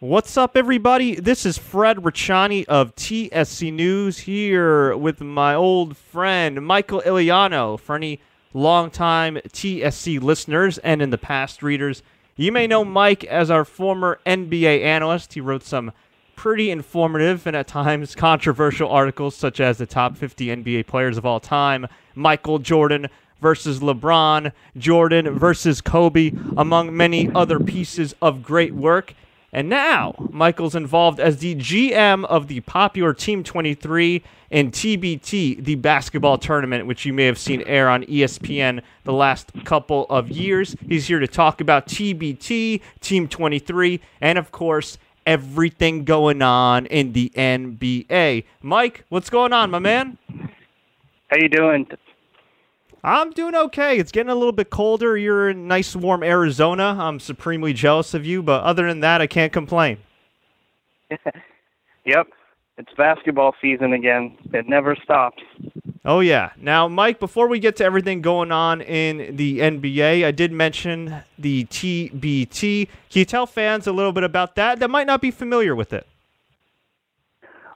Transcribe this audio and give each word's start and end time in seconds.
What's 0.00 0.36
up, 0.36 0.58
everybody? 0.58 1.14
This 1.14 1.46
is 1.46 1.56
Fred 1.56 1.96
Ricciani 1.96 2.66
of 2.66 2.94
TSC 2.96 3.72
News 3.72 4.18
here 4.18 4.94
with 4.94 5.22
my 5.22 5.54
old 5.54 5.96
friend 5.96 6.66
Michael 6.66 7.02
Iliano. 7.06 7.78
For 7.78 7.96
any 7.96 8.20
longtime 8.52 9.36
TSC 9.36 10.20
listeners 10.20 10.76
and 10.76 11.00
in 11.00 11.08
the 11.08 11.16
past 11.16 11.62
readers, 11.62 12.02
you 12.36 12.52
may 12.52 12.66
know 12.66 12.84
Mike 12.84 13.24
as 13.24 13.50
our 13.50 13.64
former 13.64 14.20
NBA 14.26 14.82
analyst. 14.84 15.32
He 15.32 15.40
wrote 15.40 15.62
some 15.62 15.92
pretty 16.34 16.70
informative 16.70 17.46
and 17.46 17.56
at 17.56 17.66
times 17.66 18.14
controversial 18.16 18.90
articles, 18.90 19.34
such 19.34 19.60
as 19.60 19.78
the 19.78 19.86
top 19.86 20.18
50 20.18 20.48
NBA 20.48 20.86
players 20.86 21.16
of 21.16 21.24
all 21.24 21.40
time, 21.40 21.86
Michael 22.14 22.58
Jordan 22.58 23.08
versus 23.40 23.80
LeBron, 23.80 24.52
Jordan 24.76 25.38
versus 25.38 25.80
Kobe, 25.80 26.32
among 26.54 26.94
many 26.94 27.30
other 27.34 27.58
pieces 27.58 28.14
of 28.20 28.42
great 28.42 28.74
work. 28.74 29.14
And 29.56 29.70
now, 29.70 30.14
Michael's 30.32 30.74
involved 30.74 31.18
as 31.18 31.38
the 31.38 31.54
GM 31.54 32.26
of 32.26 32.46
the 32.46 32.60
popular 32.60 33.14
Team 33.14 33.42
23 33.42 34.22
and 34.50 34.70
TBT, 34.70 35.64
the 35.64 35.76
basketball 35.76 36.36
tournament, 36.36 36.86
which 36.86 37.06
you 37.06 37.14
may 37.14 37.24
have 37.24 37.38
seen 37.38 37.62
air 37.62 37.88
on 37.88 38.04
ESPN 38.04 38.82
the 39.04 39.14
last 39.14 39.50
couple 39.64 40.04
of 40.10 40.28
years. 40.28 40.76
He's 40.86 41.06
here 41.08 41.20
to 41.20 41.26
talk 41.26 41.62
about 41.62 41.86
TBT, 41.86 42.82
Team 43.00 43.28
23, 43.28 43.98
and 44.20 44.36
of 44.36 44.52
course, 44.52 44.98
everything 45.24 46.04
going 46.04 46.42
on 46.42 46.84
in 46.84 47.14
the 47.14 47.32
NBA. 47.34 48.44
Mike, 48.60 49.06
what's 49.08 49.30
going 49.30 49.54
on, 49.54 49.70
my 49.70 49.78
man? 49.78 50.18
How 51.28 51.38
you 51.38 51.48
doing? 51.48 51.86
I'm 53.04 53.30
doing 53.30 53.54
okay. 53.54 53.98
It's 53.98 54.10
getting 54.10 54.30
a 54.30 54.34
little 54.34 54.52
bit 54.52 54.70
colder. 54.70 55.16
You're 55.16 55.50
in 55.50 55.68
nice, 55.68 55.94
warm 55.94 56.22
Arizona. 56.22 56.96
I'm 56.98 57.20
supremely 57.20 57.72
jealous 57.72 58.14
of 58.14 58.26
you, 58.26 58.42
but 58.42 58.62
other 58.62 58.86
than 58.86 59.00
that, 59.00 59.20
I 59.20 59.26
can't 59.26 59.52
complain. 59.52 59.98
yep, 62.04 62.26
it's 62.78 62.92
basketball 62.96 63.54
season 63.60 63.92
again. 63.92 64.36
It 64.52 64.68
never 64.68 64.96
stops. 64.96 65.42
Oh, 66.04 66.20
yeah. 66.20 66.50
Now, 66.56 66.88
Mike, 66.88 67.18
before 67.18 67.48
we 67.48 67.58
get 67.58 67.76
to 67.76 67.84
everything 67.84 68.22
going 68.22 68.52
on 68.52 68.80
in 68.80 69.36
the 69.36 69.58
NBA, 69.58 70.24
I 70.24 70.30
did 70.30 70.52
mention 70.52 71.22
the 71.38 71.64
TBT. 71.64 72.86
Can 73.10 73.18
you 73.18 73.24
tell 73.24 73.46
fans 73.46 73.86
a 73.86 73.92
little 73.92 74.12
bit 74.12 74.22
about 74.22 74.54
that 74.56 74.78
that 74.78 74.88
might 74.88 75.06
not 75.06 75.20
be 75.20 75.30
familiar 75.30 75.74
with 75.74 75.92
it? 75.92 76.06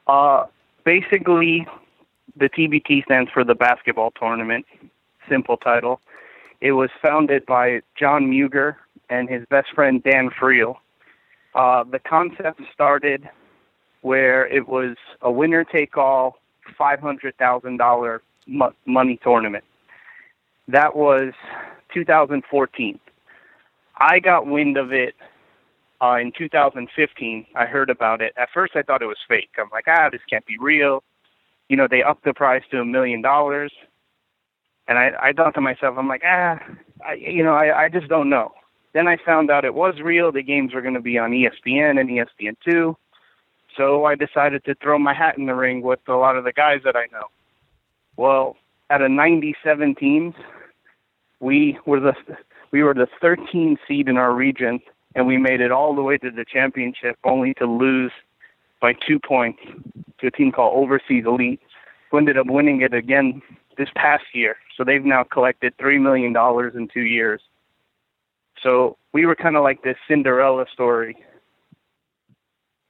Uh, 0.07 0.47
basically, 0.85 1.67
the 2.37 2.49
TBT 2.49 3.05
stands 3.05 3.31
for 3.33 3.45
the 3.45 3.55
basketball 3.55 4.13
tournament 4.13 4.65
simple 5.31 5.57
title. 5.57 6.01
It 6.61 6.73
was 6.73 6.91
founded 7.01 7.47
by 7.47 7.81
John 7.99 8.31
Mugar 8.31 8.77
and 9.09 9.29
his 9.29 9.45
best 9.49 9.69
friend 9.75 10.03
Dan 10.03 10.31
Friel. 10.31 10.77
Uh, 11.55 11.85
the 11.85 11.99
concept 11.99 12.61
started 12.73 13.29
where 14.03 14.47
it 14.47 14.69
was 14.69 14.97
a 15.23 15.31
winner 15.31 15.65
take 15.65 15.97
all 15.97 16.39
$500,000 16.79 18.21
money 18.87 19.21
tournament. 19.23 19.65
That 20.69 20.97
was 20.97 21.33
2014. 21.93 23.01
I 23.97 24.19
got 24.21 24.47
wind 24.47 24.77
of 24.77 24.93
it 24.93 25.15
uh, 26.01 26.17
in 26.21 26.33
2015. 26.37 27.47
I 27.55 27.67
heard 27.67 27.91
about 27.91 28.23
it. 28.23 28.33
At 28.37 28.49
first, 28.55 28.75
I 28.77 28.83
thought 28.83 29.03
it 29.03 29.07
was 29.07 29.19
fake. 29.29 29.51
I'm 29.59 29.69
like, 29.73 29.85
ah, 29.89 30.09
this 30.11 30.23
can't 30.29 30.47
be 30.47 30.57
real. 30.59 31.03
You 31.69 31.77
know, 31.77 31.87
they 31.89 32.03
upped 32.03 32.25
the 32.25 32.33
price 32.33 32.63
to 32.71 32.81
a 32.81 32.85
million 32.85 33.21
dollars. 33.23 33.73
And 34.91 34.99
I, 34.99 35.13
I 35.23 35.33
thought 35.33 35.55
to 35.55 35.61
myself, 35.61 35.95
I'm 35.97 36.09
like, 36.09 36.23
ah, 36.27 36.59
I, 37.07 37.15
you 37.15 37.45
know, 37.45 37.55
I, 37.55 37.85
I 37.85 37.89
just 37.89 38.09
don't 38.09 38.29
know. 38.29 38.53
Then 38.93 39.07
I 39.07 39.19
found 39.25 39.49
out 39.49 39.65
it 39.65 39.75
was 39.75 39.95
real. 40.03 40.33
The 40.33 40.43
games 40.43 40.75
were 40.75 40.83
going 40.83 40.95
to 40.95 41.01
be 41.01 41.17
on 41.17 41.31
ESPN 41.31 42.01
and 42.01 42.11
ESPN2. 42.11 42.97
So 43.77 44.05
I 44.05 44.17
decided 44.17 44.65
to 44.65 44.75
throw 44.75 44.99
my 44.99 45.15
hat 45.15 45.39
in 45.39 45.47
the 45.47 45.55
ring 45.55 45.83
with 45.83 46.01
a 46.09 46.15
lot 46.15 46.37
of 46.37 46.43
the 46.43 46.53
guys 46.53 46.81
that 46.85 46.97
I 46.97 47.07
know. 47.13 47.27
Well, 48.17 48.57
out 48.91 49.01
of 49.01 49.13
97 49.13 49.95
teams, 49.95 50.35
we 51.39 51.79
were 51.87 52.01
the 52.01 52.15
we 52.73 52.83
were 52.83 52.95
the 52.95 53.07
13th 53.23 53.79
seed 53.87 54.09
in 54.09 54.17
our 54.17 54.33
region, 54.33 54.81
and 55.15 55.25
we 55.25 55.37
made 55.37 55.61
it 55.61 55.71
all 55.71 55.95
the 55.95 56.03
way 56.03 56.19
to 56.19 56.33
the 56.33 56.45
championship, 56.45 57.17
only 57.23 57.55
to 57.55 57.67
lose 57.67 58.13
by 58.81 58.95
two 58.95 59.21
points 59.21 59.61
to 60.19 60.27
a 60.27 60.31
team 60.33 60.51
called 60.51 60.77
Overseas 60.77 61.25
Elite, 61.27 61.61
who 62.11 62.19
ended 62.19 62.37
up 62.37 62.49
winning 62.49 62.83
it 62.83 62.93
again 62.93 63.41
this 63.81 63.89
past 63.97 64.25
year. 64.35 64.57
So 64.77 64.85
they've 64.85 65.05
now 65.05 65.25
collected 65.25 65.73
three 65.79 65.99
million 65.99 66.35
dollars 66.35 66.75
in 66.77 66.87
two 66.87 67.01
years. 67.01 67.41
So 68.63 68.99
we 69.13 69.25
were 69.25 69.35
kind 69.35 69.57
of 69.57 69.63
like 69.63 69.83
this 69.83 69.97
Cinderella 70.07 70.67
story. 70.71 71.17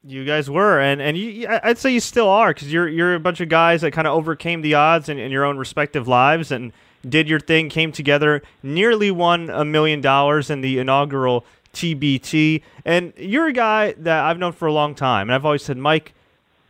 You 0.02 0.24
guys 0.24 0.50
were, 0.50 0.80
and 0.80 1.00
and 1.00 1.16
you, 1.16 1.46
I'd 1.62 1.78
say 1.78 1.92
you 1.92 2.00
still 2.00 2.28
are, 2.28 2.52
because 2.52 2.72
you're 2.72 2.88
you're 2.88 3.14
a 3.14 3.20
bunch 3.20 3.40
of 3.40 3.48
guys 3.48 3.82
that 3.82 3.92
kind 3.92 4.08
of 4.08 4.14
overcame 4.14 4.62
the 4.62 4.74
odds 4.74 5.08
in, 5.08 5.18
in 5.18 5.30
your 5.30 5.44
own 5.44 5.58
respective 5.58 6.08
lives 6.08 6.50
and 6.50 6.72
did 7.08 7.28
your 7.28 7.40
thing, 7.40 7.68
came 7.68 7.92
together, 7.92 8.42
nearly 8.62 9.10
won 9.10 9.48
a 9.48 9.64
million 9.64 10.00
dollars 10.00 10.50
in 10.50 10.60
the 10.60 10.78
inaugural 10.78 11.44
TBT. 11.72 12.62
And 12.84 13.12
you're 13.16 13.46
a 13.46 13.52
guy 13.52 13.92
that 13.92 14.24
I've 14.24 14.38
known 14.38 14.52
for 14.52 14.66
a 14.66 14.72
long 14.72 14.94
time, 14.94 15.28
and 15.28 15.34
I've 15.34 15.44
always 15.44 15.62
said, 15.62 15.76
Mike, 15.76 16.14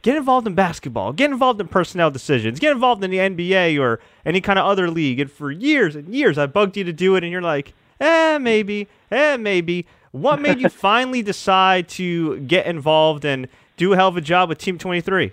Get 0.02 0.16
involved 0.16 0.46
in 0.46 0.54
basketball. 0.54 1.12
Get 1.12 1.30
involved 1.30 1.60
in 1.60 1.68
personnel 1.68 2.10
decisions. 2.10 2.58
Get 2.58 2.72
involved 2.72 3.04
in 3.04 3.10
the 3.10 3.18
NBA 3.18 3.78
or 3.78 4.00
any 4.24 4.40
kind 4.40 4.58
of 4.58 4.64
other 4.64 4.90
league. 4.90 5.20
And 5.20 5.30
for 5.30 5.50
years 5.50 5.94
and 5.94 6.14
years, 6.14 6.38
I 6.38 6.46
bugged 6.46 6.76
you 6.76 6.84
to 6.84 6.92
do 6.92 7.16
it, 7.16 7.24
and 7.24 7.30
you're 7.30 7.42
like, 7.42 7.74
eh, 8.00 8.38
maybe, 8.38 8.88
eh, 9.10 9.36
maybe. 9.36 9.86
What 10.12 10.40
made 10.40 10.60
you 10.60 10.68
finally 10.70 11.22
decide 11.22 11.88
to 11.90 12.40
get 12.40 12.66
involved 12.66 13.24
and 13.24 13.46
do 13.76 13.92
a 13.92 13.96
hell 13.96 14.08
of 14.08 14.16
a 14.16 14.22
job 14.22 14.48
with 14.48 14.58
Team 14.58 14.78
23? 14.78 15.32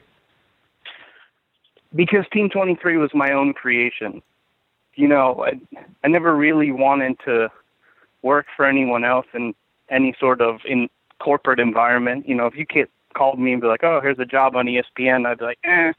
Because 1.95 2.25
Team 2.33 2.49
23 2.49 2.97
was 2.97 3.11
my 3.13 3.31
own 3.31 3.53
creation. 3.53 4.21
You 4.95 5.07
know, 5.07 5.45
I, 5.45 5.79
I 6.03 6.09
never 6.09 6.35
really 6.35 6.71
wanted 6.71 7.17
to 7.25 7.49
work 8.21 8.47
for 8.57 8.65
anyone 8.65 9.05
else 9.05 9.27
in 9.33 9.55
any 9.89 10.13
sort 10.19 10.41
of 10.41 10.59
in 10.65 10.89
corporate 11.19 11.59
environment. 11.59 12.27
You 12.27 12.35
know, 12.35 12.47
if 12.47 12.55
you 12.55 12.65
get 12.65 12.89
called 13.17 13.39
me 13.39 13.53
and 13.53 13.61
be 13.61 13.67
like, 13.67 13.83
"Oh, 13.83 13.99
here's 14.01 14.19
a 14.19 14.25
job 14.25 14.55
on 14.55 14.67
ESPN," 14.67 15.25
I'd 15.25 15.39
be 15.39 15.45
like, 15.45 15.59
"Eh." 15.63 15.93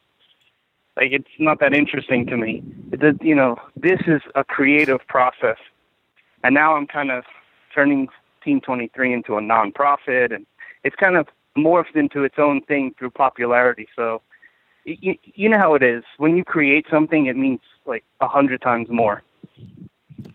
Like 0.96 1.12
it's 1.12 1.28
not 1.38 1.60
that 1.60 1.74
interesting 1.74 2.26
to 2.26 2.36
me. 2.36 2.62
It, 2.92 3.22
you 3.22 3.34
know, 3.34 3.56
this 3.76 4.00
is 4.06 4.20
a 4.34 4.44
creative 4.44 5.00
process, 5.08 5.58
and 6.42 6.54
now 6.54 6.76
I'm 6.76 6.86
kind 6.86 7.10
of 7.10 7.24
turning 7.74 8.08
Team 8.44 8.60
23 8.60 9.12
into 9.12 9.36
a 9.36 9.40
nonprofit, 9.40 10.34
and 10.34 10.46
it's 10.84 10.96
kind 10.96 11.16
of 11.16 11.28
morphed 11.56 11.94
into 11.94 12.24
its 12.24 12.36
own 12.38 12.62
thing 12.62 12.94
through 12.98 13.10
popularity. 13.10 13.88
So, 13.94 14.22
you, 14.84 15.16
you 15.22 15.48
know 15.48 15.58
how 15.58 15.74
it 15.74 15.82
is. 15.82 16.04
When 16.16 16.36
you 16.36 16.44
create 16.44 16.86
something, 16.90 17.26
it 17.26 17.36
means 17.36 17.60
like 17.86 18.04
a 18.20 18.28
hundred 18.28 18.62
times 18.62 18.88
more. 18.90 19.22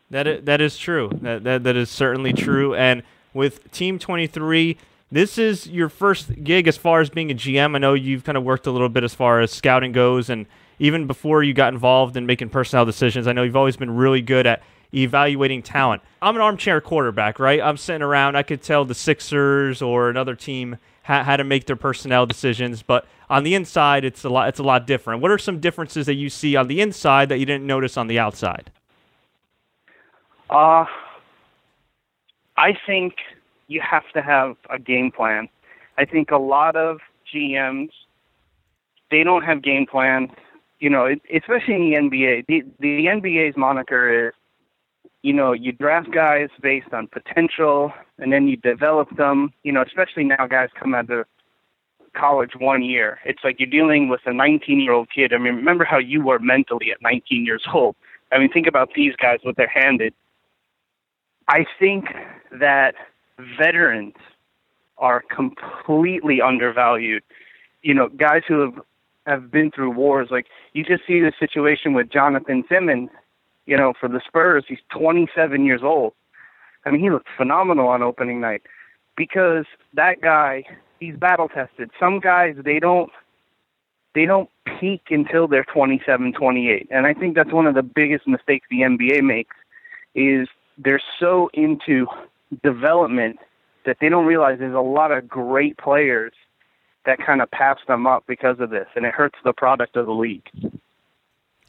That 0.10 0.28
is, 0.28 0.46
that 0.46 0.62
is 0.62 0.78
true. 0.78 1.10
That, 1.22 1.44
that 1.44 1.64
that 1.64 1.76
is 1.76 1.90
certainly 1.90 2.34
true. 2.34 2.76
And 2.76 3.04
with 3.34 3.72
Team 3.72 3.98
23, 4.00 4.78
this 5.14 5.38
is 5.38 5.68
your 5.68 5.90
first 5.90 6.44
gig 6.44 6.68
as 6.68 6.76
far 6.76 7.00
as 7.00 7.10
being 7.12 7.30
a 7.30 7.36
GM. 7.36 7.76
I 7.76 7.78
know 7.78 7.94
you've 7.94 8.24
kind 8.24 8.38
of 8.38 8.44
worked 8.44 8.66
a 8.66 8.72
little 8.72 8.90
bit 8.90 9.04
as 9.04 9.14
far 9.14 9.42
as 9.42 9.52
scouting 9.52 9.92
goes, 9.92 10.28
and 10.28 10.48
even 10.80 11.06
before 11.06 11.44
you 11.44 11.54
got 11.54 11.72
involved 11.72 12.18
in 12.18 12.26
making 12.26 12.50
personnel 12.50 12.84
decisions, 12.84 13.28
I 13.28 13.32
know 13.32 13.44
you've 13.44 13.56
always 13.56 13.78
been 13.78 13.92
really 13.96 14.22
good 14.22 14.48
at 14.48 14.64
evaluating 14.92 15.62
talent. 15.62 16.02
I'm 16.20 16.36
an 16.36 16.42
armchair 16.42 16.82
quarterback, 16.82 17.38
right? 17.38 17.62
I'm 17.62 17.78
sitting 17.78 18.02
around. 18.02 18.36
I 18.36 18.42
could 18.42 18.64
tell 18.64 18.86
the 18.86 18.96
Sixers 18.96 19.84
or 19.84 20.10
another 20.10 20.36
team 20.36 20.78
how, 21.04 21.24
how 21.24 21.38
to 21.38 21.44
make 21.44 21.68
their 21.68 21.76
personnel 21.76 22.26
decisions, 22.26 22.82
but 22.82 23.06
on 23.30 23.44
the 23.44 23.54
inside, 23.54 24.06
it's 24.06 24.24
a 24.24 24.30
lot. 24.30 24.50
It's 24.50 24.60
a 24.60 24.64
lot 24.64 24.88
different. 24.88 25.22
What 25.22 25.30
are 25.30 25.38
some 25.38 25.60
differences 25.60 26.08
that 26.08 26.16
you 26.16 26.30
see 26.30 26.56
on 26.56 26.68
the 26.68 26.82
inside 26.82 27.30
that 27.30 27.38
you 27.38 27.46
didn't 27.46 27.68
notice 27.68 27.98
on 27.98 28.08
the 28.08 28.18
outside? 28.18 28.72
Uh, 30.50 30.86
I 32.58 32.78
think 32.88 33.14
you 33.74 33.82
have 33.82 34.04
to 34.14 34.22
have 34.22 34.56
a 34.70 34.80
game 34.80 35.12
plan. 35.12 35.50
I 35.98 36.06
think 36.06 36.32
a 36.32 36.38
lot 36.38 36.76
of 36.76 37.00
GMs 37.34 37.90
they 39.12 39.24
don't 39.24 39.44
have 39.44 39.62
game 39.62 39.86
plan. 39.86 40.30
You 40.80 40.90
know, 40.90 41.08
especially 41.34 41.76
in 41.76 42.10
the 42.10 42.18
NBA. 42.18 42.46
The 42.48 42.64
the 42.80 43.06
NBA's 43.06 43.56
moniker 43.56 44.28
is, 44.28 44.34
you 45.22 45.32
know, 45.32 45.54
you 45.54 45.72
draft 45.72 46.12
guys 46.12 46.50
based 46.62 46.92
on 46.92 47.08
potential, 47.08 47.94
and 48.18 48.34
then 48.34 48.48
you 48.48 48.58
develop 48.58 49.16
them. 49.16 49.54
You 49.64 49.72
know, 49.72 49.82
especially 49.82 50.26
now 50.26 50.46
guys 50.48 50.70
come 50.78 50.94
out 50.94 51.10
of 51.10 51.26
college 52.16 52.52
one 52.58 52.84
year. 52.84 53.20
It's 53.24 53.44
like 53.44 53.60
you're 53.60 53.70
dealing 53.70 54.10
with 54.10 54.22
a 54.26 54.34
19 54.34 54.80
year 54.82 54.92
old 54.92 55.10
kid. 55.10 55.34
I 55.34 55.38
mean, 55.38 55.56
remember 55.56 55.86
how 55.86 56.00
you 56.00 56.22
were 56.22 56.40
mentally 56.40 56.92
at 56.92 57.02
19 57.02 57.46
years 57.46 57.64
old. 57.74 57.96
I 58.32 58.40
mean, 58.40 58.52
think 58.52 58.68
about 58.68 58.90
these 58.96 59.16
guys, 59.16 59.40
what 59.44 59.56
they're 59.56 59.68
handed. 59.68 60.14
I 61.48 61.66
think 61.80 62.06
that 62.52 62.96
veterans 63.58 64.16
are 64.98 65.24
completely 65.30 66.42
undervalued. 66.42 67.24
You 67.82 67.94
know, 67.94 68.10
guys 68.10 68.44
who 68.48 68.60
have 68.62 68.80
have 69.26 69.52
been 69.52 69.72
through 69.72 69.92
wars. 69.92 70.30
Like 70.32 70.48
you 70.74 70.84
just 70.84 71.06
see 71.08 71.20
the 71.22 71.34
situation 71.40 71.94
with 71.94 72.10
Jonathan 72.10 72.64
Simmons. 72.70 73.10
You 73.66 73.78
know, 73.78 73.94
for 74.00 74.10
the 74.10 74.22
Spurs, 74.26 74.66
he's 74.68 74.80
27 74.90 75.66
years 75.66 75.82
old. 75.84 76.14
I 76.86 76.92
mean, 76.92 77.02
he 77.02 77.10
looked 77.10 77.30
phenomenal 77.38 77.88
on 77.88 78.04
opening 78.04 78.42
night. 78.42 78.62
because 79.16 79.66
that 79.94 80.22
guy 80.22 80.64
he's 81.00 81.16
battle 81.16 81.48
tested. 81.48 81.92
Some 82.00 82.20
guys 82.20 82.56
they 82.64 82.80
don't 82.80 83.12
they 84.16 84.26
don't 84.26 84.50
peak 84.80 85.08
until 85.10 85.48
they're 85.48 85.66
27, 85.66 86.34
28. 86.34 86.88
And 86.92 87.08
I 87.08 87.14
think 87.14 87.36
that's 87.36 87.52
one 87.52 87.66
of 87.66 87.76
the 87.76 87.84
biggest 87.84 88.28
mistakes 88.28 88.68
the 88.70 88.82
NBA 88.82 89.24
makes 89.24 89.56
is 90.14 90.48
they're 90.78 91.02
so 91.20 91.50
into 91.54 92.08
development 92.62 93.40
that 93.86 93.98
they 94.00 94.10
don't 94.10 94.26
realize 94.26 94.60
there's 94.60 94.76
a 94.76 94.80
lot 94.80 95.12
of 95.12 95.28
great 95.28 95.78
players 95.78 96.34
that 97.06 97.20
kind 97.26 97.42
of 97.42 97.52
pass 97.52 97.78
them 97.88 98.08
up 98.08 98.24
because 98.28 98.60
of 98.60 98.70
this 98.70 98.88
and 98.96 99.06
it 99.06 99.14
hurts 99.14 99.38
the 99.44 99.54
product 99.54 99.96
of 99.98 100.06
the 100.06 100.14
league. 100.14 100.50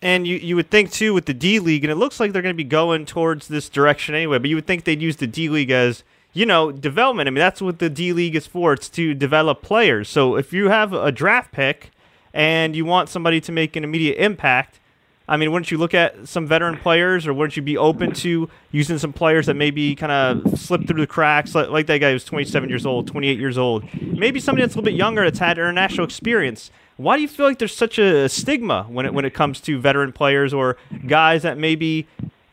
And 0.00 0.26
you, 0.26 0.36
you 0.36 0.54
would 0.56 0.70
think 0.70 0.92
too 0.92 1.14
with 1.14 1.24
the 1.24 1.32
D 1.32 1.58
League, 1.58 1.82
and 1.82 1.90
it 1.90 1.96
looks 1.96 2.20
like 2.20 2.32
they're 2.32 2.42
going 2.42 2.54
to 2.54 2.56
be 2.56 2.62
going 2.62 3.06
towards 3.06 3.48
this 3.48 3.70
direction 3.70 4.14
anyway. 4.14 4.38
But 4.38 4.50
you 4.50 4.56
would 4.56 4.66
think 4.66 4.84
they'd 4.84 5.00
use 5.00 5.16
the 5.16 5.26
D 5.26 5.48
League 5.48 5.70
as 5.70 6.04
you 6.34 6.44
know 6.44 6.70
development. 6.70 7.26
I 7.26 7.30
mean, 7.30 7.38
that's 7.38 7.62
what 7.62 7.78
the 7.78 7.88
D 7.88 8.12
League 8.12 8.36
is 8.36 8.46
for. 8.46 8.74
It's 8.74 8.90
to 8.90 9.14
develop 9.14 9.62
players. 9.62 10.10
So 10.10 10.36
if 10.36 10.52
you 10.52 10.68
have 10.68 10.92
a 10.92 11.10
draft 11.10 11.52
pick 11.52 11.90
and 12.34 12.76
you 12.76 12.84
want 12.84 13.08
somebody 13.08 13.40
to 13.40 13.50
make 13.50 13.76
an 13.76 13.84
immediate 13.84 14.22
impact, 14.22 14.78
I 15.26 15.38
mean, 15.38 15.52
wouldn't 15.52 15.70
you 15.70 15.78
look 15.78 15.94
at 15.94 16.28
some 16.28 16.46
veteran 16.46 16.76
players, 16.76 17.26
or 17.26 17.32
wouldn't 17.32 17.56
you 17.56 17.62
be 17.62 17.78
open 17.78 18.12
to 18.14 18.48
using 18.72 18.98
some 18.98 19.12
players 19.12 19.46
that 19.46 19.54
maybe 19.54 19.94
kind 19.94 20.12
of 20.12 20.58
slip 20.58 20.86
through 20.86 21.00
the 21.00 21.06
cracks, 21.06 21.54
like, 21.54 21.70
like 21.70 21.86
that 21.86 21.98
guy 21.98 22.12
who's 22.12 22.24
27 22.24 22.68
years 22.68 22.84
old, 22.84 23.06
28 23.06 23.38
years 23.38 23.56
old, 23.56 23.84
maybe 24.02 24.38
somebody 24.38 24.62
that's 24.62 24.74
a 24.74 24.78
little 24.78 24.90
bit 24.90 24.96
younger 24.98 25.24
that's 25.24 25.38
had 25.38 25.56
international 25.58 26.04
experience? 26.04 26.70
Why 26.96 27.16
do 27.16 27.22
you 27.22 27.28
feel 27.28 27.46
like 27.46 27.58
there's 27.58 27.76
such 27.76 27.98
a 27.98 28.28
stigma 28.28 28.84
when 28.84 29.06
it 29.06 29.14
when 29.14 29.24
it 29.24 29.34
comes 29.34 29.60
to 29.62 29.80
veteran 29.80 30.12
players 30.12 30.54
or 30.54 30.76
guys 31.06 31.42
that 31.42 31.58
maybe 31.58 32.06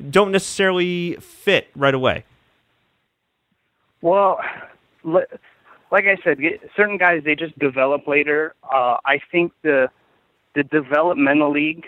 don't 0.09 0.31
necessarily 0.31 1.15
fit 1.17 1.67
right 1.75 1.93
away? 1.93 2.23
Well, 4.01 4.39
like 5.03 6.05
I 6.05 6.17
said, 6.23 6.39
certain 6.75 6.97
guys 6.97 7.21
they 7.23 7.35
just 7.35 7.57
develop 7.59 8.07
later. 8.07 8.55
Uh, 8.63 8.97
I 9.05 9.19
think 9.31 9.51
the 9.61 9.89
the 10.55 10.63
developmental 10.63 11.51
league. 11.51 11.85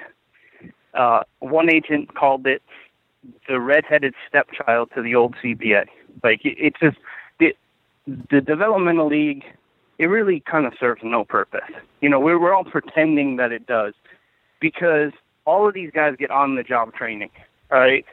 Uh, 0.94 1.22
one 1.40 1.70
agent 1.70 2.14
called 2.16 2.46
it 2.46 2.62
the 3.48 3.60
redheaded 3.60 4.14
stepchild 4.28 4.90
to 4.96 5.02
the 5.02 5.16
old 5.16 5.36
CBA. 5.44 5.86
Like 6.24 6.46
it, 6.46 6.56
it's 6.58 6.80
just 6.80 6.98
the 7.40 7.56
the 8.06 8.42
developmental 8.42 9.08
league. 9.08 9.44
It 10.00 10.08
really 10.08 10.42
kind 10.42 10.66
of 10.66 10.74
serves 10.80 11.02
no 11.04 11.24
purpose. 11.24 11.62
You 12.02 12.10
know, 12.10 12.20
we're 12.20 12.40
we're 12.40 12.54
all 12.54 12.66
pretending 12.66 13.38
that 13.38 13.52
it 13.52 13.66
does 13.66 13.94
because 14.60 15.12
all 15.46 15.68
of 15.68 15.74
these 15.74 15.92
guys 15.92 16.16
get 16.18 16.32
on 16.32 16.56
the 16.56 16.64
job 16.64 16.94
training. 16.94 17.30
All 17.72 17.80
right? 17.80 18.06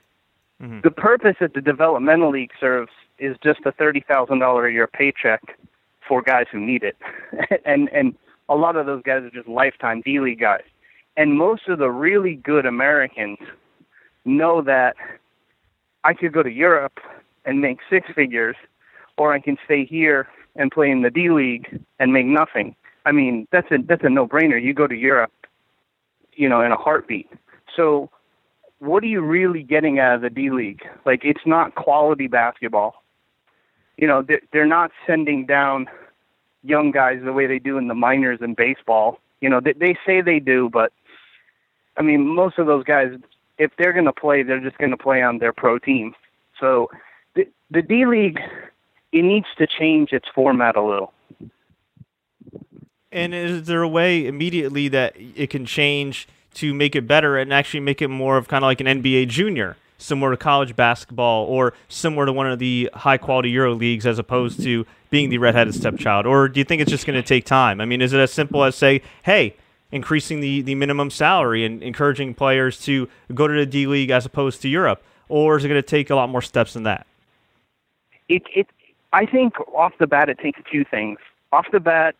mm-hmm. 0.62 0.80
The 0.82 0.90
purpose 0.90 1.36
that 1.40 1.54
the 1.54 1.60
developmental 1.60 2.30
league 2.30 2.52
serves 2.58 2.92
is 3.18 3.36
just 3.42 3.60
a 3.66 3.72
thirty 3.72 4.00
thousand 4.00 4.38
dollar 4.38 4.66
a 4.66 4.72
year 4.72 4.86
paycheck 4.86 5.58
for 6.06 6.22
guys 6.22 6.46
who 6.50 6.60
need 6.60 6.82
it, 6.82 6.96
and 7.64 7.88
and 7.90 8.14
a 8.48 8.56
lot 8.56 8.76
of 8.76 8.86
those 8.86 9.02
guys 9.02 9.22
are 9.22 9.30
just 9.30 9.48
lifetime 9.48 10.02
D 10.04 10.20
League 10.20 10.40
guys, 10.40 10.64
and 11.20 11.36
most 11.36 11.68
of 11.68 11.78
the 11.78 11.90
really 11.90 12.36
good 12.36 12.64
Americans 12.64 13.36
know 14.24 14.62
that 14.62 14.96
I 16.02 16.14
could 16.14 16.32
go 16.32 16.42
to 16.42 16.50
Europe 16.50 16.98
and 17.44 17.60
make 17.60 17.80
six 17.90 18.08
figures, 18.14 18.56
or 19.18 19.30
I 19.34 19.38
can 19.38 19.58
stay 19.66 19.84
here 19.84 20.28
and 20.56 20.70
play 20.70 20.90
in 20.90 21.02
the 21.02 21.10
D 21.10 21.28
League 21.28 21.84
and 21.98 22.10
make 22.10 22.24
nothing. 22.24 22.74
I 23.04 23.12
mean, 23.12 23.46
that's 23.52 23.70
a 23.70 23.76
that's 23.86 24.02
a 24.02 24.08
no 24.08 24.26
brainer. 24.26 24.62
You 24.62 24.72
go 24.72 24.86
to 24.86 24.94
Europe, 24.94 25.32
you 26.32 26.48
know, 26.48 26.62
in 26.62 26.72
a 26.72 26.76
heartbeat. 26.76 27.28
So, 27.76 28.08
what 28.78 29.02
are 29.02 29.12
you 29.14 29.20
really 29.20 29.62
getting 29.62 29.98
out 29.98 30.14
of 30.14 30.22
the 30.22 30.30
D 30.30 30.48
League? 30.48 30.80
Like, 31.04 31.20
it's 31.22 31.44
not 31.44 31.74
quality 31.74 32.28
basketball. 32.28 32.94
You 33.98 34.06
know, 34.06 34.22
they're, 34.22 34.40
they're 34.54 34.64
not 34.64 34.90
sending 35.06 35.44
down 35.44 35.86
young 36.62 36.92
guys 36.92 37.20
the 37.22 37.34
way 37.34 37.46
they 37.46 37.58
do 37.58 37.76
in 37.76 37.88
the 37.88 37.94
minors 37.94 38.38
in 38.40 38.54
baseball. 38.54 39.18
You 39.42 39.50
know, 39.50 39.60
they, 39.60 39.74
they 39.74 39.98
say 40.06 40.22
they 40.22 40.38
do, 40.38 40.70
but 40.72 40.94
I 41.96 42.02
mean, 42.02 42.26
most 42.26 42.58
of 42.58 42.66
those 42.66 42.84
guys, 42.84 43.12
if 43.58 43.70
they're 43.78 43.92
going 43.92 44.06
to 44.06 44.12
play, 44.12 44.42
they're 44.42 44.60
just 44.60 44.78
going 44.78 44.90
to 44.90 44.96
play 44.96 45.22
on 45.22 45.38
their 45.38 45.52
pro 45.52 45.78
team. 45.78 46.14
So 46.58 46.90
the, 47.34 47.46
the 47.70 47.82
D 47.82 48.06
League, 48.06 48.38
it 49.12 49.22
needs 49.22 49.46
to 49.58 49.66
change 49.66 50.12
its 50.12 50.26
format 50.34 50.76
a 50.76 50.82
little. 50.82 51.12
And 53.12 53.34
is 53.34 53.66
there 53.66 53.82
a 53.82 53.88
way 53.88 54.26
immediately 54.26 54.88
that 54.88 55.14
it 55.16 55.50
can 55.50 55.66
change 55.66 56.28
to 56.54 56.72
make 56.72 56.94
it 56.94 57.06
better 57.08 57.36
and 57.36 57.52
actually 57.52 57.80
make 57.80 58.00
it 58.00 58.08
more 58.08 58.36
of 58.36 58.46
kind 58.46 58.64
of 58.64 58.66
like 58.66 58.80
an 58.80 58.86
NBA 58.86 59.28
junior? 59.28 59.76
similar 60.00 60.30
to 60.30 60.36
college 60.36 60.74
basketball 60.74 61.44
or 61.44 61.74
similar 61.88 62.26
to 62.26 62.32
one 62.32 62.50
of 62.50 62.58
the 62.58 62.90
high 62.94 63.18
quality 63.18 63.50
Euro 63.50 63.74
leagues 63.74 64.06
as 64.06 64.18
opposed 64.18 64.62
to 64.62 64.86
being 65.10 65.28
the 65.30 65.38
redheaded 65.38 65.74
stepchild? 65.74 66.26
Or 66.26 66.48
do 66.48 66.58
you 66.60 66.64
think 66.64 66.82
it's 66.82 66.90
just 66.90 67.06
going 67.06 67.20
to 67.20 67.26
take 67.26 67.44
time? 67.44 67.80
I 67.80 67.84
mean, 67.84 68.00
is 68.00 68.12
it 68.12 68.18
as 68.18 68.32
simple 68.32 68.64
as 68.64 68.74
say, 68.76 69.02
hey, 69.22 69.56
increasing 69.92 70.40
the, 70.40 70.62
the 70.62 70.74
minimum 70.74 71.10
salary 71.10 71.64
and 71.64 71.82
encouraging 71.82 72.34
players 72.34 72.80
to 72.82 73.08
go 73.34 73.48
to 73.48 73.54
the 73.54 73.66
D 73.66 73.86
League 73.86 74.10
as 74.10 74.26
opposed 74.26 74.62
to 74.62 74.68
Europe? 74.68 75.02
Or 75.28 75.56
is 75.56 75.64
it 75.64 75.68
going 75.68 75.80
to 75.80 75.86
take 75.86 76.10
a 76.10 76.14
lot 76.14 76.28
more 76.28 76.42
steps 76.42 76.72
than 76.74 76.82
that? 76.84 77.06
It, 78.28 78.42
it, 78.54 78.66
I 79.12 79.26
think 79.26 79.54
off 79.74 79.92
the 79.98 80.06
bat, 80.06 80.28
it 80.28 80.38
takes 80.38 80.60
two 80.70 80.84
things. 80.84 81.18
Off 81.52 81.66
the 81.72 81.80
bat, 81.80 82.14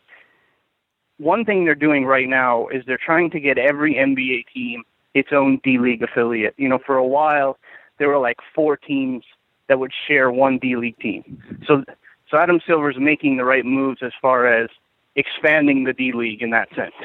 one 1.17 1.45
thing 1.45 1.65
they're 1.65 1.75
doing 1.75 2.05
right 2.05 2.27
now 2.27 2.67
is 2.67 2.83
they're 2.85 2.99
trying 3.03 3.29
to 3.31 3.39
get 3.39 3.57
every 3.57 3.95
NBA 3.95 4.45
team 4.53 4.83
its 5.13 5.29
own 5.31 5.59
D 5.63 5.77
League 5.77 6.01
affiliate. 6.01 6.53
You 6.57 6.69
know, 6.69 6.79
for 6.85 6.95
a 6.95 7.05
while, 7.05 7.57
there 7.97 8.07
were 8.07 8.17
like 8.17 8.37
four 8.55 8.77
teams 8.77 9.23
that 9.67 9.79
would 9.79 9.91
share 10.07 10.31
one 10.31 10.57
D 10.57 10.75
League 10.75 10.97
team. 10.99 11.41
So, 11.67 11.83
so 12.29 12.37
Adam 12.37 12.59
Silver's 12.65 12.97
making 12.99 13.37
the 13.37 13.45
right 13.45 13.65
moves 13.65 13.99
as 14.01 14.11
far 14.21 14.47
as 14.47 14.69
expanding 15.15 15.83
the 15.83 15.93
D 15.93 16.11
League 16.13 16.41
in 16.41 16.49
that 16.51 16.69
sense. 16.75 16.95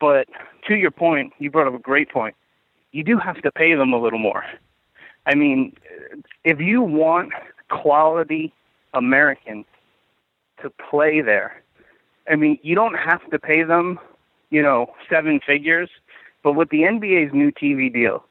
But 0.00 0.28
to 0.66 0.74
your 0.74 0.90
point, 0.90 1.32
you 1.38 1.50
brought 1.50 1.66
up 1.66 1.74
a 1.74 1.82
great 1.82 2.10
point. 2.10 2.34
You 2.92 3.04
do 3.04 3.18
have 3.18 3.42
to 3.42 3.50
pay 3.50 3.74
them 3.74 3.92
a 3.92 4.00
little 4.00 4.18
more. 4.18 4.44
I 5.26 5.34
mean, 5.34 5.76
if 6.44 6.60
you 6.60 6.80
want 6.82 7.32
quality 7.70 8.52
Americans 8.94 9.66
to 10.62 10.70
play 10.90 11.20
there, 11.20 11.62
I 12.30 12.36
mean, 12.36 12.58
you 12.62 12.74
don't 12.74 12.94
have 12.94 13.28
to 13.30 13.38
pay 13.38 13.62
them, 13.62 13.98
you 14.50 14.62
know, 14.62 14.92
seven 15.08 15.40
figures. 15.46 15.90
But 16.42 16.52
with 16.52 16.70
the 16.70 16.82
NBA's 16.82 17.32
new 17.34 17.50
TV 17.50 17.92
deal, 17.92 18.24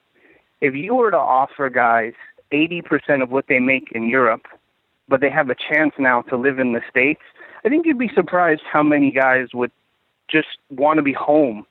if 0.62 0.74
you 0.74 0.96
were 0.96 1.12
to 1.12 1.18
offer 1.18 1.70
guys 1.70 2.14
80% 2.52 3.22
of 3.22 3.30
what 3.30 3.46
they 3.48 3.60
make 3.60 3.92
in 3.92 4.10
Europe, 4.10 4.48
but 5.08 5.22
they 5.22 5.30
have 5.30 5.50
a 5.50 5.56
chance 5.56 5.94
now 6.00 6.22
to 6.24 6.38
live 6.38 6.60
in 6.60 6.74
the 6.74 6.82
States, 6.90 7.22
I 7.64 7.70
think 7.70 7.86
you'd 7.86 8.00
be 8.00 8.12
surprised 8.14 8.62
how 8.72 8.84
many 8.84 9.12
guys 9.12 9.50
would 9.54 9.72
just 10.30 10.48
want 10.70 10.98
to 10.98 11.04
be 11.04 11.14
home 11.14 11.66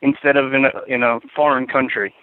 instead 0.00 0.36
of 0.36 0.54
in 0.54 0.64
a, 0.64 0.70
in 0.86 1.02
a 1.02 1.18
foreign 1.34 1.66
country. 1.66 2.14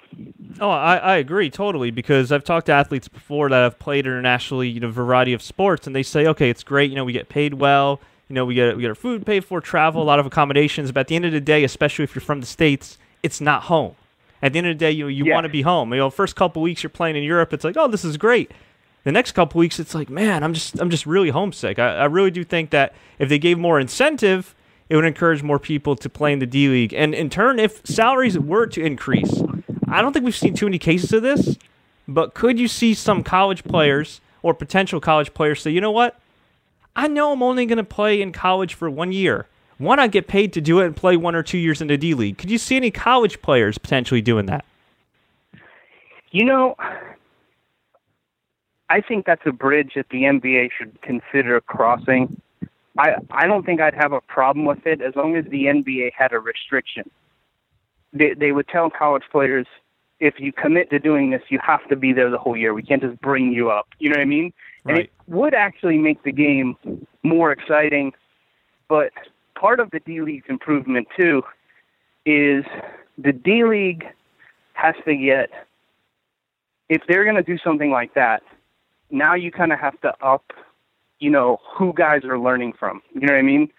Oh, 0.62 0.70
I, 0.70 0.96
I 0.96 1.16
agree 1.18 1.50
totally 1.50 1.92
because 1.92 2.32
I've 2.32 2.44
talked 2.44 2.68
to 2.68 2.72
athletes 2.72 3.08
before 3.08 3.50
that 3.50 3.62
have 3.62 3.78
played 3.80 4.06
internationally, 4.06 4.70
you 4.70 4.80
know, 4.80 4.90
variety 4.90 5.34
of 5.34 5.42
sports, 5.42 5.86
and 5.86 5.96
they 5.96 6.04
say, 6.04 6.26
okay, 6.28 6.50
it's 6.50 6.64
great, 6.64 6.90
you 6.90 6.96
know, 6.96 7.04
we 7.04 7.12
get 7.12 7.28
paid 7.28 7.56
well, 7.56 8.00
you 8.30 8.34
know, 8.34 8.46
we 8.46 8.56
get 8.56 8.76
we 8.76 8.82
get 8.82 8.90
our 8.90 8.96
food 8.96 9.26
paid 9.26 9.44
for, 9.44 9.60
travel, 9.60 10.02
a 10.02 10.06
lot 10.06 10.20
of 10.20 10.26
accommodations, 10.26 10.92
but 10.92 11.02
at 11.02 11.08
the 11.08 11.16
end 11.16 11.26
of 11.26 11.34
the 11.34 11.42
day, 11.42 11.64
especially 11.64 12.04
if 12.04 12.16
you're 12.16 12.22
from 12.22 12.40
the 12.40 12.46
states, 12.46 12.98
it's 13.24 13.42
not 13.42 13.64
home. 13.64 13.96
At 14.42 14.54
the 14.54 14.60
end 14.60 14.68
of 14.68 14.76
the 14.76 14.80
day, 14.80 14.92
you 14.92 15.08
you 15.08 15.26
yeah. 15.26 15.34
want 15.34 15.46
to 15.46 15.50
be 15.50 15.64
home. 15.64 15.92
You 15.92 16.00
know, 16.00 16.10
first 16.10 16.36
couple 16.36 16.62
weeks 16.62 16.82
you're 16.84 16.90
playing 16.90 17.18
in 17.18 17.24
Europe, 17.24 17.52
it's 17.52 17.64
like, 17.64 17.76
oh, 17.78 17.88
this 17.88 18.06
is 18.06 18.16
great. 18.16 18.52
The 19.04 19.12
next 19.12 19.34
couple 19.34 19.60
weeks, 19.60 19.80
it's 19.80 19.94
like, 19.94 20.10
man, 20.10 20.44
I'm 20.44 20.54
just 20.54 20.80
I'm 20.80 20.90
just 20.90 21.06
really 21.06 21.30
homesick. 21.30 21.78
I, 21.78 21.98
I 21.98 22.06
really 22.06 22.32
do 22.32 22.44
think 22.44 22.70
that 22.70 22.94
if 23.20 23.28
they 23.28 23.38
gave 23.38 23.60
more 23.60 23.80
incentive, 23.80 24.56
it 24.90 24.96
would 24.96 25.06
encourage 25.06 25.44
more 25.44 25.60
people 25.60 25.96
to 25.96 26.10
play 26.10 26.34
in 26.34 26.40
the 26.40 26.46
D 26.46 26.68
League. 26.68 26.94
And 26.94 27.14
in 27.14 27.30
turn, 27.30 27.60
if 27.60 27.86
salaries 27.86 28.38
were 28.38 28.68
to 28.68 28.82
increase, 28.84 29.42
I 29.88 30.02
don't 30.02 30.14
think 30.14 30.26
we've 30.26 30.36
seen 30.36 30.54
too 30.54 30.66
many 30.66 30.80
cases 30.80 31.14
of 31.14 31.22
this. 31.22 31.58
But 32.08 32.34
could 32.34 32.60
you 32.60 32.68
see 32.68 32.94
some 32.94 33.24
college 33.24 33.64
players 33.64 34.22
or 34.44 34.54
potential 34.54 35.00
college 35.00 35.34
players 35.34 35.62
say, 35.62 35.72
you 35.72 35.82
know 35.82 35.92
what? 35.92 36.20
I 36.96 37.08
know 37.08 37.32
I'm 37.32 37.42
only 37.42 37.66
going 37.66 37.78
to 37.78 37.84
play 37.84 38.22
in 38.22 38.32
college 38.32 38.76
for 38.76 38.90
one 38.90 39.12
year 39.12 39.48
why 39.78 39.96
not 39.96 40.12
get 40.12 40.28
paid 40.28 40.54
to 40.54 40.62
do 40.62 40.80
it 40.80 40.86
and 40.86 40.96
play 40.96 41.18
one 41.18 41.36
or 41.36 41.44
two 41.44 41.58
years 41.58 41.82
in 41.82 41.88
the 41.88 41.98
D 41.98 42.14
League? 42.14 42.38
Could 42.38 42.50
you 42.50 42.58
see 42.58 42.76
any 42.76 42.92
college 42.92 43.42
players 43.42 43.78
potentially 43.78 44.22
doing 44.22 44.46
that? 44.46 44.64
You 46.32 46.46
know, 46.46 46.76
I 48.90 49.02
think 49.02 49.26
that's 49.26 49.42
a 49.46 49.52
bridge 49.52 49.92
that 49.96 50.08
the 50.10 50.24
NBA 50.24 50.70
should 50.78 51.02
consider 51.02 51.60
crossing. 51.62 52.42
I 52.98 53.16
I 53.32 53.48
don't 53.48 53.66
think 53.66 53.82
I'd 53.82 53.96
have 53.96 54.14
a 54.14 54.22
problem 54.22 54.66
with 54.66 54.86
it 54.86 55.02
as 55.02 55.16
long 55.16 55.36
as 55.36 55.46
the 55.46 55.66
NBA 55.66 56.12
had 56.18 56.34
a 56.34 56.40
restriction. 56.40 57.10
They 58.14 58.34
they 58.34 58.52
would 58.52 58.68
tell 58.68 58.90
college 58.90 59.24
players 59.32 59.68
if 60.20 60.40
you 60.40 60.54
commit 60.54 60.90
to 60.92 61.00
doing 61.00 61.32
this, 61.32 61.42
you 61.50 61.60
have 61.62 61.86
to 61.90 61.96
be 61.96 62.14
there 62.14 62.30
the 62.30 62.38
whole 62.38 62.56
year. 62.56 62.74
We 62.74 62.84
can't 62.84 63.02
just 63.02 63.20
bring 63.20 63.52
you 63.52 63.70
up. 63.70 63.88
You 64.00 64.10
know 64.10 64.16
what 64.16 64.22
I 64.22 64.26
mean? 64.26 64.54
Right. 64.84 64.96
And 64.96 65.00
it 65.00 65.12
would 65.28 65.54
actually 65.54 65.98
make 65.98 66.24
the 66.24 66.32
game 66.32 66.78
more 67.24 67.52
exciting. 67.52 68.14
But 68.88 69.12
part 69.56 69.80
of 69.80 69.92
the 69.92 70.00
D 70.00 70.22
League's 70.22 70.48
improvement 70.48 71.08
too 71.18 71.44
is 72.26 72.64
the 73.18 73.34
D 73.34 73.66
League 73.66 74.06
has 74.74 74.96
to 75.06 75.16
get 75.16 75.50
if 76.88 77.02
they're 77.08 77.24
going 77.24 77.36
to 77.36 77.44
do 77.44 77.58
something 77.58 77.92
like 77.92 78.14
that. 78.14 78.44
Now 79.10 79.34
you 79.34 79.52
kind 79.52 79.74
of 79.74 79.80
have 79.80 80.00
to 80.02 80.14
up 80.24 80.54
you 81.20 81.30
know, 81.30 81.60
who 81.78 81.94
guys 81.94 82.24
are 82.26 82.40
learning 82.40 82.74
from. 82.80 83.02
You 83.14 83.22
know 83.22 83.34
what 83.34 83.40
I 83.40 83.44
mean? 83.44 83.72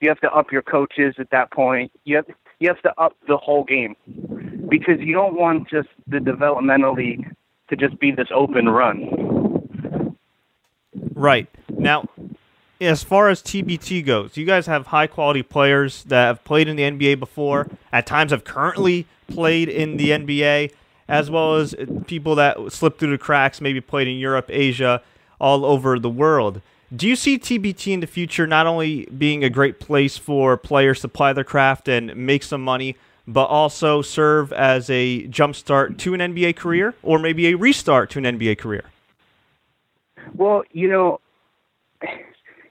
You 0.00 0.08
have 0.08 0.20
to 0.20 0.30
up 0.30 0.52
your 0.52 0.62
coaches 0.62 1.14
at 1.18 1.30
that 1.30 1.50
point. 1.52 1.92
You 2.04 2.16
have 2.16 2.26
you 2.58 2.68
have 2.68 2.82
to 2.82 2.92
up 2.98 3.16
the 3.26 3.36
whole 3.36 3.64
game 3.64 3.96
because 4.68 5.00
you 5.00 5.14
don't 5.14 5.34
want 5.34 5.68
just 5.68 5.88
the 6.06 6.20
developmental 6.20 6.94
league 6.94 7.34
to 7.70 7.76
just 7.76 7.98
be 7.98 8.10
this 8.12 8.28
open 8.34 8.68
run. 8.68 10.16
Right. 11.14 11.48
Now, 11.70 12.08
as 12.80 13.02
far 13.02 13.28
as 13.28 13.42
TBT 13.42 14.04
goes, 14.04 14.36
you 14.36 14.44
guys 14.44 14.66
have 14.66 14.88
high 14.88 15.06
quality 15.06 15.42
players 15.42 16.04
that 16.04 16.26
have 16.26 16.44
played 16.44 16.68
in 16.68 16.76
the 16.76 16.82
NBA 16.82 17.18
before, 17.18 17.68
at 17.92 18.06
times 18.06 18.30
have 18.30 18.44
currently 18.44 19.06
played 19.28 19.68
in 19.68 19.96
the 19.96 20.10
NBA, 20.10 20.72
as 21.08 21.30
well 21.30 21.56
as 21.56 21.74
people 22.06 22.34
that 22.36 22.72
slipped 22.72 22.98
through 22.98 23.10
the 23.10 23.18
cracks, 23.18 23.60
maybe 23.60 23.80
played 23.80 24.08
in 24.08 24.16
Europe, 24.16 24.46
Asia, 24.48 25.02
all 25.40 25.64
over 25.64 25.98
the 25.98 26.10
world. 26.10 26.60
Do 26.94 27.08
you 27.08 27.16
see 27.16 27.38
TBT 27.38 27.92
in 27.92 28.00
the 28.00 28.06
future 28.06 28.46
not 28.46 28.66
only 28.66 29.06
being 29.06 29.42
a 29.42 29.48
great 29.48 29.80
place 29.80 30.18
for 30.18 30.58
players 30.58 31.00
to 31.00 31.06
apply 31.06 31.32
their 31.32 31.44
craft 31.44 31.88
and 31.88 32.14
make 32.14 32.42
some 32.42 32.62
money, 32.62 32.96
but 33.26 33.44
also 33.44 34.02
serve 34.02 34.52
as 34.52 34.90
a 34.90 35.26
jumpstart 35.28 35.96
to 35.98 36.12
an 36.12 36.20
NBA 36.20 36.56
career 36.56 36.94
or 37.02 37.18
maybe 37.18 37.46
a 37.46 37.54
restart 37.54 38.10
to 38.10 38.18
an 38.18 38.24
NBA 38.24 38.58
career? 38.58 38.84
Well, 40.34 40.64
you 40.72 40.88
know, 40.88 41.20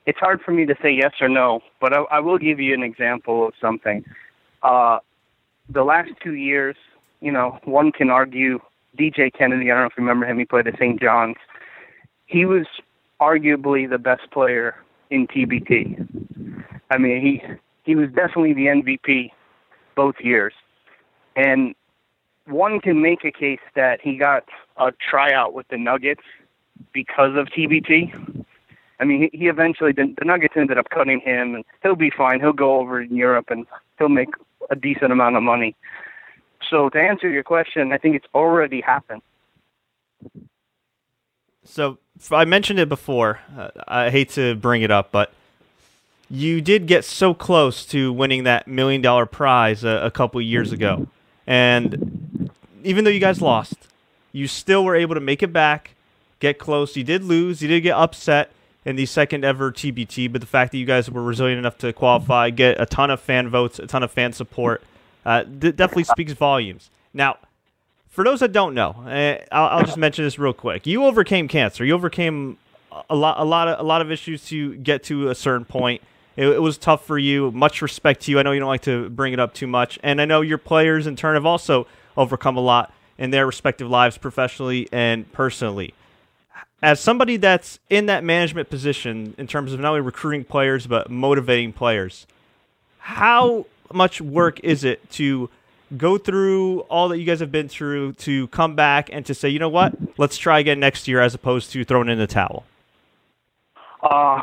it's 0.06 0.20
hard 0.20 0.42
for 0.42 0.51
me 0.51 0.68
to 0.68 0.75
say 0.84 0.92
yes 0.92 1.13
or 1.20 1.28
no, 1.28 1.62
but 1.80 1.92
I, 1.92 2.01
I 2.12 2.20
will 2.20 2.38
give 2.38 2.60
you 2.60 2.75
an 2.75 2.84
example 2.84 3.48
of 3.48 3.54
something. 3.60 4.06
Uh, 4.62 5.00
the 5.68 5.84
last 5.84 6.12
two 6.24 6.36
years, 6.36 6.75
you 7.22 7.32
know, 7.32 7.60
one 7.63 7.92
can 7.92 8.12
argue 8.12 8.60
DJ 9.00 9.34
Kennedy. 9.34 9.72
I 9.72 9.74
don't 9.74 9.84
know 9.84 9.88
if 9.88 9.94
you 9.98 10.04
remember 10.04 10.28
him. 10.28 10.38
He 10.38 10.46
played 10.46 10.68
at 10.68 10.75
St. 10.75 11.01
John's. 11.01 11.38
He 12.28 12.46
was 12.46 12.68
arguably 13.22 13.90
the 13.90 14.00
best 14.00 14.30
player 14.32 14.75
in 15.10 15.28
TBT. 15.28 16.08
I 16.90 16.98
mean, 16.98 17.22
he 17.22 17.42
he 17.84 17.96
was 17.96 18.10
definitely 18.10 18.54
the 18.54 18.66
MVP 18.66 19.32
both 19.96 20.16
years, 20.20 20.54
and 21.36 21.75
one 22.48 22.80
can 22.80 23.01
make 23.01 23.24
a 23.24 23.32
case 23.32 23.60
that 23.75 24.01
he 24.01 24.18
got 24.18 24.46
a 24.78 24.92
tryout 24.92 25.54
with 25.54 25.68
the 25.70 25.78
Nuggets 25.78 26.24
because 26.94 27.36
of 27.38 27.48
TBT. 27.48 28.44
I 29.00 29.04
mean, 29.04 29.30
he, 29.32 29.38
he 29.38 29.48
eventually 29.48 29.92
the, 29.92 30.13
the 30.18 30.25
Nuggets 30.25 30.54
ended 30.58 30.78
up 30.78 30.90
cutting 30.90 31.22
him, 31.22 31.56
and 31.56 31.63
he'll 31.82 31.96
be 31.96 32.12
fine. 32.12 32.40
He'll 32.40 32.54
go 32.54 32.80
over 32.80 33.01
in 33.01 33.16
Europe 33.16 33.46
and 33.50 33.66
he'll 33.98 34.10
make 34.10 34.30
a 34.70 34.75
decent 34.75 35.12
amount 35.12 35.36
of 35.38 35.44
money. 35.44 35.75
So 36.70 36.90
to 36.90 37.00
answer 37.00 37.30
your 37.30 37.44
question, 37.44 37.92
I 37.92 37.98
think 37.98 38.16
it's 38.16 38.28
already 38.34 38.82
happened. 38.82 39.22
So 41.65 41.98
I 42.32 42.46
mentioned 42.46 42.80
it 42.80 42.89
before. 42.89 43.39
Uh, 43.58 43.70
I 43.88 44.10
hate 44.10 44.30
to 44.32 44.56
bring 44.56 44.82
it 44.82 44.91
up, 44.91 45.12
but 45.12 45.32
you 46.30 46.62
did 46.62 46.88
get 46.88 47.03
so 47.06 47.34
close 47.34 47.86
to 47.88 48.12
winning 48.13 48.44
that 48.46 48.68
million 48.68 49.01
dollar 49.01 49.25
prize 49.25 49.84
a, 49.84 50.01
a 50.03 50.12
couple 50.12 50.41
years 50.41 50.72
ago, 50.72 51.08
and 51.46 52.50
even 52.84 53.03
though 53.03 53.12
you 53.12 53.20
guys 53.20 53.41
lost, 53.41 53.75
you 54.32 54.48
still 54.48 54.84
were 54.84 54.96
able 54.96 55.15
to 55.15 55.22
make 55.22 55.44
it 55.44 55.53
back, 55.53 55.91
get 56.39 56.58
close. 56.58 56.96
You 56.96 57.03
did 57.03 57.24
lose. 57.24 57.62
You 57.62 57.68
did 57.68 57.82
get 57.82 57.96
upset 57.96 58.51
in 58.86 58.96
the 58.96 59.06
second 59.06 59.46
ever 59.46 59.72
TBT, 59.72 60.32
but 60.32 60.41
the 60.41 60.48
fact 60.48 60.72
that 60.72 60.77
you 60.77 60.86
guys 60.86 61.10
were 61.10 61.22
resilient 61.22 61.60
enough 61.60 61.77
to 61.80 61.94
qualify, 61.94 62.50
get 62.50 62.80
a 62.82 62.86
ton 62.86 63.12
of 63.12 63.20
fan 63.20 63.50
votes, 63.50 63.77
a 63.80 63.88
ton 63.88 64.03
of 64.03 64.12
fan 64.12 64.34
support, 64.34 64.82
uh, 65.25 65.44
definitely 65.44 66.06
speaks 66.06 66.34
volumes. 66.34 66.89
Now, 67.13 67.38
for 68.12 68.25
those 68.25 68.41
that 68.41 68.51
don't 68.51 68.75
know, 68.75 68.89
uh, 69.08 69.44
I'll, 69.51 69.80
I'll, 69.80 69.86
just 69.86 69.98
mention 69.98 70.25
this 70.25 70.38
real 70.38 70.53
quick. 70.53 70.86
You 70.86 71.06
overcame 71.06 71.48
cancer. 71.48 71.84
You 71.84 71.94
overcame 71.94 72.58
a 73.10 73.15
lot, 73.15 73.39
a 73.39 73.44
lot 73.46 73.70
of, 73.70 73.80
a 73.80 73.84
lot 73.84 74.01
of 74.01 74.12
issues 74.12 74.46
to 74.48 74.75
get 74.75 75.03
to 75.06 75.30
a 75.30 75.36
certain 75.36 75.65
point. 75.65 76.01
It, 76.36 76.46
it, 76.46 76.62
was 76.62 76.77
tough 76.77 77.06
for 77.06 77.18
you. 77.18 77.51
Much 77.51 77.82
respect 77.82 78.24
to 78.24 78.32
you. 78.32 78.39
I 78.39 78.44
know 78.44 78.51
you 78.51 78.60
don't 78.60 78.68
like 78.68 78.84
to 78.84 79.10
bring 79.10 79.32
it 79.32 79.39
up 79.39 79.53
too 79.53 79.68
much, 79.68 79.98
and 80.03 80.22
I 80.22 80.25
know 80.25 80.41
your 80.41 80.58
players 80.58 81.08
in 81.08 81.15
turn 81.15 81.36
have 81.36 81.46
also 81.46 81.88
overcome 82.18 82.58
a 82.58 82.62
lot 82.62 82.94
in 83.18 83.32
their 83.32 83.46
respective 83.46 83.89
lives, 83.89 84.18
professionally 84.18 84.89
and 84.91 85.32
personally. 85.32 85.94
As 86.82 87.00
somebody 87.00 87.38
that's 87.38 87.80
in 87.89 88.08
that 88.08 88.24
management 88.24 88.70
position 88.70 89.36
in 89.38 89.48
terms 89.48 89.72
of 89.72 89.80
not 89.80 89.89
only 89.89 90.01
recruiting 90.01 90.44
players 90.44 90.86
but 90.86 91.10
motivating 91.10 91.72
players, 91.72 92.25
how 92.98 93.68
much 93.94 94.20
work 94.20 94.60
is 94.62 94.84
it 94.84 95.10
to 95.12 95.50
go 95.98 96.18
through 96.18 96.82
all 96.82 97.10
that 97.10 97.18
you 97.20 97.26
guys 97.26 97.40
have 97.40 97.52
been 97.52 97.68
through 97.68 98.14
to 98.14 98.48
come 98.48 98.76
back 98.76 99.10
and 99.12 99.26
to 99.26 99.34
say, 99.34 99.50
you 99.50 99.60
know 99.60 99.70
what, 99.70 99.94
let's 100.18 100.38
try 100.38 100.60
again 100.60 100.80
next 100.80 101.08
year 101.08 101.22
as 101.22 101.34
opposed 101.34 101.72
to 101.72 101.84
throwing 101.84 102.10
in 102.10 102.18
the 102.18 102.28
towel? 102.28 102.66
Uh, 104.04 104.42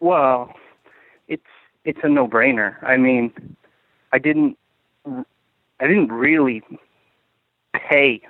well, 0.00 0.54
it's 1.28 1.42
it's 1.84 2.00
a 2.02 2.08
no-brainer. 2.08 2.82
I 2.82 2.96
mean, 2.96 3.32
I 4.12 4.18
didn't 4.18 4.58
I 5.06 5.86
didn't 5.86 6.12
really 6.12 6.62
pay 7.72 8.20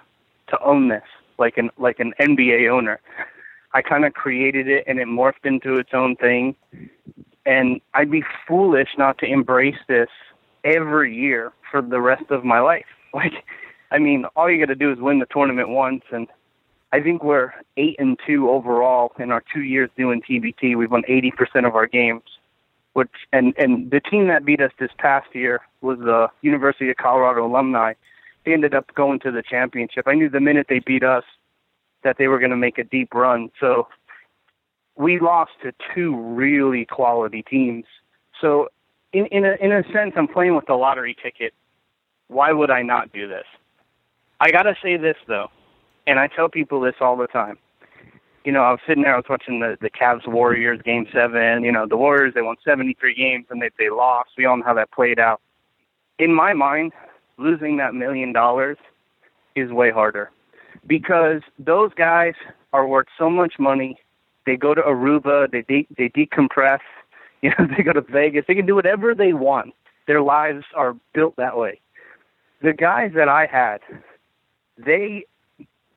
to 0.49 0.61
own 0.62 0.89
this 0.89 1.03
like 1.39 1.59
an 1.59 1.71
like 1.79 1.99
an 1.99 2.12
NBA 2.21 2.71
owner. 2.71 3.00
I 3.73 3.83
kind 3.83 4.05
of 4.05 4.15
created 4.15 4.69
it 4.69 4.85
and 4.87 4.99
it 4.99 5.07
morphed 5.07 5.45
into 5.45 5.77
its 5.77 5.91
own 5.93 6.17
thing. 6.17 6.55
And 7.47 7.81
I'd 7.95 8.11
be 8.11 8.23
foolish 8.47 8.91
not 8.99 9.19
to 9.19 9.27
embrace 9.27 9.79
this 9.89 10.09
every 10.65 11.15
year 11.15 11.53
for 11.71 11.83
the 11.83 12.00
rest 12.00 12.31
of 12.31 12.45
my 12.45 12.61
life. 12.61 12.87
Like, 13.12 13.45
I 13.91 13.99
mean, 13.99 14.25
all 14.37 14.49
you 14.49 14.65
got 14.65 14.73
to 14.73 14.77
do 14.77 14.93
is 14.93 15.00
win 15.00 15.19
the 15.19 15.27
tournament 15.27 15.69
once, 15.69 16.05
and 16.12 16.29
I 16.93 17.00
think 17.00 17.25
we're 17.25 17.53
eight 17.77 17.97
and 17.99 18.17
two 18.25 18.49
overall 18.49 19.11
in 19.19 19.33
our 19.33 19.43
two 19.53 19.62
years 19.62 19.91
doing 19.97 20.23
TBT. 20.23 20.77
We've 20.77 20.93
won 20.93 21.03
eighty 21.09 21.33
percent 21.33 21.67
of 21.67 21.75
our 21.75 21.89
games, 21.89 22.23
which 22.93 23.11
and 23.33 23.53
and 23.59 23.91
the 23.91 23.99
team 23.99 24.29
that 24.29 24.45
beat 24.45 24.61
us 24.61 24.71
this 24.79 24.93
past 24.99 25.35
year 25.35 25.61
was 25.81 25.99
the 25.99 26.29
University 26.43 26.89
of 26.89 26.99
Colorado 26.99 27.45
alumni. 27.45 27.95
They 28.45 28.53
ended 28.53 28.77
up 28.77 28.95
going 28.95 29.19
to 29.21 29.33
the 29.33 29.43
championship. 29.43 30.07
I 30.07 30.15
knew 30.15 30.29
the 30.29 30.39
minute 30.39 30.67
they 30.69 30.79
beat 30.79 31.03
us 31.03 31.25
that 32.05 32.17
they 32.17 32.29
were 32.29 32.39
going 32.39 32.53
to 32.53 32.57
make 32.57 32.79
a 32.79 32.85
deep 32.85 33.12
run. 33.12 33.50
So 33.59 33.89
we 34.97 35.19
lost 35.19 35.53
to 35.62 35.73
two 35.95 36.17
really 36.17 36.85
quality 36.85 37.43
teams. 37.43 37.87
So 38.41 38.69
in 39.12 39.26
in 39.26 39.45
a 39.45 39.57
in 39.61 39.73
a 39.73 39.83
sense, 39.93 40.12
I'm 40.17 40.29
playing 40.29 40.55
with 40.55 40.67
the 40.67 40.75
lottery 40.75 41.17
ticket. 41.23 41.55
Why 42.29 42.52
would 42.52 42.71
I 42.71 42.83
not 42.83 43.12
do 43.12 43.26
this? 43.29 43.47
I 44.40 44.50
gotta 44.50 44.75
say 44.83 44.97
this 44.97 45.17
though, 45.26 45.49
and 46.07 46.19
I 46.19 46.29
tell 46.29 46.49
people 46.49 46.81
this 46.81 46.95
all 47.00 47.17
the 47.17 47.26
time. 47.26 47.59
You 48.45 48.52
know, 48.52 48.62
I 48.62 48.71
was 48.71 48.81
sitting 48.87 49.02
there, 49.02 49.14
I 49.14 49.17
was 49.17 49.26
watching 49.29 49.61
the 49.61 49.76
the 49.81 49.90
Cavs 49.90 50.26
Warriors 50.26 50.81
game 50.85 51.07
seven. 51.12 51.64
You 51.64 51.73
know, 51.73 51.87
the 51.87 51.97
Warriors 51.97 52.35
they 52.35 52.43
won 52.43 52.57
73 52.64 53.14
games 53.14 53.47
and 53.50 53.61
they 53.61 53.71
they 53.79 53.90
lost. 53.90 54.31
We 54.38 54.47
all 54.47 54.57
know 54.57 54.64
how 54.64 54.75
that 54.75 54.93
played 54.93 55.19
out. 55.19 55.40
In 56.19 56.35
my 56.35 56.52
mind, 56.52 56.93
losing 57.37 57.76
that 57.79 57.95
million 57.95 58.33
dollars 58.33 58.79
is 59.57 59.71
way 59.71 59.90
harder 59.90 60.31
because 60.87 61.43
those 61.59 61.93
guys 61.95 62.35
are 62.73 62.87
worth 62.87 63.09
so 63.19 63.29
much 63.29 63.55
money. 63.59 63.99
They 64.47 64.57
go 64.57 64.75
to 64.75 64.81
Aruba, 64.81 65.50
they 65.50 65.62
de- 65.62 65.88
they 65.97 66.09
decompress, 66.09 66.81
You 67.42 67.50
know, 67.59 67.66
they 67.75 67.82
go 67.82 67.94
to 67.94 68.02
Vegas. 68.02 68.44
They 68.47 68.54
can 68.54 68.66
do 68.66 68.75
whatever 68.75 69.14
they 69.14 69.32
want. 69.32 69.73
Their 70.06 70.20
lives 70.20 70.64
are 70.75 70.94
built 71.14 71.37
that 71.37 71.56
way. 71.56 71.80
The 72.62 72.75
guys 72.75 73.12
that 73.14 73.28
I 73.30 73.47
had, 73.47 73.80
they 74.76 75.25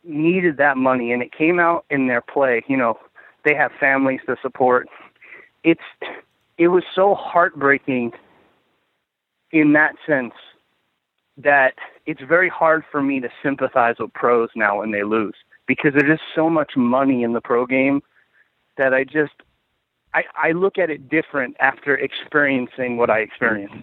needed 0.05 0.55
that 0.57 0.77
money, 0.77 1.11
and 1.11 1.21
it 1.21 1.33
came 1.33 1.59
out 1.59 1.83
in 1.89 2.07
their 2.07 2.21
play. 2.21 2.63
You 2.67 2.77
know, 2.77 2.97
they 3.43 3.53
have 3.55 3.71
families 3.77 4.21
to 4.27 4.37
support. 4.41 4.87
It's 5.65 5.81
it 6.57 6.69
was 6.69 6.83
so 6.95 7.15
heartbreaking 7.15 8.13
in 9.51 9.73
that 9.73 9.95
sense 10.07 10.33
that 11.37 11.73
it's 12.05 12.21
very 12.21 12.49
hard 12.49 12.83
for 12.91 13.01
me 13.01 13.19
to 13.19 13.29
sympathize 13.41 13.95
with 13.99 14.13
pros 14.13 14.49
now 14.55 14.79
when 14.79 14.91
they 14.91 15.03
lose 15.03 15.35
because 15.67 15.93
there's 15.93 16.17
just 16.17 16.29
so 16.35 16.49
much 16.49 16.73
money 16.75 17.23
in 17.23 17.33
the 17.33 17.41
pro 17.41 17.65
game 17.65 18.01
that 18.77 18.93
I 18.93 19.03
just 19.03 19.33
I, 20.13 20.23
I 20.35 20.51
look 20.51 20.77
at 20.77 20.89
it 20.89 21.09
different 21.09 21.55
after 21.59 21.95
experiencing 21.95 22.97
what 22.97 23.09
I 23.09 23.19
experienced. 23.19 23.75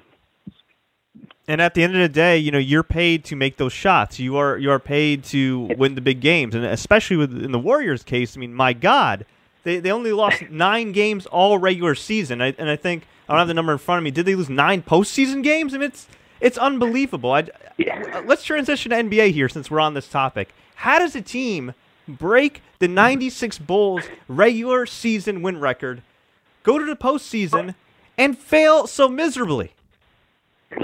And 1.48 1.60
at 1.60 1.74
the 1.74 1.82
end 1.82 1.94
of 1.96 2.00
the 2.00 2.08
day, 2.08 2.38
you 2.38 2.52
know, 2.52 2.58
you're 2.58 2.84
paid 2.84 3.24
to 3.24 3.36
make 3.36 3.56
those 3.56 3.72
shots. 3.72 4.20
You 4.20 4.36
are 4.36 4.56
you 4.56 4.70
are 4.70 4.78
paid 4.78 5.24
to 5.24 5.62
win 5.76 5.96
the 5.96 6.00
big 6.00 6.20
games, 6.20 6.54
and 6.54 6.64
especially 6.64 7.16
with 7.16 7.42
in 7.42 7.50
the 7.50 7.58
Warriors' 7.58 8.04
case, 8.04 8.36
I 8.36 8.40
mean, 8.40 8.54
my 8.54 8.72
God, 8.72 9.26
they 9.64 9.80
they 9.80 9.90
only 9.90 10.12
lost 10.12 10.42
nine 10.50 10.92
games 10.92 11.26
all 11.26 11.58
regular 11.58 11.96
season. 11.96 12.40
I, 12.40 12.54
and 12.56 12.70
I 12.70 12.76
think 12.76 13.04
I 13.28 13.32
don't 13.32 13.38
have 13.40 13.48
the 13.48 13.54
number 13.54 13.72
in 13.72 13.78
front 13.78 13.98
of 13.98 14.04
me. 14.04 14.12
Did 14.12 14.26
they 14.26 14.36
lose 14.36 14.48
nine 14.48 14.82
postseason 14.82 15.42
games? 15.42 15.74
I 15.74 15.78
mean, 15.78 15.88
it's 15.88 16.06
it's 16.40 16.56
unbelievable. 16.56 17.32
I, 17.32 17.48
yeah. 17.76 18.22
Let's 18.24 18.44
transition 18.44 18.90
to 18.90 18.96
NBA 18.96 19.32
here 19.32 19.48
since 19.48 19.70
we're 19.70 19.80
on 19.80 19.94
this 19.94 20.06
topic. 20.06 20.54
How 20.76 21.00
does 21.00 21.16
a 21.16 21.20
team 21.20 21.74
break 22.06 22.62
the 22.78 22.88
96 22.88 23.58
Bulls 23.58 24.04
regular 24.28 24.86
season 24.86 25.42
win 25.42 25.58
record 25.58 26.02
go 26.62 26.78
to 26.78 26.84
the 26.84 26.96
postseason 26.96 27.74
and 28.16 28.36
fail 28.36 28.86
so 28.86 29.08
miserably. 29.08 29.72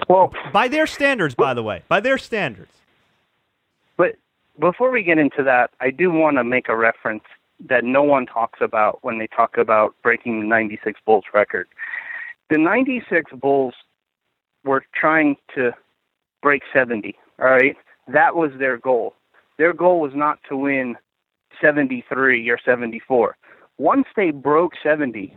Well, 0.09 0.33
by 0.53 0.69
their 0.69 0.87
standards, 0.87 1.35
by 1.35 1.55
the 1.55 1.63
way, 1.63 1.83
by 1.89 2.01
their 2.01 2.19
standards. 2.19 2.73
But 3.97 4.17
before 4.59 4.91
we 4.91 5.03
get 5.03 5.19
into 5.19 5.43
that, 5.45 5.71
I 5.81 5.91
do 5.91 6.11
want 6.11 6.39
to 6.39 6.45
make 6.45 6.69
a 6.69 6.77
reference 6.77 7.25
that 7.69 7.85
no 7.85 8.03
one 8.03 8.27
talks 8.27 8.61
about 8.61 8.99
when 9.03 9.19
they 9.19 9.27
talk 9.29 9.57
about 9.59 9.95
breaking 10.03 10.41
the 10.41 10.47
96 10.47 11.01
Bulls 11.07 11.25
record. 11.33 11.69
The 12.51 12.59
96 12.59 13.33
Bulls 13.33 13.75
were 14.65 14.85
trying 14.95 15.37
to 15.55 15.73
break 16.43 16.63
70, 16.73 17.17
all 17.39 17.47
right? 17.47 17.77
That 18.09 18.37
was 18.37 18.51
their 18.59 18.77
goal. 18.77 19.15
Their 19.59 19.73
goal 19.73 20.01
was 20.01 20.13
not 20.15 20.39
to 20.49 20.57
win 20.57 20.97
73 21.61 22.49
or 22.51 22.59
74. 22.63 23.37
Once 23.79 24.07
they 24.17 24.31
broke 24.31 24.73
70, 24.83 25.37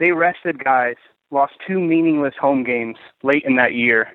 they 0.00 0.12
rested 0.12 0.64
guys, 0.64 0.96
lost 1.30 1.52
two 1.64 1.78
meaningless 1.78 2.34
home 2.40 2.64
games 2.64 2.96
late 3.22 3.44
in 3.46 3.54
that 3.56 3.74
year. 3.74 4.08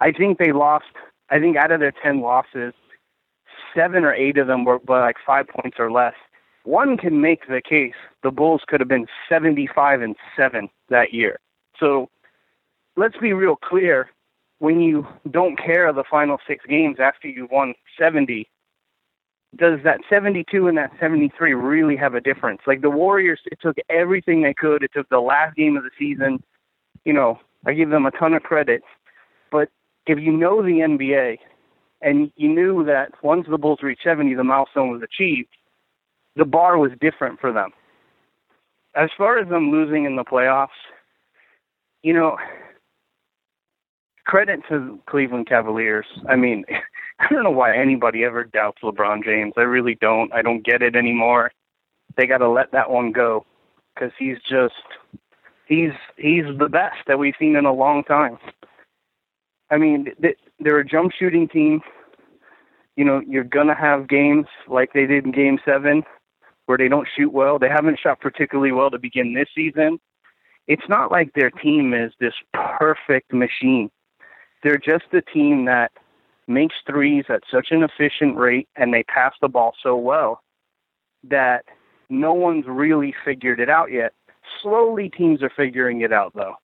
I 0.00 0.12
think 0.12 0.38
they 0.38 0.52
lost, 0.52 0.86
I 1.28 1.38
think 1.38 1.56
out 1.56 1.72
of 1.72 1.80
their 1.80 1.92
10 2.02 2.20
losses, 2.20 2.72
seven 3.74 4.04
or 4.04 4.14
eight 4.14 4.38
of 4.38 4.46
them 4.46 4.64
were 4.64 4.78
by 4.78 5.00
like 5.00 5.16
five 5.26 5.46
points 5.48 5.76
or 5.78 5.90
less. 5.90 6.14
One 6.62 6.96
can 6.96 7.20
make 7.20 7.48
the 7.48 7.60
case 7.60 7.94
the 8.22 8.30
Bulls 8.30 8.62
could 8.66 8.80
have 8.80 8.88
been 8.88 9.06
75 9.28 10.00
and 10.00 10.16
7 10.36 10.68
that 10.88 11.12
year. 11.12 11.38
So 11.78 12.08
let's 12.96 13.16
be 13.18 13.32
real 13.32 13.56
clear. 13.56 14.08
When 14.60 14.80
you 14.80 15.06
don't 15.30 15.58
care 15.58 15.92
the 15.92 16.04
final 16.08 16.38
six 16.46 16.64
games 16.66 16.96
after 16.98 17.28
you've 17.28 17.50
won 17.50 17.74
70, 17.98 18.48
does 19.56 19.80
that 19.84 20.00
72 20.08 20.66
and 20.68 20.78
that 20.78 20.92
73 21.00 21.54
really 21.54 21.96
have 21.96 22.14
a 22.14 22.20
difference? 22.20 22.60
Like 22.66 22.82
the 22.82 22.90
Warriors, 22.90 23.40
it 23.46 23.58
took 23.60 23.76
everything 23.88 24.42
they 24.42 24.54
could. 24.54 24.82
It 24.82 24.90
took 24.94 25.08
the 25.08 25.20
last 25.20 25.56
game 25.56 25.76
of 25.76 25.84
the 25.84 25.90
season. 25.98 26.42
You 27.04 27.12
know, 27.12 27.38
I 27.66 27.74
give 27.74 27.90
them 27.90 28.06
a 28.06 28.10
ton 28.10 28.34
of 28.34 28.42
credit. 28.42 28.82
But 29.50 29.68
if 30.06 30.18
you 30.18 30.32
know 30.32 30.62
the 30.62 30.80
NBA 30.80 31.38
and 32.00 32.30
you 32.36 32.48
knew 32.48 32.84
that 32.84 33.12
once 33.22 33.46
the 33.48 33.58
Bulls 33.58 33.80
reached 33.82 34.04
70, 34.04 34.34
the 34.34 34.44
milestone 34.44 34.90
was 34.90 35.02
achieved, 35.02 35.50
the 36.36 36.44
bar 36.44 36.78
was 36.78 36.92
different 37.00 37.40
for 37.40 37.52
them. 37.52 37.70
As 38.96 39.10
far 39.16 39.38
as 39.38 39.48
them 39.48 39.70
losing 39.70 40.04
in 40.04 40.16
the 40.16 40.24
playoffs, 40.24 40.68
you 42.02 42.12
know, 42.12 42.36
credit 44.24 44.60
to 44.68 44.98
Cleveland 45.06 45.46
Cavaliers. 45.48 46.06
I 46.28 46.36
mean, 46.36 46.64
I 47.18 47.28
don't 47.28 47.44
know 47.44 47.50
why 47.50 47.76
anybody 47.76 48.24
ever 48.24 48.44
doubts 48.44 48.82
LeBron 48.82 49.24
James. 49.24 49.54
I 49.56 49.62
really 49.62 49.96
don't. 50.00 50.32
I 50.32 50.42
don't 50.42 50.64
get 50.64 50.82
it 50.82 50.96
anymore. 50.96 51.52
They 52.16 52.26
got 52.26 52.38
to 52.38 52.48
let 52.48 52.72
that 52.72 52.90
one 52.90 53.12
go 53.12 53.46
because 53.94 54.12
he's 54.18 54.38
just 54.48 54.74
he's 55.66 55.92
he's 56.16 56.44
the 56.58 56.68
best 56.68 56.96
that 57.06 57.18
we've 57.18 57.34
seen 57.38 57.56
in 57.56 57.64
a 57.64 57.72
long 57.72 58.04
time. 58.04 58.38
I 59.70 59.78
mean, 59.78 60.08
they're 60.60 60.78
a 60.78 60.86
jump 60.86 61.12
shooting 61.18 61.48
team. 61.48 61.80
You 62.96 63.04
know, 63.04 63.20
you're 63.26 63.44
gonna 63.44 63.74
have 63.74 64.08
games 64.08 64.46
like 64.68 64.92
they 64.92 65.06
did 65.06 65.24
in 65.24 65.32
Game 65.32 65.58
Seven 65.64 66.02
where 66.66 66.78
they 66.78 66.88
don't 66.88 67.08
shoot 67.16 67.32
well. 67.32 67.58
They 67.58 67.68
haven't 67.68 67.98
shot 67.98 68.20
particularly 68.20 68.72
well 68.72 68.90
to 68.90 68.98
begin 68.98 69.34
this 69.34 69.48
season. 69.54 69.98
It's 70.66 70.88
not 70.88 71.10
like 71.10 71.32
their 71.34 71.50
team 71.50 71.92
is 71.92 72.12
this 72.20 72.34
perfect 72.78 73.32
machine. 73.32 73.90
They're 74.62 74.78
just 74.78 75.04
a 75.12 75.20
team 75.20 75.66
that 75.66 75.92
makes 76.46 76.74
threes 76.86 77.24
at 77.28 77.42
such 77.50 77.68
an 77.70 77.82
efficient 77.82 78.36
rate 78.36 78.68
and 78.76 78.92
they 78.92 79.02
pass 79.04 79.32
the 79.40 79.48
ball 79.48 79.74
so 79.82 79.96
well 79.96 80.40
that 81.28 81.64
no 82.08 82.34
one's 82.34 82.66
really 82.66 83.14
figured 83.24 83.60
it 83.60 83.70
out 83.70 83.90
yet. 83.90 84.12
Slowly, 84.62 85.10
teams 85.10 85.42
are 85.42 85.52
figuring 85.54 86.02
it 86.02 86.12
out, 86.12 86.32
though. 86.34 86.54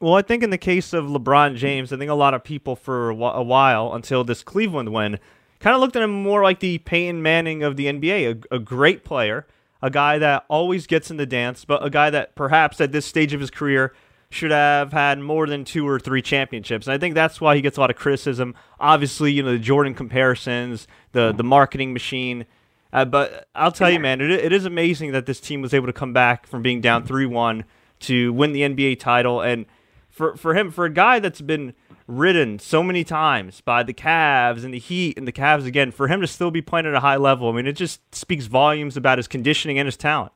Well, 0.00 0.14
I 0.14 0.22
think 0.22 0.42
in 0.42 0.50
the 0.50 0.58
case 0.58 0.92
of 0.92 1.04
LeBron 1.06 1.56
James, 1.56 1.92
I 1.92 1.98
think 1.98 2.10
a 2.10 2.14
lot 2.14 2.32
of 2.32 2.42
people 2.42 2.74
for 2.74 3.10
a 3.10 3.14
while 3.42 3.92
until 3.92 4.24
this 4.24 4.42
Cleveland 4.42 4.92
win 4.92 5.18
kind 5.58 5.74
of 5.74 5.80
looked 5.80 5.94
at 5.94 6.02
him 6.02 6.22
more 6.22 6.42
like 6.42 6.60
the 6.60 6.78
Peyton 6.78 7.22
Manning 7.22 7.62
of 7.62 7.76
the 7.76 7.86
NBA, 7.86 8.44
a, 8.50 8.54
a, 8.54 8.58
great 8.58 9.04
player, 9.04 9.46
a 9.82 9.90
guy 9.90 10.18
that 10.18 10.46
always 10.48 10.86
gets 10.86 11.10
in 11.10 11.18
the 11.18 11.26
dance, 11.26 11.66
but 11.66 11.84
a 11.84 11.90
guy 11.90 12.08
that 12.08 12.34
perhaps 12.34 12.80
at 12.80 12.92
this 12.92 13.04
stage 13.04 13.34
of 13.34 13.40
his 13.40 13.50
career 13.50 13.92
should 14.30 14.52
have 14.52 14.92
had 14.92 15.18
more 15.18 15.46
than 15.46 15.64
two 15.64 15.86
or 15.86 15.98
three 15.98 16.22
championships. 16.22 16.86
And 16.86 16.94
I 16.94 16.98
think 16.98 17.14
that's 17.14 17.40
why 17.40 17.56
he 17.56 17.60
gets 17.60 17.76
a 17.76 17.80
lot 17.80 17.90
of 17.90 17.96
criticism. 17.96 18.54
Obviously, 18.78 19.32
you 19.32 19.42
know, 19.42 19.52
the 19.52 19.58
Jordan 19.58 19.94
comparisons, 19.94 20.86
the 21.12 21.32
the 21.32 21.42
marketing 21.42 21.92
machine. 21.92 22.46
Uh, 22.92 23.04
but 23.04 23.48
I'll 23.54 23.72
tell 23.72 23.90
you, 23.90 24.00
man, 24.00 24.20
it, 24.20 24.30
it 24.30 24.52
is 24.52 24.64
amazing 24.64 25.12
that 25.12 25.26
this 25.26 25.40
team 25.40 25.62
was 25.62 25.74
able 25.74 25.86
to 25.86 25.92
come 25.92 26.12
back 26.12 26.46
from 26.46 26.62
being 26.62 26.80
down 26.80 27.04
3 27.04 27.26
1 27.26 27.64
to 28.00 28.32
win 28.32 28.52
the 28.52 28.62
NBA 28.62 28.98
title. 28.98 29.40
And 29.40 29.66
for, 30.08 30.36
for 30.36 30.54
him, 30.54 30.70
for 30.70 30.84
a 30.84 30.90
guy 30.90 31.20
that's 31.20 31.40
been 31.40 31.74
ridden 32.08 32.58
so 32.58 32.82
many 32.82 33.04
times 33.04 33.60
by 33.60 33.84
the 33.84 33.94
Cavs 33.94 34.64
and 34.64 34.74
the 34.74 34.78
Heat 34.78 35.16
and 35.16 35.26
the 35.26 35.32
Cavs 35.32 35.66
again, 35.66 35.92
for 35.92 36.08
him 36.08 36.20
to 36.20 36.26
still 36.26 36.50
be 36.50 36.62
playing 36.62 36.86
at 36.86 36.94
a 36.94 37.00
high 37.00 37.16
level, 37.16 37.48
I 37.48 37.52
mean, 37.52 37.66
it 37.66 37.74
just 37.74 38.00
speaks 38.14 38.46
volumes 38.46 38.96
about 38.96 39.18
his 39.18 39.28
conditioning 39.28 39.78
and 39.78 39.86
his 39.86 39.96
talent. 39.96 40.32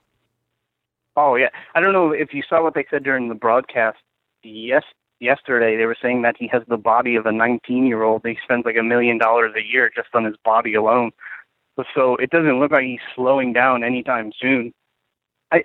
Oh 1.17 1.37
yeah, 1.37 1.49
I 1.75 1.81
don't 1.81 1.93
know 1.93 2.13
if 2.13 2.33
you 2.33 2.43
saw 2.49 2.63
what 2.63 2.75
they 2.75 2.87
said 2.91 3.05
during 3.05 3.29
the 3.29 3.35
broadcast. 3.35 3.99
Yes, 4.43 4.83
yesterday 5.21 5.77
they 5.77 5.87
were 5.87 5.97
saying 6.01 6.23
that 6.23 6.37
he 6.39 6.49
has 6.49 6.63
the 6.69 6.77
body 6.77 7.17
of 7.17 7.27
a 7.27 7.31
19-year-old. 7.31 8.23
He 8.25 8.37
spends 8.43 8.65
like 8.65 8.77
a 8.77 8.83
million 8.83 9.19
dollars 9.19 9.53
a 9.57 9.63
year 9.63 9.91
just 9.95 10.09
on 10.15 10.25
his 10.25 10.37
body 10.45 10.75
alone. 10.75 11.13
So 11.95 12.17
it 12.17 12.31
doesn't 12.31 12.61
look 12.61 12.71
like 12.71 12.85
he's 12.85 13.01
slowing 13.17 13.53
down 13.53 13.83
anytime 13.83 14.33
soon. 14.41 14.73
I 15.53 15.65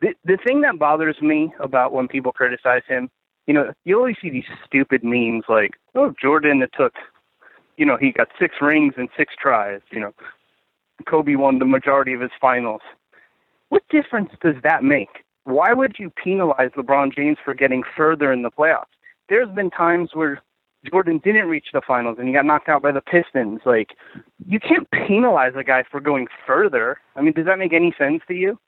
the 0.00 0.14
the 0.24 0.38
thing 0.44 0.62
that 0.62 0.78
bothers 0.78 1.20
me 1.20 1.52
about 1.60 1.92
when 1.92 2.08
people 2.08 2.32
criticize 2.32 2.82
him 2.88 3.10
you 3.50 3.54
know, 3.54 3.72
you 3.84 3.96
always 3.96 4.14
see 4.22 4.30
these 4.30 4.44
stupid 4.64 5.02
memes 5.02 5.42
like, 5.48 5.72
oh, 5.96 6.14
Jordan, 6.22 6.62
it 6.62 6.70
took, 6.72 6.94
you 7.76 7.84
know, 7.84 7.96
he 7.96 8.12
got 8.12 8.28
six 8.38 8.54
rings 8.60 8.94
and 8.96 9.08
six 9.16 9.34
tries. 9.36 9.80
You 9.90 9.98
know, 9.98 10.14
Kobe 11.04 11.34
won 11.34 11.58
the 11.58 11.64
majority 11.64 12.12
of 12.12 12.20
his 12.20 12.30
finals. 12.40 12.82
What 13.70 13.82
difference 13.88 14.30
does 14.42 14.56
that 14.62 14.84
make? 14.84 15.24
Why 15.44 15.72
would 15.72 15.96
you 15.98 16.10
penalize 16.22 16.70
LeBron 16.76 17.14
James 17.14 17.38
for 17.42 17.54
getting 17.54 17.82
further 17.96 18.32
in 18.32 18.42
the 18.42 18.50
playoffs? 18.50 18.84
There's 19.28 19.48
been 19.48 19.70
times 19.70 20.10
where 20.12 20.42
Jordan 20.90 21.20
didn't 21.22 21.48
reach 21.48 21.68
the 21.72 21.80
finals 21.86 22.16
and 22.18 22.26
he 22.26 22.34
got 22.34 22.44
knocked 22.44 22.68
out 22.68 22.82
by 22.82 22.92
the 22.92 23.00
Pistons. 23.00 23.60
Like, 23.64 23.90
you 24.46 24.58
can't 24.58 24.90
penalize 24.90 25.52
a 25.56 25.64
guy 25.64 25.84
for 25.90 26.00
going 26.00 26.26
further. 26.46 26.98
I 27.14 27.22
mean, 27.22 27.32
does 27.32 27.46
that 27.46 27.58
make 27.58 27.72
any 27.72 27.94
sense 27.96 28.22
to 28.28 28.34
you? 28.34 28.58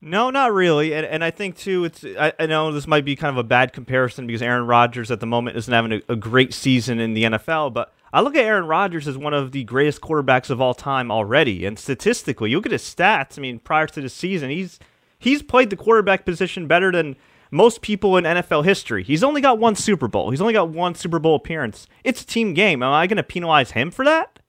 No, 0.00 0.30
not 0.30 0.52
really. 0.52 0.92
And, 0.92 1.06
and 1.06 1.24
I 1.24 1.30
think, 1.30 1.56
too, 1.56 1.84
it's 1.84 2.04
I, 2.04 2.32
I, 2.38 2.46
know 2.46 2.70
this 2.70 2.86
might 2.86 3.04
be 3.04 3.16
kind 3.16 3.30
of 3.30 3.38
a 3.38 3.48
bad 3.48 3.72
comparison 3.72 4.26
because 4.26 4.42
Aaron 4.42 4.66
Rodgers 4.66 5.10
at 5.10 5.20
the 5.20 5.26
moment 5.26 5.56
isn't 5.56 5.72
having 5.72 5.92
a, 5.92 6.02
a 6.10 6.16
great 6.16 6.52
season 6.52 7.00
in 7.00 7.14
the 7.14 7.24
NFL, 7.24 7.72
but 7.72 7.92
I 8.12 8.20
look 8.20 8.36
at 8.36 8.44
Aaron 8.44 8.66
Rodgers 8.66 9.08
as 9.08 9.18
one 9.18 9.34
of 9.34 9.52
the 9.52 9.64
greatest 9.64 10.00
quarterbacks 10.00 10.50
of 10.50 10.60
all 10.60 10.74
time 10.74 11.10
already. 11.10 11.64
And 11.64 11.78
statistically, 11.78 12.50
you 12.50 12.56
look 12.56 12.66
at 12.66 12.72
his 12.72 12.82
stats. 12.82 13.38
I 13.38 13.40
mean, 13.40 13.58
prior 13.58 13.86
to 13.88 14.00
the 14.00 14.08
season, 14.08 14.50
he's 14.50 14.78
he's 15.18 15.42
played 15.42 15.70
the 15.70 15.76
quarterback 15.76 16.24
position 16.24 16.66
better 16.66 16.92
than 16.92 17.16
most 17.50 17.80
people 17.80 18.16
in 18.16 18.24
NFL 18.24 18.64
history. 18.64 19.02
He's 19.02 19.24
only 19.24 19.40
got 19.40 19.58
one 19.58 19.76
Super 19.76 20.08
Bowl. 20.08 20.30
He's 20.30 20.40
only 20.40 20.52
got 20.52 20.68
one 20.68 20.94
Super 20.94 21.18
Bowl 21.18 21.34
appearance. 21.34 21.86
It's 22.04 22.22
a 22.22 22.26
team 22.26 22.54
game. 22.54 22.82
Am 22.82 22.92
I 22.92 23.06
going 23.06 23.16
to 23.16 23.22
penalize 23.22 23.72
him 23.72 23.90
for 23.90 24.04
that? 24.04 24.40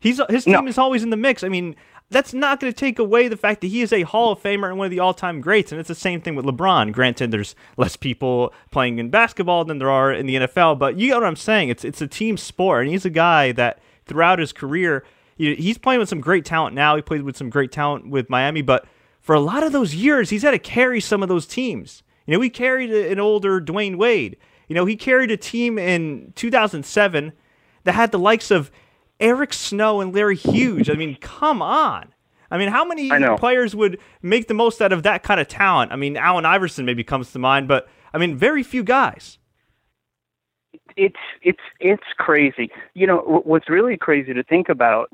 He's 0.00 0.20
his 0.30 0.44
team 0.44 0.52
no. 0.52 0.66
is 0.66 0.78
always 0.78 1.02
in 1.02 1.10
the 1.10 1.16
mix. 1.16 1.42
I 1.42 1.48
mean, 1.48 1.74
that's 2.10 2.32
not 2.32 2.58
going 2.58 2.72
to 2.72 2.78
take 2.78 2.98
away 2.98 3.28
the 3.28 3.36
fact 3.36 3.60
that 3.60 3.66
he 3.66 3.82
is 3.82 3.92
a 3.92 4.02
Hall 4.02 4.32
of 4.32 4.42
Famer 4.42 4.68
and 4.68 4.78
one 4.78 4.86
of 4.86 4.90
the 4.90 5.00
all 5.00 5.12
time 5.12 5.40
greats. 5.40 5.72
And 5.72 5.80
it's 5.80 5.88
the 5.88 5.94
same 5.94 6.20
thing 6.20 6.34
with 6.34 6.46
LeBron. 6.46 6.92
Granted, 6.92 7.30
there's 7.30 7.54
less 7.76 7.96
people 7.96 8.52
playing 8.70 8.98
in 8.98 9.10
basketball 9.10 9.64
than 9.64 9.78
there 9.78 9.90
are 9.90 10.12
in 10.12 10.26
the 10.26 10.36
NFL, 10.36 10.78
but 10.78 10.98
you 10.98 11.08
get 11.08 11.16
what 11.16 11.24
I'm 11.24 11.36
saying. 11.36 11.68
It's, 11.68 11.84
it's 11.84 12.00
a 12.00 12.06
team 12.06 12.36
sport. 12.36 12.84
And 12.84 12.92
he's 12.92 13.04
a 13.04 13.10
guy 13.10 13.52
that 13.52 13.80
throughout 14.06 14.38
his 14.38 14.52
career, 14.52 15.04
know, 15.38 15.54
he's 15.56 15.78
playing 15.78 16.00
with 16.00 16.08
some 16.08 16.20
great 16.20 16.44
talent 16.44 16.74
now. 16.74 16.96
He 16.96 17.02
played 17.02 17.22
with 17.22 17.36
some 17.36 17.50
great 17.50 17.72
talent 17.72 18.08
with 18.08 18.30
Miami, 18.30 18.62
but 18.62 18.86
for 19.20 19.34
a 19.34 19.40
lot 19.40 19.62
of 19.62 19.72
those 19.72 19.94
years, 19.94 20.30
he's 20.30 20.42
had 20.42 20.52
to 20.52 20.58
carry 20.58 21.00
some 21.00 21.22
of 21.22 21.28
those 21.28 21.46
teams. 21.46 22.02
You 22.26 22.34
know, 22.34 22.40
he 22.40 22.50
carried 22.50 22.90
an 22.90 23.20
older 23.20 23.60
Dwyane 23.60 23.96
Wade. 23.96 24.36
You 24.68 24.74
know, 24.74 24.84
he 24.84 24.96
carried 24.96 25.30
a 25.30 25.36
team 25.36 25.78
in 25.78 26.32
2007 26.36 27.32
that 27.84 27.92
had 27.92 28.12
the 28.12 28.18
likes 28.18 28.50
of 28.50 28.70
Eric 29.20 29.52
Snow 29.52 30.00
and 30.00 30.14
Larry 30.14 30.36
Hughes. 30.36 30.88
I 30.88 30.94
mean, 30.94 31.16
come 31.20 31.62
on. 31.62 32.12
I 32.50 32.56
mean, 32.58 32.68
how 32.68 32.84
many 32.84 33.10
players 33.36 33.74
would 33.74 33.98
make 34.22 34.48
the 34.48 34.54
most 34.54 34.80
out 34.80 34.92
of 34.92 35.02
that 35.02 35.22
kind 35.22 35.38
of 35.40 35.48
talent? 35.48 35.92
I 35.92 35.96
mean, 35.96 36.16
Allen 36.16 36.46
Iverson 36.46 36.86
maybe 36.86 37.04
comes 37.04 37.32
to 37.32 37.38
mind, 37.38 37.68
but 37.68 37.88
I 38.14 38.18
mean, 38.18 38.36
very 38.36 38.62
few 38.62 38.82
guys. 38.82 39.38
It's 40.96 41.16
it's 41.42 41.62
it's 41.78 42.06
crazy. 42.16 42.70
You 42.94 43.06
know, 43.06 43.42
what's 43.44 43.68
really 43.68 43.96
crazy 43.96 44.32
to 44.32 44.42
think 44.42 44.68
about 44.68 45.10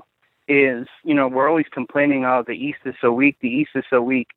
is, 0.46 0.86
you 1.02 1.14
know, 1.14 1.26
we're 1.26 1.48
always 1.48 1.66
complaining, 1.72 2.24
oh, 2.24 2.44
the 2.46 2.52
East 2.52 2.78
is 2.84 2.94
so 3.00 3.12
weak, 3.12 3.36
the 3.40 3.48
East 3.48 3.70
is 3.74 3.84
so 3.90 4.00
weak. 4.00 4.28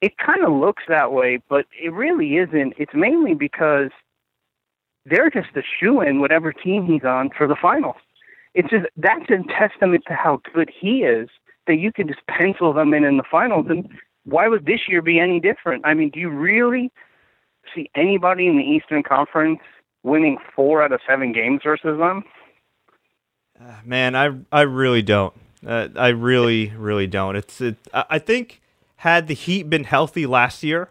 It 0.00 0.16
kind 0.16 0.42
of 0.42 0.52
looks 0.52 0.84
that 0.88 1.12
way, 1.12 1.42
but 1.48 1.66
it 1.78 1.92
really 1.92 2.38
isn't. 2.38 2.74
It's 2.78 2.94
mainly 2.94 3.34
because 3.34 3.90
they're 5.04 5.30
just 5.30 5.48
a 5.56 5.62
shoe 5.78 6.00
in 6.00 6.20
whatever 6.20 6.52
team 6.52 6.86
he's 6.86 7.04
on 7.04 7.30
for 7.36 7.46
the 7.46 7.56
finals 7.56 7.96
it's 8.54 8.68
just 8.70 8.86
that's 8.96 9.28
a 9.30 9.42
testament 9.48 10.04
to 10.08 10.14
how 10.14 10.40
good 10.52 10.70
he 10.70 11.02
is 11.02 11.28
that 11.66 11.76
you 11.76 11.92
can 11.92 12.08
just 12.08 12.20
pencil 12.26 12.72
them 12.72 12.94
in 12.94 13.04
in 13.04 13.16
the 13.16 13.22
finals. 13.30 13.66
And 13.68 13.88
why 14.24 14.48
would 14.48 14.66
this 14.66 14.80
year 14.88 15.02
be 15.02 15.18
any 15.18 15.40
different? 15.40 15.86
I 15.86 15.94
mean, 15.94 16.10
do 16.10 16.20
you 16.20 16.30
really 16.30 16.90
see 17.74 17.90
anybody 17.94 18.46
in 18.46 18.56
the 18.56 18.64
Eastern 18.64 19.02
Conference 19.02 19.60
winning 20.02 20.38
four 20.54 20.82
out 20.82 20.92
of 20.92 21.00
seven 21.06 21.32
games 21.32 21.60
versus 21.62 21.98
them? 21.98 22.24
Uh, 23.60 23.74
man, 23.84 24.16
I 24.16 24.30
I 24.50 24.62
really 24.62 25.02
don't. 25.02 25.34
Uh, 25.64 25.88
I 25.94 26.08
really, 26.08 26.72
really 26.76 27.06
don't. 27.06 27.36
It's. 27.36 27.60
It, 27.60 27.76
I 27.92 28.18
think 28.18 28.60
had 28.96 29.28
the 29.28 29.34
Heat 29.34 29.68
been 29.70 29.84
healthy 29.84 30.26
last 30.26 30.62
year, 30.62 30.90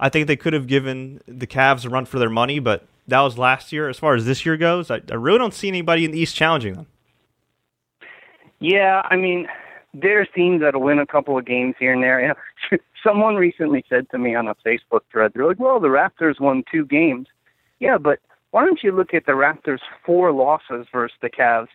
I 0.00 0.08
think 0.08 0.26
they 0.26 0.36
could 0.36 0.52
have 0.52 0.66
given 0.66 1.20
the 1.26 1.46
Cavs 1.46 1.84
a 1.84 1.90
run 1.90 2.06
for 2.06 2.18
their 2.18 2.30
money. 2.30 2.58
But 2.58 2.86
that 3.08 3.20
was 3.20 3.38
last 3.38 3.72
year. 3.72 3.88
As 3.88 3.98
far 3.98 4.14
as 4.14 4.26
this 4.26 4.46
year 4.46 4.56
goes, 4.56 4.90
I, 4.90 5.00
I 5.10 5.14
really 5.14 5.38
don't 5.38 5.54
see 5.54 5.68
anybody 5.68 6.04
in 6.04 6.10
the 6.10 6.18
East 6.18 6.36
challenging 6.36 6.74
them. 6.74 6.86
Yeah, 8.60 9.02
I 9.04 9.16
mean, 9.16 9.48
there's 9.92 10.28
teams 10.34 10.60
that'll 10.60 10.80
win 10.80 10.98
a 10.98 11.06
couple 11.06 11.36
of 11.36 11.44
games 11.44 11.74
here 11.78 11.92
and 11.92 12.02
there. 12.02 12.36
Someone 13.04 13.34
recently 13.34 13.84
said 13.88 14.08
to 14.10 14.18
me 14.18 14.34
on 14.34 14.46
a 14.46 14.54
Facebook 14.66 15.00
thread, 15.10 15.32
they're 15.34 15.46
like, 15.46 15.58
"Well, 15.58 15.80
the 15.80 15.88
Raptors 15.88 16.40
won 16.40 16.62
two 16.70 16.86
games." 16.86 17.26
Yeah, 17.80 17.98
but 17.98 18.20
why 18.52 18.64
don't 18.64 18.82
you 18.82 18.92
look 18.92 19.12
at 19.12 19.26
the 19.26 19.32
Raptors' 19.32 19.80
four 20.06 20.30
losses 20.30 20.86
versus 20.92 21.16
the 21.20 21.28
Cavs? 21.28 21.68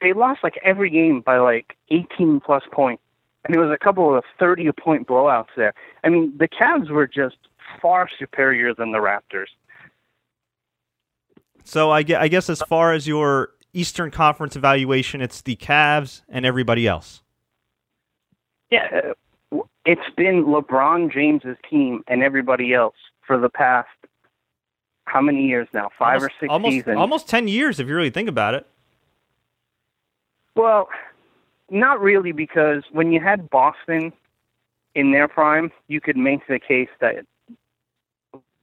They 0.00 0.12
lost 0.12 0.40
like 0.42 0.58
every 0.64 0.90
game 0.90 1.20
by 1.20 1.38
like 1.38 1.76
18 1.90 2.40
plus 2.40 2.64
points, 2.72 3.02
and 3.44 3.54
there 3.54 3.62
was 3.62 3.72
a 3.72 3.82
couple 3.82 4.16
of 4.16 4.24
30 4.40 4.72
point 4.72 5.06
blowouts 5.06 5.54
there. 5.56 5.74
I 6.02 6.08
mean, 6.08 6.36
the 6.36 6.48
Cavs 6.48 6.90
were 6.90 7.06
just 7.06 7.36
far 7.80 8.08
superior 8.18 8.74
than 8.74 8.90
the 8.90 8.98
Raptors. 8.98 9.46
So 11.64 11.90
I 11.90 12.02
guess 12.02 12.50
as 12.50 12.62
far 12.62 12.92
as 12.92 13.06
your 13.06 13.50
Eastern 13.72 14.10
Conference 14.10 14.56
evaluation, 14.56 15.20
it's 15.20 15.42
the 15.42 15.56
Cavs 15.56 16.22
and 16.28 16.44
everybody 16.44 16.86
else. 16.86 17.22
Yeah, 18.70 19.12
it's 19.84 20.14
been 20.16 20.44
LeBron 20.44 21.12
James's 21.12 21.56
team 21.68 22.02
and 22.08 22.22
everybody 22.22 22.72
else 22.74 22.96
for 23.26 23.38
the 23.38 23.48
past 23.48 23.88
how 25.04 25.20
many 25.20 25.46
years 25.46 25.68
now? 25.74 25.90
Five 25.98 26.16
almost, 26.16 26.24
or 26.24 26.30
six 26.40 26.50
almost, 26.50 26.72
seasons. 26.72 26.96
Almost 26.96 27.28
ten 27.28 27.48
years, 27.48 27.80
if 27.80 27.88
you 27.88 27.94
really 27.94 28.10
think 28.10 28.28
about 28.28 28.54
it. 28.54 28.66
Well, 30.54 30.88
not 31.70 32.00
really, 32.00 32.32
because 32.32 32.84
when 32.92 33.12
you 33.12 33.20
had 33.20 33.50
Boston 33.50 34.12
in 34.94 35.12
their 35.12 35.28
prime, 35.28 35.72
you 35.88 36.00
could 36.00 36.16
make 36.16 36.46
the 36.46 36.58
case 36.58 36.88
that 37.00 37.26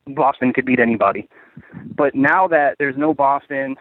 Boston 0.08 0.54
could 0.54 0.66
beat 0.66 0.80
anybody. 0.80 1.28
But 1.96 2.16
now 2.16 2.48
that 2.48 2.76
there's 2.80 2.98
no 2.98 3.14
Boston, 3.14 3.76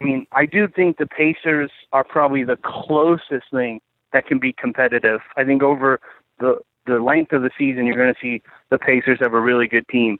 I 0.00 0.04
mean, 0.04 0.26
I 0.32 0.46
do 0.46 0.68
think 0.68 0.98
the 0.98 1.06
Pacers 1.06 1.70
are 1.92 2.04
probably 2.04 2.44
the 2.44 2.58
closest 2.64 3.50
thing 3.50 3.80
that 4.12 4.26
can 4.26 4.38
be 4.38 4.52
competitive. 4.52 5.20
I 5.36 5.44
think 5.44 5.62
over 5.62 6.00
the 6.38 6.58
the 6.86 6.98
length 6.98 7.32
of 7.32 7.42
the 7.42 7.50
season, 7.56 7.86
you're 7.86 7.96
going 7.96 8.12
to 8.12 8.20
see 8.20 8.42
the 8.70 8.78
Pacers 8.78 9.18
have 9.20 9.32
a 9.32 9.40
really 9.40 9.66
good 9.66 9.88
team. 9.88 10.18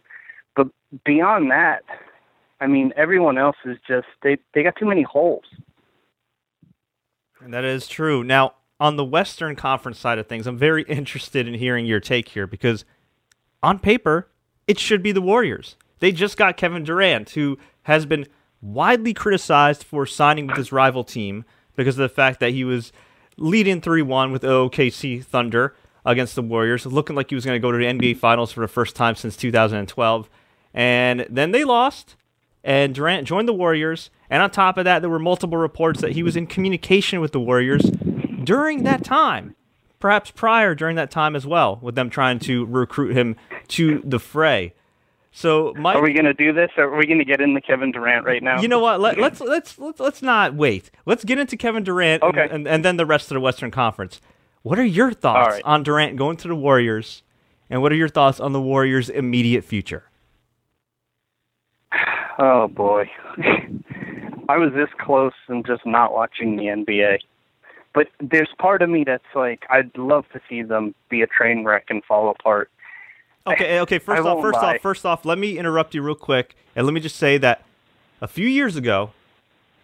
But 0.57 0.68
beyond 1.04 1.50
that, 1.50 1.83
I 2.61 2.66
mean, 2.66 2.92
everyone 2.96 3.37
else 3.37 3.57
is 3.64 3.76
just 3.87 4.07
they 4.22 4.38
they 4.54 4.62
got 4.62 4.76
too 4.76 4.87
many 4.87 5.02
holes. 5.02 5.44
And 7.40 7.52
that 7.52 7.64
is 7.64 7.87
true. 7.87 8.24
Now, 8.24 8.54
on 8.80 8.96
the 8.96 9.04
Western 9.04 9.54
Conference 9.54 9.98
side 9.98 10.18
of 10.18 10.26
things, 10.26 10.46
I'm 10.46 10.57
very 10.57 10.83
interested 10.88 11.46
in 11.46 11.54
hearing 11.54 11.87
your 11.87 12.00
take 12.00 12.28
here 12.28 12.46
because 12.46 12.85
on 13.62 13.78
paper, 13.78 14.28
it 14.66 14.78
should 14.78 15.02
be 15.02 15.12
the 15.12 15.22
Warriors. 15.22 15.76
They 16.04 16.12
just 16.12 16.36
got 16.36 16.58
Kevin 16.58 16.84
Durant, 16.84 17.30
who 17.30 17.56
has 17.84 18.04
been 18.04 18.26
widely 18.60 19.14
criticized 19.14 19.82
for 19.82 20.04
signing 20.04 20.46
with 20.46 20.58
his 20.58 20.70
rival 20.70 21.02
team 21.02 21.46
because 21.76 21.98
of 21.98 22.02
the 22.02 22.14
fact 22.14 22.40
that 22.40 22.50
he 22.50 22.62
was 22.62 22.92
leading 23.38 23.80
3 23.80 24.02
1 24.02 24.30
with 24.30 24.42
OKC 24.42 25.24
Thunder 25.24 25.74
against 26.04 26.34
the 26.34 26.42
Warriors, 26.42 26.84
looking 26.84 27.16
like 27.16 27.30
he 27.30 27.34
was 27.34 27.46
going 27.46 27.56
to 27.56 27.58
go 27.58 27.72
to 27.72 27.78
the 27.78 27.86
NBA 27.86 28.18
Finals 28.18 28.52
for 28.52 28.60
the 28.60 28.68
first 28.68 28.94
time 28.94 29.14
since 29.14 29.34
2012. 29.34 30.28
And 30.74 31.26
then 31.30 31.52
they 31.52 31.64
lost, 31.64 32.16
and 32.62 32.94
Durant 32.94 33.26
joined 33.26 33.48
the 33.48 33.54
Warriors. 33.54 34.10
And 34.28 34.42
on 34.42 34.50
top 34.50 34.76
of 34.76 34.84
that, 34.84 34.98
there 34.98 35.08
were 35.08 35.18
multiple 35.18 35.56
reports 35.56 36.02
that 36.02 36.12
he 36.12 36.22
was 36.22 36.36
in 36.36 36.46
communication 36.46 37.22
with 37.22 37.32
the 37.32 37.40
Warriors 37.40 37.90
during 38.44 38.82
that 38.82 39.04
time, 39.04 39.56
perhaps 40.00 40.30
prior 40.30 40.74
during 40.74 40.96
that 40.96 41.10
time 41.10 41.34
as 41.34 41.46
well, 41.46 41.78
with 41.80 41.94
them 41.94 42.10
trying 42.10 42.40
to 42.40 42.66
recruit 42.66 43.16
him 43.16 43.36
to 43.68 44.02
the 44.04 44.18
fray. 44.18 44.74
So, 45.36 45.74
are 45.84 46.00
we 46.00 46.12
going 46.12 46.26
to 46.26 46.32
do 46.32 46.52
this? 46.52 46.70
Or 46.76 46.84
are 46.84 46.96
we 46.96 47.06
going 47.06 47.18
to 47.18 47.24
get 47.24 47.40
into 47.40 47.60
Kevin 47.60 47.90
Durant 47.90 48.24
right 48.24 48.40
now? 48.40 48.62
You 48.62 48.68
know 48.68 48.78
what? 48.78 49.00
Let, 49.00 49.18
us 49.18 49.40
let's 49.40 49.78
let's 49.80 49.98
let's 49.98 50.22
not 50.22 50.54
wait. 50.54 50.92
Let's 51.06 51.24
get 51.24 51.40
into 51.40 51.56
Kevin 51.56 51.82
Durant, 51.82 52.22
okay. 52.22 52.42
and, 52.42 52.52
and, 52.52 52.68
and 52.68 52.84
then 52.84 52.98
the 52.98 53.04
rest 53.04 53.32
of 53.32 53.34
the 53.34 53.40
Western 53.40 53.72
Conference. 53.72 54.20
What 54.62 54.78
are 54.78 54.84
your 54.84 55.12
thoughts 55.12 55.54
right. 55.54 55.62
on 55.64 55.82
Durant 55.82 56.16
going 56.16 56.36
to 56.36 56.46
the 56.46 56.54
Warriors, 56.54 57.24
and 57.68 57.82
what 57.82 57.90
are 57.90 57.96
your 57.96 58.08
thoughts 58.08 58.38
on 58.38 58.52
the 58.52 58.60
Warriors' 58.60 59.08
immediate 59.08 59.64
future? 59.64 60.04
Oh 62.36 62.66
boy, 62.66 63.08
I 64.48 64.58
was 64.58 64.72
this 64.74 64.88
close 64.98 65.32
and 65.46 65.64
just 65.64 65.86
not 65.86 66.12
watching 66.12 66.56
the 66.56 66.64
NBA. 66.64 67.18
But 67.92 68.08
there's 68.20 68.50
part 68.58 68.82
of 68.82 68.90
me 68.90 69.04
that's 69.04 69.22
like, 69.36 69.64
I'd 69.70 69.96
love 69.96 70.24
to 70.32 70.40
see 70.48 70.62
them 70.62 70.96
be 71.08 71.22
a 71.22 71.28
train 71.28 71.64
wreck 71.64 71.86
and 71.90 72.04
fall 72.04 72.28
apart. 72.28 72.70
Okay, 73.46 73.76
eh, 73.76 73.80
okay. 73.83 73.98
First 73.98 74.24
I 74.24 74.28
off, 74.28 74.40
first 74.40 74.57
lie. 74.57 74.76
off, 74.76 74.80
first 74.80 75.04
off, 75.04 75.24
let 75.24 75.38
me 75.38 75.59
interrupt 75.59 75.94
you 75.94 76.02
real 76.02 76.14
quick, 76.14 76.57
and 76.74 76.87
let 76.87 76.92
me 76.92 77.00
just 77.00 77.16
say 77.16 77.37
that 77.38 77.62
a 78.20 78.28
few 78.28 78.48
years 78.48 78.76
ago, 78.76 79.11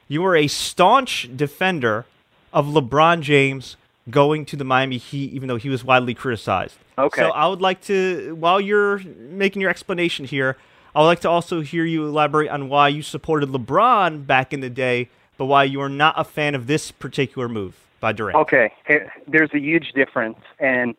you 0.08 0.22
were 0.22 0.34
a 0.34 0.46
staunch 0.46 1.28
defender 1.36 2.06
of 2.52 2.66
LeBron 2.66 3.20
James 3.20 3.76
going 4.08 4.46
to 4.46 4.56
the 4.56 4.64
Miami 4.64 4.96
Heat, 4.96 5.32
even 5.32 5.48
though 5.48 5.56
he 5.56 5.68
was 5.68 5.84
widely 5.84 6.14
criticized. 6.14 6.76
Okay. 6.96 7.20
So 7.20 7.30
I 7.30 7.46
would 7.46 7.60
like 7.60 7.82
to, 7.82 8.34
while 8.34 8.60
you're 8.60 8.98
making 8.98 9.60
your 9.60 9.70
explanation 9.70 10.24
here, 10.24 10.56
I 10.94 11.00
would 11.00 11.06
like 11.06 11.20
to 11.20 11.30
also 11.30 11.60
hear 11.60 11.84
you 11.84 12.06
elaborate 12.06 12.48
on 12.48 12.68
why 12.68 12.88
you 12.88 13.02
supported 13.02 13.50
LeBron 13.50 14.26
back 14.26 14.52
in 14.52 14.60
the 14.60 14.70
day, 14.70 15.10
but 15.36 15.44
why 15.44 15.64
you 15.64 15.80
are 15.82 15.88
not 15.88 16.14
a 16.18 16.24
fan 16.24 16.54
of 16.54 16.66
this 16.66 16.90
particular 16.90 17.48
move 17.48 17.76
by 18.00 18.12
Durant. 18.12 18.36
Okay, 18.36 18.72
eh, 18.88 19.00
there's 19.28 19.50
a 19.52 19.60
huge 19.60 19.92
difference, 19.92 20.38
and 20.58 20.96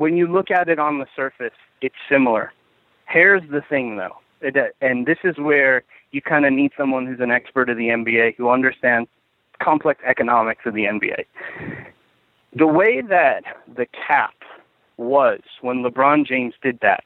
when 0.00 0.16
you 0.16 0.26
look 0.26 0.50
at 0.50 0.70
it 0.70 0.78
on 0.78 0.98
the 0.98 1.04
surface, 1.14 1.52
it's 1.82 1.94
similar. 2.08 2.54
Here's 3.06 3.42
the 3.50 3.60
thing, 3.60 3.98
though, 3.98 4.16
it, 4.40 4.56
uh, 4.56 4.68
and 4.80 5.04
this 5.04 5.18
is 5.24 5.36
where 5.36 5.82
you 6.10 6.22
kind 6.22 6.46
of 6.46 6.54
need 6.54 6.72
someone 6.74 7.04
who's 7.06 7.20
an 7.20 7.30
expert 7.30 7.68
of 7.68 7.76
the 7.76 7.88
NBA 7.88 8.36
who 8.36 8.48
understands 8.48 9.10
complex 9.62 10.00
economics 10.08 10.62
of 10.64 10.72
the 10.72 10.84
NBA. 10.84 11.26
The 12.56 12.66
way 12.66 13.02
that 13.02 13.42
the 13.76 13.86
cap 14.08 14.32
was 14.96 15.40
when 15.60 15.82
LeBron 15.82 16.26
James 16.26 16.54
did 16.62 16.78
that, 16.80 17.04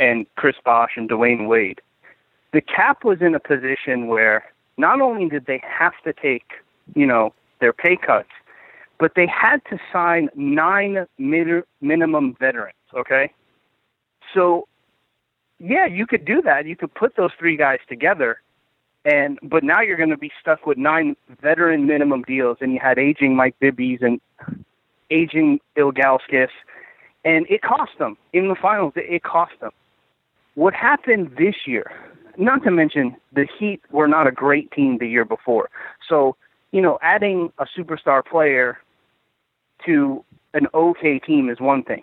and 0.00 0.26
Chris 0.34 0.56
Bosh 0.64 0.94
and 0.96 1.08
Dwyane 1.08 1.46
Wade, 1.46 1.80
the 2.52 2.60
cap 2.60 3.04
was 3.04 3.18
in 3.20 3.36
a 3.36 3.40
position 3.40 4.08
where 4.08 4.42
not 4.76 5.00
only 5.00 5.28
did 5.28 5.46
they 5.46 5.62
have 5.62 5.94
to 6.02 6.12
take, 6.12 6.50
you 6.96 7.06
know, 7.06 7.32
their 7.60 7.72
pay 7.72 7.96
cuts, 7.96 8.30
but 9.04 9.12
they 9.16 9.26
had 9.26 9.60
to 9.68 9.78
sign 9.92 10.30
nine 10.34 11.04
min- 11.18 11.62
minimum 11.82 12.34
veterans, 12.40 12.78
okay? 12.96 13.30
So, 14.32 14.66
yeah, 15.58 15.84
you 15.84 16.06
could 16.06 16.24
do 16.24 16.40
that. 16.40 16.64
You 16.64 16.74
could 16.74 16.94
put 16.94 17.14
those 17.14 17.32
three 17.38 17.54
guys 17.54 17.80
together, 17.86 18.40
and 19.04 19.38
but 19.42 19.62
now 19.62 19.82
you're 19.82 19.98
going 19.98 20.08
to 20.08 20.16
be 20.16 20.32
stuck 20.40 20.64
with 20.64 20.78
nine 20.78 21.16
veteran 21.42 21.86
minimum 21.86 22.22
deals, 22.22 22.56
and 22.62 22.72
you 22.72 22.80
had 22.82 22.98
aging 22.98 23.36
Mike 23.36 23.54
Bibby's 23.60 23.98
and 24.00 24.22
aging 25.10 25.60
Ilgauskas, 25.76 26.48
and 27.26 27.44
it 27.50 27.60
cost 27.60 27.92
them 27.98 28.16
in 28.32 28.48
the 28.48 28.54
finals. 28.54 28.94
It 28.96 29.22
cost 29.22 29.52
them. 29.60 29.72
What 30.54 30.72
happened 30.72 31.32
this 31.36 31.66
year? 31.66 31.92
Not 32.38 32.62
to 32.64 32.70
mention 32.70 33.16
the 33.34 33.46
Heat 33.58 33.82
were 33.90 34.08
not 34.08 34.26
a 34.26 34.32
great 34.32 34.70
team 34.70 34.96
the 34.96 35.06
year 35.06 35.26
before, 35.26 35.68
so 36.08 36.36
you 36.72 36.80
know, 36.80 36.98
adding 37.02 37.52
a 37.58 37.66
superstar 37.78 38.24
player 38.24 38.78
to 39.86 40.24
an 40.52 40.66
okay 40.74 41.18
team 41.18 41.48
is 41.48 41.60
one 41.60 41.82
thing. 41.82 42.02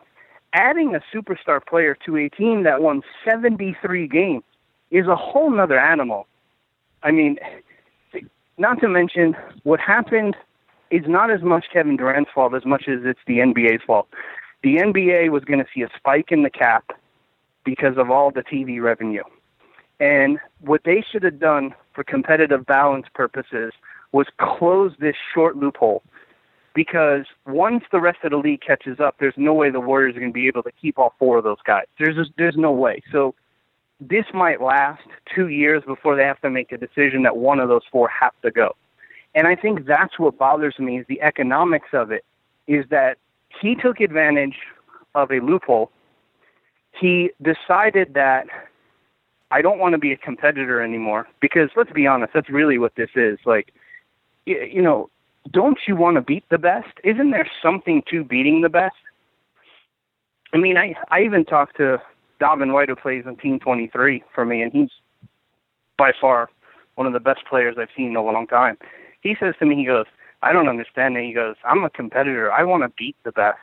Adding 0.54 0.96
a 0.96 1.02
superstar 1.16 1.66
player 1.66 1.98
to 2.06 2.18
a 2.18 2.30
team 2.30 2.64
that 2.64 2.82
won 2.82 3.02
73 3.26 4.08
games 4.08 4.44
is 4.92 5.08
a 5.08 5.16
whole 5.16 5.50
nother 5.50 5.80
animal. 5.80 6.28
I 7.04 7.12
mean, 7.12 7.38
not 8.58 8.80
to 8.82 8.88
mention 8.88 9.36
what 9.64 9.80
happened 9.80 10.36
is 10.92 11.04
not 11.08 11.32
as 11.32 11.42
much 11.42 11.68
Kevin 11.72 11.96
Durant's 11.96 12.32
fault 12.36 12.54
as 12.54 12.66
much 12.66 12.88
as 12.88 13.00
it's 13.06 13.20
the 13.26 13.38
NBA's 13.38 13.82
fault. 13.88 14.08
The 14.62 14.78
NBA 14.78 15.32
was 15.32 15.46
going 15.46 15.60
to 15.60 15.66
see 15.74 15.82
a 15.82 15.90
spike 15.96 16.32
in 16.32 16.44
the 16.44 16.50
cap 16.50 16.92
because 17.64 17.98
of 17.98 18.12
all 18.12 18.30
the 18.32 18.44
TV 18.44 18.82
revenue. 18.82 19.24
And 20.00 20.40
what 20.60 20.82
they 20.84 21.04
should 21.10 21.24
have 21.24 21.40
done 21.40 21.74
for 21.94 22.04
competitive 22.04 22.66
balance 22.66 23.06
purposes 23.14 23.72
was 24.12 24.28
close 24.40 24.94
this 25.00 25.16
short 25.34 25.56
loophole 25.56 26.04
because 26.74 27.26
once 27.46 27.84
the 27.92 28.00
rest 28.00 28.20
of 28.24 28.32
the 28.32 28.38
league 28.38 28.62
catches 28.62 29.00
up, 29.00 29.16
there's 29.20 29.34
no 29.38 29.54
way 29.54 29.70
the 29.70 29.80
Warriors 29.80 30.16
are 30.16 30.20
going 30.20 30.32
to 30.32 30.34
be 30.34 30.48
able 30.48 30.64
to 30.64 30.72
keep 30.82 30.98
all 30.98 31.14
four 31.20 31.38
of 31.38 31.44
those 31.44 31.62
guys. 31.66 31.86
There's 32.00 32.16
just, 32.16 32.32
there's 32.38 32.58
no 32.58 32.72
way. 32.72 33.02
So 33.12 33.36
this 34.00 34.26
might 34.34 34.62
last 34.62 35.04
two 35.34 35.50
years 35.50 35.84
before 35.86 36.16
they 36.16 36.24
have 36.24 36.42
to 36.42 36.50
make 36.50 36.72
a 36.72 36.78
decision 36.78 37.24
that 37.24 37.38
one 37.38 37.60
of 37.60 37.70
those 37.70 37.84
four 37.92 38.10
have 38.10 38.34
to 38.42 38.52
go. 38.52 38.76
And 39.36 39.48
I 39.48 39.56
think 39.56 39.86
that's 39.86 40.18
what 40.18 40.38
bothers 40.38 40.80
me 40.80 41.00
is 41.00 41.06
the 41.08 41.22
economics 41.22 41.90
of 41.94 42.12
it. 42.12 42.26
Is 42.68 42.86
that 42.90 43.18
he 43.62 43.76
took 43.76 44.00
advantage 44.00 44.58
of 45.16 45.32
a 45.32 45.40
loophole. 45.40 45.92
He 47.00 47.32
decided 47.42 48.14
that 48.14 48.48
I 49.52 49.62
don't 49.62 49.80
want 49.80 49.94
to 49.94 49.98
be 49.98 50.12
a 50.14 50.18
competitor 50.18 50.82
anymore 50.82 51.28
because 51.42 51.70
let's 51.76 51.92
be 51.92 52.08
honest, 52.08 52.34
that's 52.34 52.50
really 52.50 52.78
what 52.78 52.96
this 52.96 53.10
is. 53.16 53.38
Like, 53.46 53.74
you 54.46 54.82
know, 54.82 55.10
don't 55.50 55.80
you 55.88 55.96
want 55.96 56.16
to 56.16 56.22
beat 56.22 56.44
the 56.50 56.58
best? 56.58 56.90
Isn't 57.04 57.32
there 57.32 57.50
something 57.62 58.04
to 58.10 58.24
beating 58.24 58.62
the 58.62 58.70
best? 58.70 58.96
I 60.54 60.58
mean, 60.58 60.78
I 60.78 60.96
I 61.10 61.22
even 61.22 61.46
talked 61.46 61.78
to 61.78 62.02
Dobbin 62.40 62.74
White 62.74 62.90
who 62.90 62.96
plays 62.96 63.24
on 63.26 63.38
Team 63.38 63.60
23 63.60 64.24
for 64.34 64.46
me, 64.46 64.62
and 64.62 64.72
he's 64.72 64.90
by 65.98 66.12
far 66.20 66.50
one 66.96 67.08
of 67.08 67.14
the 67.14 67.20
best 67.20 67.46
players 67.50 67.78
I've 67.80 67.90
seen 67.96 68.10
in 68.10 68.16
a 68.16 68.24
long 68.24 68.48
time. 68.48 68.78
He 69.22 69.36
says 69.40 69.56
to 69.60 69.66
me, 69.66 69.76
he 69.76 69.86
goes, 69.86 70.06
I 70.42 70.52
don't 70.52 70.68
understand 70.68 71.16
it. 71.18 71.26
He 71.26 71.34
goes, 71.34 71.56
I'm 71.64 71.84
a 71.84 71.90
competitor. 71.90 72.52
I 72.52 72.64
want 72.64 72.84
to 72.84 72.90
beat 72.98 73.16
the 73.24 73.32
best. 73.32 73.60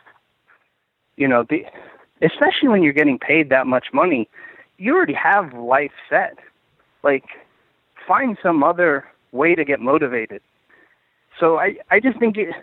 You 1.16 1.26
know, 1.26 1.44
the, 1.48 1.64
especially 2.22 2.68
when 2.68 2.82
you're 2.82 2.92
getting 2.92 3.18
paid 3.18 3.50
that 3.50 3.66
much 3.66 3.86
money, 3.92 4.28
you 4.78 4.94
already 4.94 5.14
have 5.14 5.52
life 5.52 5.90
set. 6.08 6.38
Like, 7.02 7.24
find 8.06 8.38
some 8.42 8.62
other 8.62 9.04
way 9.32 9.54
to 9.54 9.64
get 9.64 9.80
motivated. 9.80 10.40
So 11.38 11.58
I, 11.58 11.76
I 11.90 12.00
just 12.00 12.18
think 12.18 12.36
it, 12.36 12.54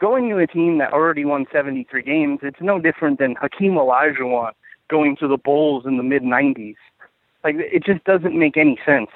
going 0.00 0.28
to 0.30 0.38
a 0.38 0.46
team 0.46 0.78
that 0.78 0.92
already 0.92 1.24
won 1.24 1.46
73 1.52 2.02
games, 2.02 2.40
it's 2.42 2.60
no 2.60 2.80
different 2.80 3.18
than 3.18 3.36
Hakeem 3.36 3.72
Olajuwon 3.72 4.52
going 4.88 5.16
to 5.16 5.28
the 5.28 5.36
Bulls 5.36 5.84
in 5.86 5.96
the 5.96 6.02
mid 6.02 6.22
90s. 6.22 6.76
Like, 7.44 7.56
it 7.58 7.84
just 7.84 8.04
doesn't 8.04 8.38
make 8.38 8.56
any 8.56 8.78
sense. 8.84 9.08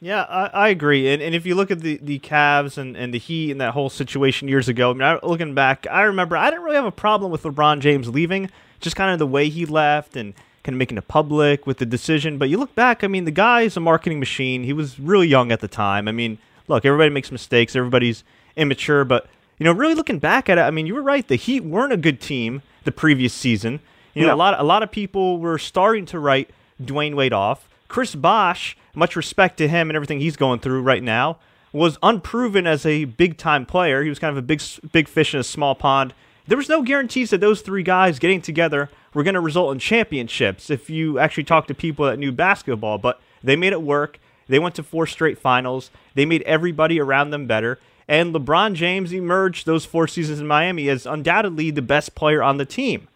Yeah, 0.00 0.22
I, 0.22 0.46
I 0.46 0.68
agree. 0.68 1.12
And, 1.12 1.22
and 1.22 1.34
if 1.34 1.46
you 1.46 1.54
look 1.54 1.70
at 1.70 1.80
the, 1.80 1.98
the 2.02 2.18
Cavs 2.18 2.76
and, 2.76 2.96
and 2.96 3.14
the 3.14 3.18
Heat 3.18 3.52
and 3.52 3.60
that 3.60 3.72
whole 3.72 3.88
situation 3.88 4.48
years 4.48 4.68
ago, 4.68 4.90
I 4.90 4.92
mean, 4.94 5.02
I, 5.02 5.18
looking 5.22 5.54
back, 5.54 5.86
I 5.88 6.02
remember 6.02 6.36
I 6.36 6.50
didn't 6.50 6.64
really 6.64 6.76
have 6.76 6.84
a 6.84 6.90
problem 6.90 7.30
with 7.30 7.44
LeBron 7.44 7.80
James 7.80 8.08
leaving, 8.08 8.50
just 8.80 8.96
kind 8.96 9.12
of 9.12 9.20
the 9.20 9.26
way 9.26 9.48
he 9.48 9.64
left 9.64 10.16
and 10.16 10.34
kind 10.64 10.74
of 10.74 10.78
making 10.78 10.98
it 10.98 11.06
public 11.06 11.66
with 11.66 11.78
the 11.78 11.86
decision. 11.86 12.36
But 12.36 12.48
you 12.48 12.58
look 12.58 12.74
back, 12.74 13.04
I 13.04 13.06
mean, 13.06 13.24
the 13.24 13.30
guy's 13.30 13.76
a 13.76 13.80
marketing 13.80 14.18
machine. 14.18 14.64
He 14.64 14.72
was 14.72 14.98
really 14.98 15.28
young 15.28 15.52
at 15.52 15.60
the 15.60 15.68
time. 15.68 16.08
I 16.08 16.12
mean, 16.12 16.38
look, 16.72 16.84
everybody 16.84 17.10
makes 17.10 17.30
mistakes, 17.30 17.76
everybody's 17.76 18.24
immature, 18.56 19.04
but 19.04 19.26
you 19.58 19.64
know, 19.64 19.72
really 19.72 19.94
looking 19.94 20.18
back 20.18 20.48
at 20.48 20.58
it, 20.58 20.62
I 20.62 20.70
mean, 20.70 20.86
you 20.86 20.94
were 20.94 21.02
right. 21.02 21.26
The 21.26 21.36
Heat 21.36 21.62
weren't 21.64 21.92
a 21.92 21.96
good 21.96 22.20
team 22.20 22.62
the 22.84 22.90
previous 22.92 23.32
season. 23.32 23.80
You 24.14 24.22
know, 24.22 24.28
No. 24.28 24.34
a 24.34 24.36
lot 24.36 24.60
a 24.60 24.64
lot 24.64 24.82
of 24.82 24.90
people 24.90 25.38
were 25.38 25.58
starting 25.58 26.04
to 26.06 26.18
write 26.18 26.50
Dwyane 26.82 27.14
Wade 27.14 27.32
off. 27.32 27.68
Chris 27.88 28.14
Bosh, 28.14 28.76
much 28.94 29.14
respect 29.16 29.56
to 29.58 29.68
him 29.68 29.88
and 29.88 29.96
everything 29.96 30.18
he's 30.20 30.36
going 30.36 30.58
through 30.60 30.82
right 30.82 31.02
now, 31.02 31.38
was 31.72 31.98
unproven 32.02 32.66
as 32.66 32.84
a 32.84 33.04
big 33.04 33.36
time 33.38 33.64
player. 33.64 34.02
He 34.02 34.08
was 34.08 34.18
kind 34.18 34.30
of 34.30 34.36
a 34.36 34.42
big 34.42 34.60
big 34.92 35.08
fish 35.08 35.32
in 35.34 35.40
a 35.40 35.44
small 35.44 35.74
pond. 35.74 36.12
There 36.48 36.58
was 36.58 36.68
no 36.68 36.82
guarantees 36.82 37.30
that 37.30 37.40
those 37.40 37.60
three 37.60 37.84
guys 37.84 38.18
getting 38.18 38.40
together 38.42 38.90
were 39.14 39.22
going 39.22 39.34
to 39.34 39.40
result 39.40 39.72
in 39.72 39.78
championships 39.78 40.70
if 40.70 40.90
you 40.90 41.18
actually 41.18 41.44
talk 41.44 41.66
to 41.68 41.74
people 41.74 42.04
that 42.06 42.18
knew 42.18 42.32
basketball, 42.32 42.98
but 42.98 43.20
they 43.44 43.54
made 43.54 43.72
it 43.72 43.82
work. 43.82 44.18
They 44.52 44.58
went 44.58 44.74
to 44.74 44.82
four 44.82 45.06
straight 45.06 45.38
finals. 45.38 45.90
They 46.14 46.26
made 46.26 46.42
everybody 46.42 47.00
around 47.00 47.30
them 47.30 47.46
better. 47.46 47.78
And 48.06 48.34
LeBron 48.34 48.74
James 48.74 49.12
emerged 49.12 49.64
those 49.64 49.84
four 49.86 50.06
seasons 50.06 50.40
in 50.40 50.46
Miami 50.46 50.88
as 50.90 51.06
undoubtedly 51.06 51.70
the 51.70 51.80
best 51.82 52.14
player 52.14 52.42
on 52.42 52.58
the 52.58 52.66
team. 52.66 53.08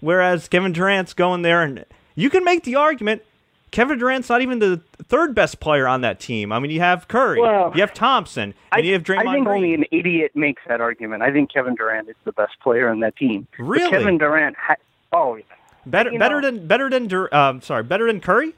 Whereas 0.00 0.46
Kevin 0.48 0.72
Durant's 0.72 1.14
going 1.14 1.40
there, 1.40 1.62
and 1.62 1.86
you 2.14 2.28
can 2.28 2.44
make 2.44 2.64
the 2.64 2.74
argument 2.74 3.22
Kevin 3.70 3.98
Durant's 3.98 4.28
not 4.28 4.42
even 4.42 4.58
the 4.58 4.82
third 5.04 5.34
best 5.34 5.58
player 5.58 5.88
on 5.88 6.02
that 6.02 6.20
team. 6.20 6.52
I 6.52 6.58
mean, 6.58 6.70
you 6.70 6.80
have 6.80 7.08
Curry, 7.08 7.40
Well, 7.40 7.72
you 7.74 7.80
have 7.80 7.94
Thompson, 7.94 8.42
and 8.42 8.54
I, 8.70 8.78
you 8.80 8.92
have 8.92 9.02
Draymond 9.02 9.26
I 9.28 9.32
think 9.32 9.46
Green. 9.46 9.56
only 9.56 9.74
an 9.74 9.84
idiot 9.90 10.32
makes 10.34 10.62
that 10.68 10.80
argument. 10.82 11.22
I 11.22 11.32
think 11.32 11.50
Kevin 11.50 11.74
Durant 11.74 12.08
is 12.10 12.14
the 12.24 12.32
best 12.32 12.60
player 12.60 12.88
on 12.88 13.00
that 13.00 13.16
team. 13.16 13.48
But 13.56 13.64
Really? 13.64 13.90
Kevin 13.90 14.18
Durant. 14.18 14.56
Ha- 14.56 14.76
oh, 15.12 15.38
better, 15.86 16.10
better 16.18 16.40
know- 16.40 16.50
than 16.50 16.66
better 16.68 16.90
than 16.90 17.28
um, 17.32 17.62
sorry, 17.62 17.82
better 17.82 18.06
than 18.06 18.20
Curry. 18.20 18.52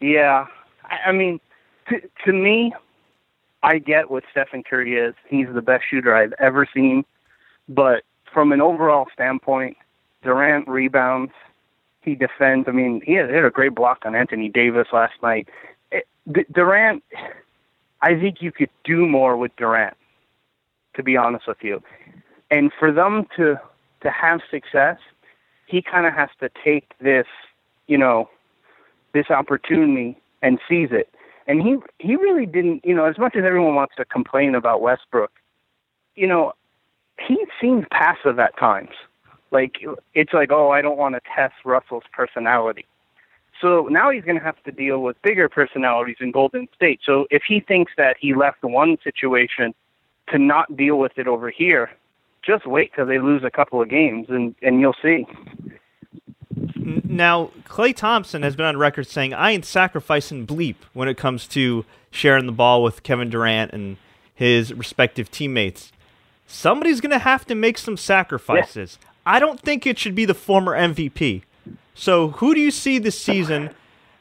yeah. 0.00 0.46
I, 1.06 1.12
mean, 1.12 1.40
to, 1.88 2.00
to 2.24 2.32
me, 2.32 2.72
I 3.62 3.78
get 3.78 4.10
what 4.10 4.24
Stephen 4.30 4.62
Curry 4.62 4.96
is. 4.96 5.14
He's 5.28 5.46
the 5.52 5.62
best 5.62 5.84
shooter 5.88 6.14
I've 6.14 6.34
ever 6.38 6.66
seen. 6.72 7.04
But 7.68 8.04
from 8.32 8.52
an 8.52 8.60
overall 8.60 9.06
standpoint, 9.12 9.76
Durant 10.22 10.66
rebounds. 10.68 11.32
He 12.02 12.14
defends. 12.14 12.68
I 12.68 12.72
mean, 12.72 13.00
he 13.04 13.14
had, 13.14 13.30
he 13.30 13.36
had 13.36 13.44
a 13.44 13.50
great 13.50 13.74
block 13.74 14.02
on 14.04 14.14
Anthony 14.14 14.48
Davis 14.48 14.88
last 14.92 15.14
night. 15.22 15.48
It, 15.90 16.06
D- 16.30 16.44
Durant, 16.52 17.02
I 18.02 18.18
think 18.18 18.42
you 18.42 18.52
could 18.52 18.70
do 18.84 19.06
more 19.06 19.36
with 19.36 19.56
Durant, 19.56 19.96
to 20.96 21.02
be 21.02 21.16
honest 21.16 21.46
with 21.46 21.58
you. 21.62 21.82
And 22.50 22.70
for 22.78 22.92
them 22.92 23.26
to 23.36 23.58
to 24.02 24.10
have 24.10 24.40
success, 24.50 24.98
he 25.66 25.80
kind 25.80 26.06
of 26.06 26.12
has 26.12 26.28
to 26.40 26.50
take 26.62 26.92
this, 27.00 27.26
you 27.86 27.96
know, 27.96 28.28
this 29.14 29.30
opportunity 29.30 30.18
and 30.44 30.60
sees 30.68 30.90
it. 30.92 31.08
And 31.46 31.60
he 31.60 31.76
he 31.98 32.14
really 32.14 32.46
didn't, 32.46 32.84
you 32.84 32.94
know, 32.94 33.06
as 33.06 33.18
much 33.18 33.34
as 33.34 33.44
everyone 33.44 33.74
wants 33.74 33.94
to 33.96 34.04
complain 34.04 34.54
about 34.54 34.80
Westbrook, 34.80 35.32
you 36.14 36.26
know, 36.26 36.52
he 37.18 37.44
seems 37.60 37.84
passive 37.90 38.38
at 38.38 38.56
times. 38.56 38.90
Like 39.50 39.76
it's 40.14 40.32
like, 40.32 40.52
oh, 40.52 40.70
I 40.70 40.82
don't 40.82 40.96
want 40.96 41.16
to 41.16 41.20
test 41.34 41.54
Russell's 41.64 42.04
personality. 42.12 42.86
So 43.60 43.88
now 43.90 44.10
he's 44.10 44.24
going 44.24 44.38
to 44.38 44.44
have 44.44 44.62
to 44.64 44.72
deal 44.72 45.00
with 45.00 45.20
bigger 45.22 45.48
personalities 45.48 46.16
in 46.20 46.32
Golden 46.32 46.68
State. 46.74 47.00
So 47.04 47.26
if 47.30 47.42
he 47.46 47.60
thinks 47.60 47.92
that 47.96 48.16
he 48.18 48.34
left 48.34 48.62
one 48.62 48.98
situation 49.02 49.74
to 50.28 50.38
not 50.38 50.76
deal 50.76 50.98
with 50.98 51.12
it 51.16 51.28
over 51.28 51.50
here, 51.50 51.90
just 52.44 52.66
wait 52.66 52.92
till 52.94 53.06
they 53.06 53.18
lose 53.18 53.42
a 53.44 53.50
couple 53.50 53.80
of 53.80 53.88
games 53.88 54.26
and 54.28 54.54
and 54.62 54.80
you'll 54.80 54.96
see. 55.02 55.26
Now, 57.14 57.52
Klay 57.68 57.94
Thompson 57.94 58.42
has 58.42 58.56
been 58.56 58.66
on 58.66 58.76
record 58.76 59.06
saying, 59.06 59.32
I 59.34 59.52
ain't 59.52 59.64
sacrificing 59.64 60.48
bleep 60.48 60.74
when 60.94 61.06
it 61.06 61.16
comes 61.16 61.46
to 61.48 61.84
sharing 62.10 62.46
the 62.46 62.52
ball 62.52 62.82
with 62.82 63.04
Kevin 63.04 63.30
Durant 63.30 63.72
and 63.72 63.98
his 64.34 64.74
respective 64.74 65.30
teammates. 65.30 65.92
Somebody's 66.48 67.00
going 67.00 67.12
to 67.12 67.20
have 67.20 67.46
to 67.46 67.54
make 67.54 67.78
some 67.78 67.96
sacrifices. 67.96 68.98
I 69.24 69.38
don't 69.38 69.60
think 69.60 69.86
it 69.86 69.96
should 69.96 70.16
be 70.16 70.24
the 70.24 70.34
former 70.34 70.72
MVP. 70.72 71.42
So, 71.94 72.28
who 72.28 72.52
do 72.52 72.60
you 72.60 72.72
see 72.72 72.98
this 72.98 73.18
season 73.18 73.70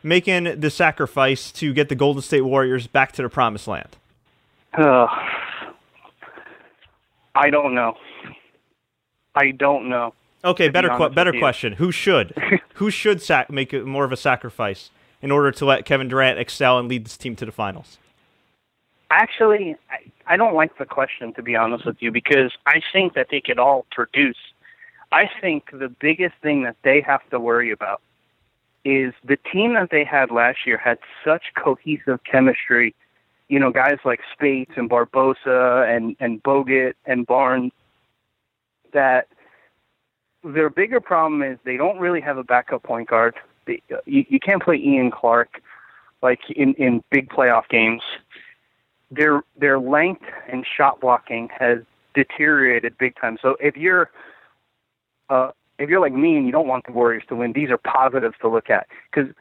making 0.04 0.60
the 0.60 0.70
sacrifice 0.70 1.52
to 1.54 1.74
get 1.74 1.90
the 1.90 1.96
Golden 1.96 2.22
State 2.22 2.42
Warriors 2.42 2.86
back 2.86 3.12
to 3.14 3.24
the 3.24 3.30
promised 3.30 3.68
land? 3.68 3.98
Uh, 4.78 5.08
I 7.34 7.50
don't 7.50 7.74
know. 7.74 7.96
I 9.34 9.50
don't 9.50 9.90
know. 9.90 10.14
Okay, 10.44 10.70
better 10.70 10.90
que- 10.90 10.96
honest 10.96 11.16
better 11.16 11.34
question. 11.34 11.74
Who 11.74 11.92
should 11.92 12.34
who 12.76 12.90
should 12.90 13.22
sac- 13.22 13.50
make 13.50 13.74
it 13.74 13.86
more 13.86 14.04
of 14.04 14.12
a 14.12 14.18
sacrifice 14.18 14.90
in 15.22 15.32
order 15.32 15.52
to 15.52 15.66
let 15.66 15.86
Kevin 15.86 16.08
Durant 16.08 16.38
excel 16.40 16.78
and 16.78 16.90
lead 16.90 17.06
this 17.06 17.18
team 17.18 17.36
to 17.38 17.46
the 17.46 17.52
finals? 17.52 17.98
Actually, 19.10 19.76
I, 19.90 20.34
I 20.34 20.38
don't 20.38 20.56
like 20.56 20.78
the 20.78 20.86
question 20.86 21.34
to 21.34 21.44
be 21.44 21.56
honest 21.56 21.86
with 21.86 21.98
you 22.02 22.12
because 22.12 22.52
I 22.66 22.82
think 22.92 23.14
that 23.14 23.28
they 23.32 23.42
could 23.42 23.60
all 23.60 23.86
produce. 23.92 24.38
I 25.12 25.30
think 25.40 25.70
the 25.72 25.90
biggest 25.90 26.36
thing 26.42 26.64
that 26.64 26.76
they 26.84 27.00
have 27.02 27.28
to 27.30 27.40
worry 27.40 27.72
about 27.72 28.02
is 28.84 29.14
the 29.24 29.38
team 29.38 29.76
that 29.76 29.90
they 29.92 30.04
had 30.04 30.32
last 30.32 30.60
year 30.66 30.78
had 30.78 30.98
such 31.24 31.44
cohesive 31.56 32.20
chemistry. 32.30 32.94
You 33.48 33.60
know, 33.60 33.72
guys 33.72 34.00
like 34.04 34.20
Speights 34.34 34.74
and 34.76 34.90
Barbosa 34.90 35.96
and 35.96 36.18
and 36.20 36.44
Bogut 36.44 36.94
and 37.06 37.26
Barnes. 37.26 37.72
That 38.92 39.28
their 40.44 40.70
bigger 40.70 41.00
problem 41.00 41.42
is 41.42 41.58
they 41.64 41.78
don't 41.78 42.00
really 42.00 42.22
have 42.22 42.38
a 42.38 42.44
backup 42.44 42.84
point 42.84 43.10
guard. 43.10 43.36
They, 43.66 43.82
you, 44.06 44.26
you 44.28 44.40
can't 44.40 44.62
play 44.62 44.78
Ian 44.78 45.12
Clark 45.12 45.62
like 46.22 46.40
in 46.50 46.74
in 46.76 47.04
big 47.10 47.30
playoff 47.30 47.68
games 47.70 48.02
their 49.16 49.42
their 49.58 49.80
length 49.80 50.24
and 50.52 50.66
shot 50.66 51.02
blocking 51.02 51.50
has 51.58 51.80
deteriorated 52.14 52.98
big 52.98 53.16
time. 53.16 53.38
So 53.42 53.56
if 53.60 53.76
you're 53.76 54.10
uh, 55.30 55.52
if 55.80 55.90
you're 55.90 56.00
like 56.00 56.14
me 56.14 56.38
and 56.38 56.46
you 56.46 56.52
don't 56.52 56.68
want 56.68 56.86
the 56.86 56.92
Warriors 56.92 57.24
to 57.30 57.36
win, 57.36 57.54
these 57.54 57.70
are 57.70 57.78
positives 57.78 58.36
to 58.42 58.50
look 58.50 58.70
at 58.70 58.88
because 59.12 59.32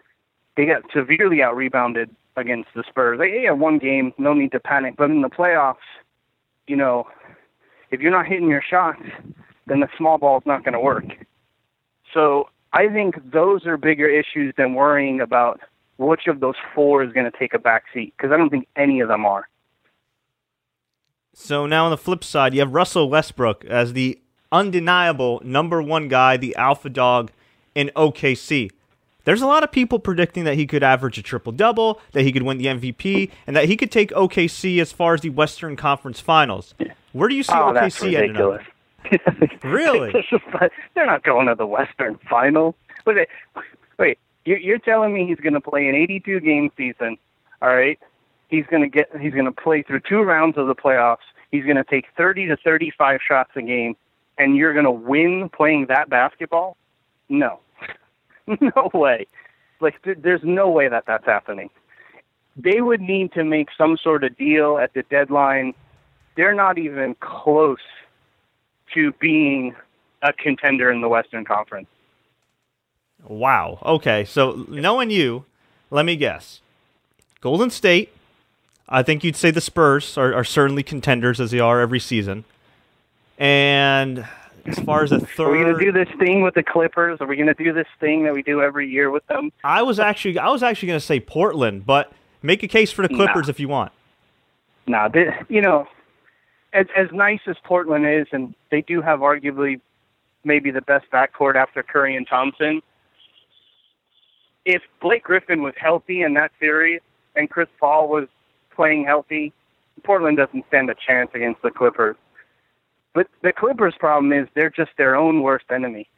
they 0.57 0.67
got 0.67 0.83
severely 0.93 1.43
out 1.43 1.57
rebounded 1.57 2.15
against 2.37 2.71
the 2.75 2.85
Spurs. 2.89 3.19
They 3.19 3.43
had 3.43 3.59
one 3.59 3.79
game, 3.79 4.13
no 4.19 4.33
need 4.33 4.53
to 4.53 4.61
panic. 4.61 4.95
But 4.97 5.11
in 5.11 5.23
the 5.23 5.29
playoffs, 5.29 5.77
you 6.67 6.77
know, 6.77 7.07
if 7.91 8.01
you're 8.01 8.11
not 8.11 8.27
hitting 8.27 8.49
your 8.49 8.63
shots, 8.63 9.03
then 9.67 9.81
the 9.81 9.89
small 9.97 10.19
ball 10.19 10.39
is 10.39 10.47
not 10.47 10.65
going 10.65 10.75
to 10.75 10.81
work. 10.81 11.05
So 12.15 12.49
I 12.73 12.89
think 12.89 13.17
those 13.31 13.67
are 13.67 13.77
bigger 13.77 14.09
issues 14.09 14.55
than 14.57 14.75
worrying 14.75 15.21
about 15.21 15.61
which 15.99 16.27
of 16.27 16.41
those 16.41 16.57
four 16.75 17.03
is 17.03 17.13
going 17.13 17.31
to 17.31 17.39
take 17.39 17.55
a 17.55 17.59
back 17.59 17.85
seat 17.93 18.15
because 18.17 18.33
I 18.33 18.37
don't 18.37 18.51
think 18.51 18.67
any 18.77 19.01
of 19.01 19.09
them 19.09 19.25
are. 19.25 19.49
So 21.35 21.67
now 21.67 21.87
on 21.87 21.91
the 21.91 21.97
flip 21.97 22.25
side, 22.25 22.55
you 22.55 22.61
have 22.61 22.75
Russell 22.75 23.09
Westbrook 23.09 23.65
as 23.65 23.95
the 23.95 24.19
undeniable 24.51 25.41
number 25.45 25.83
one 25.83 26.09
guy, 26.09 26.37
the 26.37 26.55
alpha 26.57 26.91
dog 26.91 27.31
in 27.75 27.91
OKC. 27.97 28.71
There's 29.25 29.41
a 29.41 29.47
lot 29.47 29.63
of 29.63 29.71
people 29.71 29.99
predicting 29.99 30.45
that 30.45 30.57
he 30.57 30.67
could 30.67 30.83
average 30.83 31.17
a 31.17 31.23
triple 31.23 31.53
double, 31.53 32.01
that 32.13 32.23
he 32.23 32.33
could 32.33 32.43
win 32.43 32.59
the 32.59 32.67
MVP, 32.67 33.31
and 33.47 33.55
that 33.57 33.67
he 33.67 33.77
could 33.77 33.91
take 33.91 34.11
OKC 34.11 34.81
as 34.81 34.93
far 34.93 35.15
as 35.15 35.21
the 35.21 35.31
Western 35.31 35.77
Conference 35.77 36.21
Finals. 36.21 36.75
Where 37.13 37.29
do 37.29 37.35
you 37.35 37.45
see 37.45 37.53
oh, 37.53 37.73
OKC 37.73 38.15
ending 38.15 38.37
up? 38.37 38.61
Really? 39.63 40.13
They're 40.95 41.07
not 41.07 41.23
going 41.23 41.47
to 41.47 41.55
the 41.55 41.67
Western 41.67 42.19
Final. 42.29 42.75
Wait, 43.07 43.29
wait, 43.99 44.19
you're, 44.45 44.59
you're 44.59 44.79
telling 44.79 45.13
me 45.13 45.27
he's 45.27 45.39
going 45.39 45.55
to 45.55 45.61
play 45.61 45.89
an 45.89 45.95
82 45.95 46.41
game 46.41 46.71
season? 46.77 47.17
All 47.61 47.75
right. 47.75 47.99
He's 48.49 48.67
going 48.67 48.83
to 48.83 48.89
get 48.89 49.09
he's 49.21 49.33
going 49.33 49.47
to 49.47 49.53
play 49.53 49.83
through 49.83 50.01
two 50.01 50.21
rounds 50.23 50.59
of 50.59 50.67
the 50.67 50.75
playoffs. 50.75 51.25
He's 51.51 51.65
going 51.65 51.77
to 51.77 51.85
take 51.85 52.07
30 52.17 52.49
to 52.49 52.57
35 52.57 53.21
shots 53.27 53.51
a 53.57 53.63
game 53.63 53.97
and 54.39 54.57
you're 54.57 54.73
going 54.73 54.85
to 54.85 54.91
win 54.91 55.49
playing 55.49 55.87
that 55.87 56.09
basketball? 56.09 56.77
No. 57.29 57.61
no 58.61 58.91
way. 58.93 59.27
Like 59.81 60.03
th- 60.03 60.19
there's 60.21 60.43
no 60.43 60.69
way 60.71 60.89
that 60.89 61.05
that's 61.07 61.25
happening. 61.25 61.71
They 62.57 62.81
would 62.81 63.01
need 63.01 63.33
to 63.33 63.45
make 63.45 63.69
some 63.77 63.97
sort 63.97 64.25
of 64.25 64.37
deal 64.37 64.79
at 64.79 64.93
the 64.95 65.03
deadline. 65.05 65.75
They're 66.37 66.55
not 66.55 66.79
even 66.79 67.15
close 67.21 67.79
to 68.95 69.13
being 69.13 69.75
a 70.23 70.33
contender 70.33 70.91
in 70.91 71.01
the 71.01 71.09
Western 71.09 71.45
Conference. 71.45 71.89
Wow. 73.27 73.79
Okay. 73.85 74.25
So 74.25 74.67
knowing 74.69 75.11
you, 75.11 75.45
let 75.91 76.05
me 76.05 76.17
guess. 76.17 76.61
Golden 77.41 77.71
State. 77.71 78.13
I 78.89 79.03
think 79.03 79.25
you'd 79.25 79.37
say 79.37 79.51
the 79.51 79.61
Spurs 79.61 80.19
are, 80.19 80.35
are 80.35 80.45
certainly 80.45 80.83
contenders 80.83 81.41
as 81.41 81.51
they 81.51 81.61
are 81.61 81.81
every 81.81 82.01
season. 82.01 82.45
And 83.39 84.27
as 84.67 84.79
far 84.81 85.03
as 85.03 85.13
a 85.13 85.19
third, 85.19 85.49
are 85.49 85.51
we 85.51 85.59
going 85.59 85.79
to 85.79 85.85
do 85.85 85.93
this 85.93 86.09
thing 86.19 86.43
with 86.43 86.55
the 86.55 86.63
Clippers? 86.63 87.21
Are 87.21 87.27
we 87.27 87.37
going 87.37 87.49
to 87.49 87.55
do 87.55 87.73
this 87.73 87.87
thing 88.01 88.25
that 88.25 88.35
we 88.35 88.43
do 88.43 88.61
every 88.61 88.89
year 88.89 89.11
with 89.11 89.27
them? 89.27 89.51
I 89.65 89.83
was 89.83 89.99
actually 89.99 90.39
I 90.39 90.49
was 90.51 90.63
actually 90.63 90.89
going 90.89 91.01
to 91.01 91.07
say 91.07 91.21
Portland, 91.21 91.87
but 91.87 92.13
make 92.43 92.63
a 92.63 92.69
case 92.69 92.93
for 92.93 93.03
the 93.03 93.09
Clippers 93.09 93.47
nah. 93.47 93.51
if 93.51 93.61
you 93.61 93.69
want. 93.69 93.93
Nah, 94.87 95.09
they, 95.09 95.35
you 95.49 95.61
know, 95.61 95.89
as 96.73 96.87
as 96.97 97.09
nice 97.13 97.41
as 97.47 97.57
Portland 97.65 98.07
is, 98.07 98.27
and 98.33 98.55
they 98.71 98.83
do 98.83 99.03
have 99.03 99.21
arguably 99.21 99.81
maybe 100.45 100.71
the 100.71 100.81
best 100.83 101.07
backcourt 101.13 101.55
after 101.55 101.83
Curry 101.83 102.17
and 102.17 102.27
Thompson. 102.27 102.83
If 104.65 104.83
Blake 105.01 105.25
Griffin 105.25 105.63
was 105.63 105.75
healthy 105.77 106.23
in 106.23 106.35
that 106.35 106.53
series 106.61 107.01
and 107.37 107.51
Chris 107.51 107.69
Paul 107.81 108.09
was 108.09 108.29
playing 108.75 109.05
healthy, 109.05 109.53
Portland 110.05 110.37
doesn't 110.37 110.65
stand 110.69 110.91
a 110.91 110.95
chance 110.95 111.31
against 111.35 111.63
the 111.63 111.71
Clippers. 111.71 112.17
But 113.15 113.29
the 113.43 113.53
Clippers' 113.53 113.95
problem 113.99 114.33
is 114.33 114.49
they're 114.55 114.71
just 114.71 114.93
their 114.97 115.17
own 115.17 115.43
worst 115.43 115.67
enemy. 115.71 116.09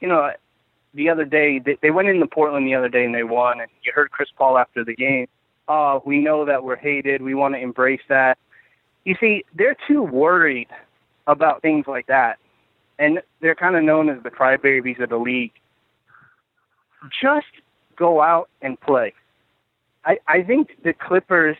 You 0.00 0.08
know, 0.08 0.30
the 0.94 1.08
other 1.08 1.24
day 1.24 1.58
they, 1.58 1.78
they 1.80 1.90
went 1.90 2.08
into 2.08 2.26
Portland 2.26 2.66
the 2.66 2.74
other 2.74 2.88
day 2.88 3.04
and 3.04 3.14
they 3.14 3.22
won, 3.22 3.60
and 3.60 3.70
you 3.82 3.92
heard 3.94 4.10
Chris 4.10 4.28
Paul 4.36 4.58
after 4.58 4.84
the 4.84 4.94
game. 4.94 5.28
Oh, 5.68 6.02
we 6.04 6.18
know 6.18 6.44
that 6.46 6.64
we're 6.64 6.76
hated. 6.76 7.22
We 7.22 7.34
want 7.34 7.54
to 7.54 7.60
embrace 7.60 8.00
that. 8.08 8.38
You 9.04 9.16
see, 9.18 9.44
they're 9.54 9.76
too 9.88 10.02
worried 10.02 10.68
about 11.26 11.62
things 11.62 11.86
like 11.86 12.06
that, 12.06 12.38
and 12.98 13.20
they're 13.40 13.54
kind 13.54 13.76
of 13.76 13.82
known 13.82 14.08
as 14.08 14.22
the 14.22 14.30
crybabies 14.30 15.02
of 15.02 15.08
the 15.10 15.16
league. 15.16 15.52
Just 17.22 17.46
go 17.96 18.20
out 18.20 18.48
and 18.62 18.80
play. 18.80 19.14
I 20.04 20.18
I 20.28 20.42
think 20.42 20.70
the 20.82 20.92
Clippers 20.92 21.56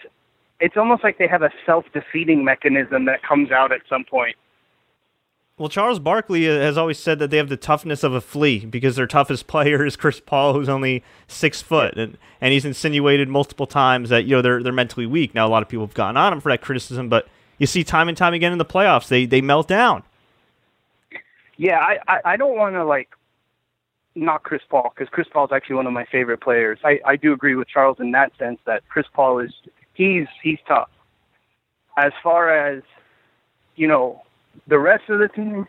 it's 0.60 0.76
almost 0.76 1.02
like 1.02 1.18
they 1.18 1.26
have 1.26 1.42
a 1.42 1.50
self-defeating 1.64 2.44
mechanism 2.44 3.06
that 3.06 3.22
comes 3.22 3.50
out 3.50 3.72
at 3.72 3.80
some 3.88 4.04
point. 4.04 4.36
Well, 5.60 5.68
Charles 5.68 5.98
Barkley 5.98 6.48
uh, 6.48 6.58
has 6.58 6.78
always 6.78 6.98
said 6.98 7.18
that 7.18 7.30
they 7.30 7.36
have 7.36 7.50
the 7.50 7.56
toughness 7.58 8.02
of 8.02 8.14
a 8.14 8.22
flea 8.22 8.64
because 8.64 8.96
their 8.96 9.06
toughest 9.06 9.46
player 9.46 9.84
is 9.84 9.94
Chris 9.94 10.18
Paul, 10.18 10.54
who's 10.54 10.70
only 10.70 11.04
six 11.28 11.60
foot, 11.60 11.98
and 11.98 12.16
and 12.40 12.54
he's 12.54 12.64
insinuated 12.64 13.28
multiple 13.28 13.66
times 13.66 14.08
that 14.08 14.24
you 14.24 14.30
know 14.30 14.40
they're 14.40 14.62
they're 14.62 14.72
mentally 14.72 15.04
weak. 15.04 15.34
Now 15.34 15.46
a 15.46 15.50
lot 15.50 15.62
of 15.62 15.68
people 15.68 15.84
have 15.84 15.92
gotten 15.92 16.16
on 16.16 16.32
him 16.32 16.40
for 16.40 16.50
that 16.50 16.62
criticism, 16.62 17.10
but 17.10 17.28
you 17.58 17.66
see 17.66 17.84
time 17.84 18.08
and 18.08 18.16
time 18.16 18.32
again 18.32 18.52
in 18.52 18.58
the 18.58 18.64
playoffs 18.64 19.08
they 19.08 19.26
they 19.26 19.42
melt 19.42 19.68
down. 19.68 20.02
Yeah, 21.58 21.78
I 21.78 21.98
I, 22.08 22.20
I 22.24 22.36
don't 22.38 22.56
want 22.56 22.74
to 22.76 22.84
like 22.86 23.10
knock 24.14 24.44
Chris 24.44 24.62
Paul 24.66 24.90
because 24.94 25.10
Chris 25.10 25.28
Paul 25.30 25.44
is 25.44 25.52
actually 25.52 25.76
one 25.76 25.86
of 25.86 25.92
my 25.92 26.06
favorite 26.06 26.40
players. 26.40 26.78
I 26.82 27.00
I 27.04 27.16
do 27.16 27.34
agree 27.34 27.54
with 27.54 27.68
Charles 27.68 27.98
in 28.00 28.12
that 28.12 28.32
sense 28.38 28.60
that 28.64 28.88
Chris 28.88 29.06
Paul 29.12 29.40
is 29.40 29.52
he's 29.92 30.26
he's 30.42 30.58
tough. 30.66 30.88
As 31.98 32.12
far 32.22 32.48
as 32.48 32.82
you 33.76 33.86
know, 33.86 34.22
the 34.66 34.78
rest 34.78 35.08
of 35.08 35.18
the 35.18 35.28
team, 35.28 35.66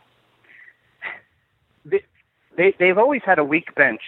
they, 1.85 2.03
they 2.57 2.73
they've 2.79 2.97
always 2.97 3.21
had 3.25 3.39
a 3.39 3.43
weak 3.43 3.73
bench, 3.75 4.01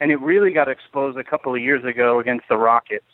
and 0.00 0.10
it 0.10 0.20
really 0.20 0.52
got 0.52 0.68
exposed 0.68 1.18
a 1.18 1.24
couple 1.24 1.54
of 1.54 1.60
years 1.60 1.84
ago 1.84 2.20
against 2.20 2.48
the 2.48 2.56
Rockets. 2.56 3.04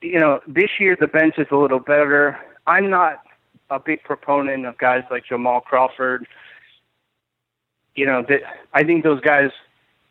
You 0.00 0.20
know, 0.20 0.40
this 0.46 0.70
year 0.78 0.96
the 0.98 1.06
bench 1.06 1.34
is 1.38 1.46
a 1.50 1.56
little 1.56 1.80
better. 1.80 2.38
I'm 2.66 2.90
not 2.90 3.22
a 3.70 3.80
big 3.80 4.02
proponent 4.04 4.66
of 4.66 4.78
guys 4.78 5.02
like 5.10 5.24
Jamal 5.26 5.60
Crawford. 5.60 6.26
You 7.94 8.06
know, 8.06 8.24
that 8.28 8.40
I 8.72 8.84
think 8.84 9.02
those 9.02 9.20
guys 9.20 9.50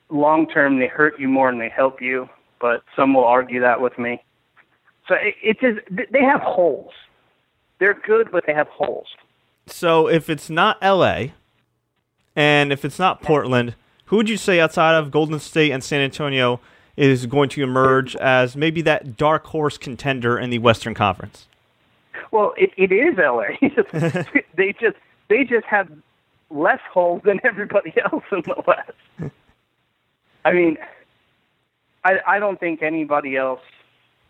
long 0.10 0.47
term 0.47 0.79
they 0.79 0.88
hurt 0.88 1.19
you 1.19 1.27
more 1.27 1.51
than 1.51 1.60
they 1.60 1.69
help 1.69 2.01
you, 2.01 2.29
but 2.60 2.83
some 2.95 3.13
will 3.13 3.25
argue 3.25 3.62
that 3.62 3.81
with 3.81 3.97
me. 3.97 4.23
So 5.07 5.15
it, 5.15 5.57
it 5.62 6.12
they 6.12 6.23
have 6.23 6.41
holes. 6.41 6.91
They're 7.79 7.93
good, 8.05 8.29
but 8.31 8.45
they 8.45 8.53
have 8.53 8.67
holes. 8.67 9.07
So 9.67 10.08
if 10.08 10.30
it's 10.30 10.49
not 10.49 10.77
L.A. 10.82 11.34
and 12.36 12.71
if 12.71 12.86
it's 12.86 12.99
not 12.99 13.21
Portland, 13.21 13.75
who 14.06 14.17
would 14.17 14.30
you 14.30 14.38
say 14.38 14.60
outside 14.60 14.95
of 14.95 15.12
Golden 15.12 15.39
State 15.39 15.71
and 15.71 15.84
San 15.84 16.01
Antonio 16.01 16.60
is 16.95 17.25
going 17.25 17.49
to 17.49 17.62
emerge 17.62 18.15
as 18.15 18.56
maybe 18.56 18.82
that 18.82 19.17
dark 19.17 19.45
horse 19.47 19.77
contender 19.77 20.38
in 20.38 20.49
the 20.49 20.60
Western 20.60 20.93
Conference? 20.93 21.47
Well, 22.32 22.53
it, 22.58 22.71
it 22.77 22.91
is 22.91 23.17
LA. 23.17 23.49
they 24.56 24.73
just 24.73 24.97
they 25.30 25.43
just 25.43 25.65
have 25.65 25.89
less 26.49 26.80
holes 26.91 27.21
than 27.23 27.39
everybody 27.43 27.93
else 28.12 28.23
in 28.32 28.41
the 28.41 28.63
West. 28.65 29.34
I 30.45 30.53
mean, 30.53 30.77
I 32.03 32.19
I 32.25 32.39
don't 32.39 32.60
think 32.60 32.82
anybody 32.82 33.36
else 33.36 33.62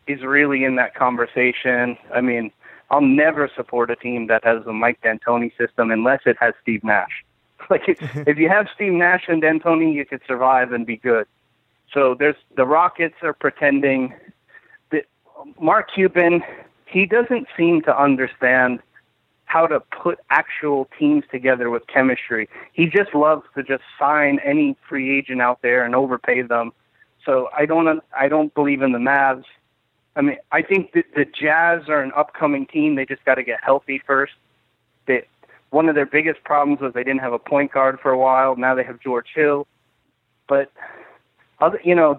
is 0.08 0.21
really 0.23 0.63
in 0.63 0.76
that 0.76 0.95
conversation. 0.95 1.97
I 2.13 2.21
mean, 2.21 2.52
I'll 2.89 3.02
never 3.02 3.50
support 3.56 3.91
a 3.91 3.95
team 3.95 4.28
that 4.28 4.43
has 4.43 4.65
a 4.65 4.73
Mike 4.73 5.02
D'Antoni 5.02 5.52
system 5.58 5.91
unless 5.91 6.21
it 6.26 6.38
has 6.39 6.54
Steve 6.62 6.84
Nash. 6.84 7.23
Like 7.69 7.89
if, 7.89 8.00
if 8.28 8.38
you 8.38 8.47
have 8.50 8.67
Steve 8.73 8.93
Nash 8.93 9.23
and 9.28 9.41
D'Antoni, 9.41 9.91
you 9.93 10.06
could 10.06 10.21
survive 10.28 10.71
and 10.71 10.86
be 10.86 10.95
good. 10.95 11.26
So 11.91 12.15
there's 12.17 12.36
the 12.56 12.65
Rockets 12.65 13.15
are 13.23 13.34
pretending 13.34 14.13
that 14.91 15.06
Mark 15.60 15.89
Cuban 15.93 16.43
he 16.86 17.06
doesn't 17.06 17.47
seem 17.58 17.82
to 17.82 18.02
understand 18.02 18.80
how 19.45 19.65
to 19.65 19.80
put 19.80 20.19
actual 20.30 20.89
teams 21.00 21.23
together 21.32 21.69
with 21.69 21.88
chemistry. 21.88 22.50
He 22.73 22.86
just 22.86 23.13
loves 23.13 23.43
to 23.56 23.63
just 23.63 23.84
sign 23.97 24.39
any 24.43 24.76
free 24.88 25.17
agent 25.17 25.41
out 25.41 25.62
there 25.62 25.84
and 25.84 25.95
overpay 25.95 26.43
them. 26.43 26.71
So 27.26 27.50
I 27.58 27.65
don't 27.65 28.02
I 28.17 28.28
don't 28.28 28.54
believe 28.54 28.82
in 28.82 28.91
the 28.91 29.00
Mavs. 29.00 29.45
I 30.17 30.21
mean, 30.21 30.38
I 30.51 30.62
think 30.62 30.91
that 30.93 31.06
the 31.15 31.25
Jazz 31.25 31.88
are 31.88 32.01
an 32.01 32.12
upcoming 32.15 32.65
team. 32.65 32.95
They 32.95 33.06
just 33.06 33.23
got 33.23 33.36
to 33.36 33.43
get 33.43 33.60
healthy 33.63 34.01
first. 34.06 34.34
They, 35.06 35.25
one 35.69 35.88
of 35.88 35.95
their 35.95 36.06
biggest 36.06 36.43
problems 36.43 36.82
was 36.82 36.93
they 36.93 37.03
didn't 37.03 37.21
have 37.21 37.34
a 37.34 37.39
point 37.39 37.71
guard 37.71 37.99
for 38.01 38.12
a 38.12 38.17
while. 38.17 38.56
Now 38.56 38.75
they 38.75 38.84
have 38.84 38.99
George 38.99 39.27
Hill, 39.34 39.67
but 40.49 40.71
other, 41.60 41.80
you 41.84 41.95
know, 41.95 42.17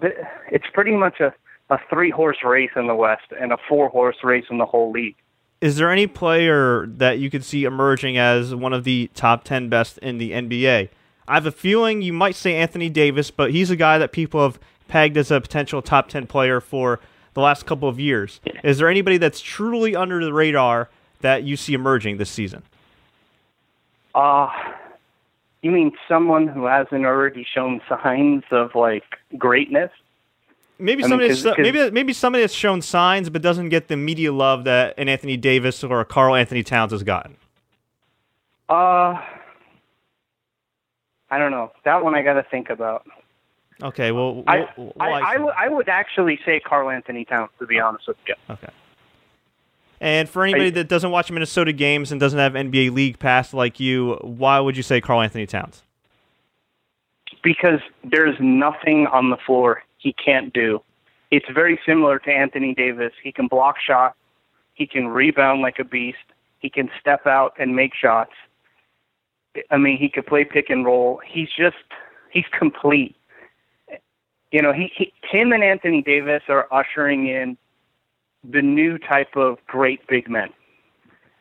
it's 0.51 0.65
pretty 0.73 0.95
much 0.95 1.19
a 1.19 1.33
a 1.69 1.79
three 1.89 2.09
horse 2.09 2.37
race 2.43 2.71
in 2.75 2.87
the 2.87 2.95
West 2.95 3.25
and 3.39 3.51
a 3.51 3.57
four 3.67 3.89
horse 3.89 4.17
race 4.23 4.45
in 4.49 4.57
the 4.57 4.65
whole 4.65 4.91
league. 4.91 5.15
Is 5.61 5.75
there 5.75 5.91
any 5.91 6.07
player 6.07 6.87
that 6.87 7.19
you 7.19 7.29
could 7.29 7.43
see 7.43 7.65
emerging 7.65 8.17
as 8.17 8.55
one 8.55 8.73
of 8.73 8.85
the 8.85 9.09
top 9.13 9.43
10 9.43 9.69
best 9.69 9.97
in 9.99 10.17
the 10.17 10.31
NBA? 10.31 10.89
I 11.27 11.33
have 11.33 11.45
a 11.45 11.51
feeling 11.51 12.01
you 12.01 12.13
might 12.13 12.35
say 12.35 12.55
Anthony 12.55 12.89
Davis, 12.89 13.29
but 13.29 13.51
he's 13.51 13.69
a 13.69 13.75
guy 13.75 13.97
that 13.97 14.11
people 14.11 14.41
have 14.41 14.57
pegged 14.87 15.17
as 15.17 15.31
a 15.31 15.41
potential 15.41 15.81
top 15.81 16.07
10 16.07 16.27
player 16.27 16.59
for 16.61 16.99
the 17.39 17.43
last 17.43 17.65
couple 17.65 17.87
of 17.87 17.99
years. 17.99 18.41
Is 18.63 18.77
there 18.77 18.89
anybody 18.89 19.17
that's 19.17 19.39
truly 19.39 19.95
under 19.95 20.23
the 20.23 20.33
radar 20.33 20.89
that 21.21 21.43
you 21.43 21.55
see 21.55 21.73
emerging 21.73 22.17
this 22.17 22.29
season? 22.29 22.63
Uh, 24.13 24.49
you 25.61 25.71
mean 25.71 25.91
someone 26.07 26.47
who 26.47 26.65
hasn't 26.65 27.05
already 27.05 27.45
shown 27.49 27.81
signs 27.87 28.43
of 28.51 28.75
like 28.75 29.03
greatness? 29.37 29.91
Maybe 30.77 31.03
somebody, 31.03 31.29
mean, 31.29 31.43
cause, 31.43 31.43
cause, 31.43 31.55
maybe 31.59 31.91
maybe 31.91 32.13
somebody 32.13 32.43
that's 32.43 32.53
shown 32.53 32.81
signs 32.81 33.29
but 33.29 33.41
doesn't 33.41 33.69
get 33.69 33.89
the 33.89 33.97
media 33.97 34.31
love 34.31 34.63
that 34.63 34.93
an 34.97 35.09
Anthony 35.09 35.35
Davis 35.35 35.83
or 35.83 35.99
a 35.99 36.05
Karl-Anthony 36.05 36.63
Towns 36.63 36.93
has 36.93 37.03
gotten. 37.03 37.35
Uh, 38.69 39.21
I 41.29 41.37
don't 41.37 41.51
know. 41.51 41.71
That 41.83 42.03
one 42.03 42.15
I 42.15 42.21
got 42.21 42.33
to 42.33 42.43
think 42.43 42.69
about. 42.69 43.05
Okay, 43.81 44.11
well, 44.11 44.35
we'll, 44.35 44.43
I, 44.47 44.67
we'll 44.77 44.93
I, 44.99 45.11
I, 45.11 45.33
w- 45.33 45.53
I 45.57 45.69
would 45.69 45.87
actually 45.87 46.39
say 46.45 46.59
Karl-Anthony 46.59 47.23
Towns, 47.25 47.49
to 47.59 47.65
be 47.65 47.79
honest 47.79 48.07
with 48.07 48.17
you. 48.27 48.35
Okay. 48.49 48.69
And 50.01 50.29
for 50.29 50.43
anybody 50.43 50.69
that 50.71 50.87
doesn't 50.87 51.11
watch 51.11 51.31
Minnesota 51.31 51.73
games 51.73 52.11
and 52.11 52.19
doesn't 52.19 52.39
have 52.39 52.53
NBA 52.53 52.91
League 52.91 53.19
Pass 53.19 53.53
like 53.53 53.79
you, 53.79 54.17
why 54.21 54.59
would 54.59 54.77
you 54.77 54.83
say 54.83 55.01
Karl-Anthony 55.01 55.45
Towns? 55.45 55.83
Because 57.43 57.79
there's 58.03 58.35
nothing 58.39 59.07
on 59.07 59.29
the 59.29 59.37
floor 59.45 59.83
he 59.97 60.13
can't 60.13 60.53
do. 60.53 60.81
It's 61.31 61.45
very 61.53 61.79
similar 61.85 62.19
to 62.19 62.31
Anthony 62.31 62.73
Davis. 62.73 63.13
He 63.21 63.31
can 63.31 63.47
block 63.47 63.75
shots. 63.85 64.15
He 64.73 64.87
can 64.87 65.07
rebound 65.07 65.61
like 65.61 65.79
a 65.79 65.83
beast. 65.83 66.17
He 66.59 66.69
can 66.69 66.89
step 66.99 67.27
out 67.27 67.53
and 67.59 67.75
make 67.75 67.93
shots. 67.93 68.31
I 69.69 69.77
mean, 69.77 69.97
he 69.97 70.09
could 70.09 70.25
play 70.25 70.43
pick 70.43 70.69
and 70.69 70.85
roll. 70.85 71.21
He's 71.25 71.49
just 71.57 71.75
he's 72.31 72.45
complete 72.57 73.15
you 74.51 74.61
know, 74.61 74.73
he, 74.73 74.91
he 74.95 75.13
him 75.29 75.51
and 75.51 75.63
Anthony 75.63 76.01
Davis 76.01 76.43
are 76.47 76.67
ushering 76.71 77.27
in 77.27 77.57
the 78.43 78.61
new 78.61 78.97
type 78.97 79.35
of 79.35 79.57
great 79.67 80.05
big 80.07 80.29
men. 80.29 80.49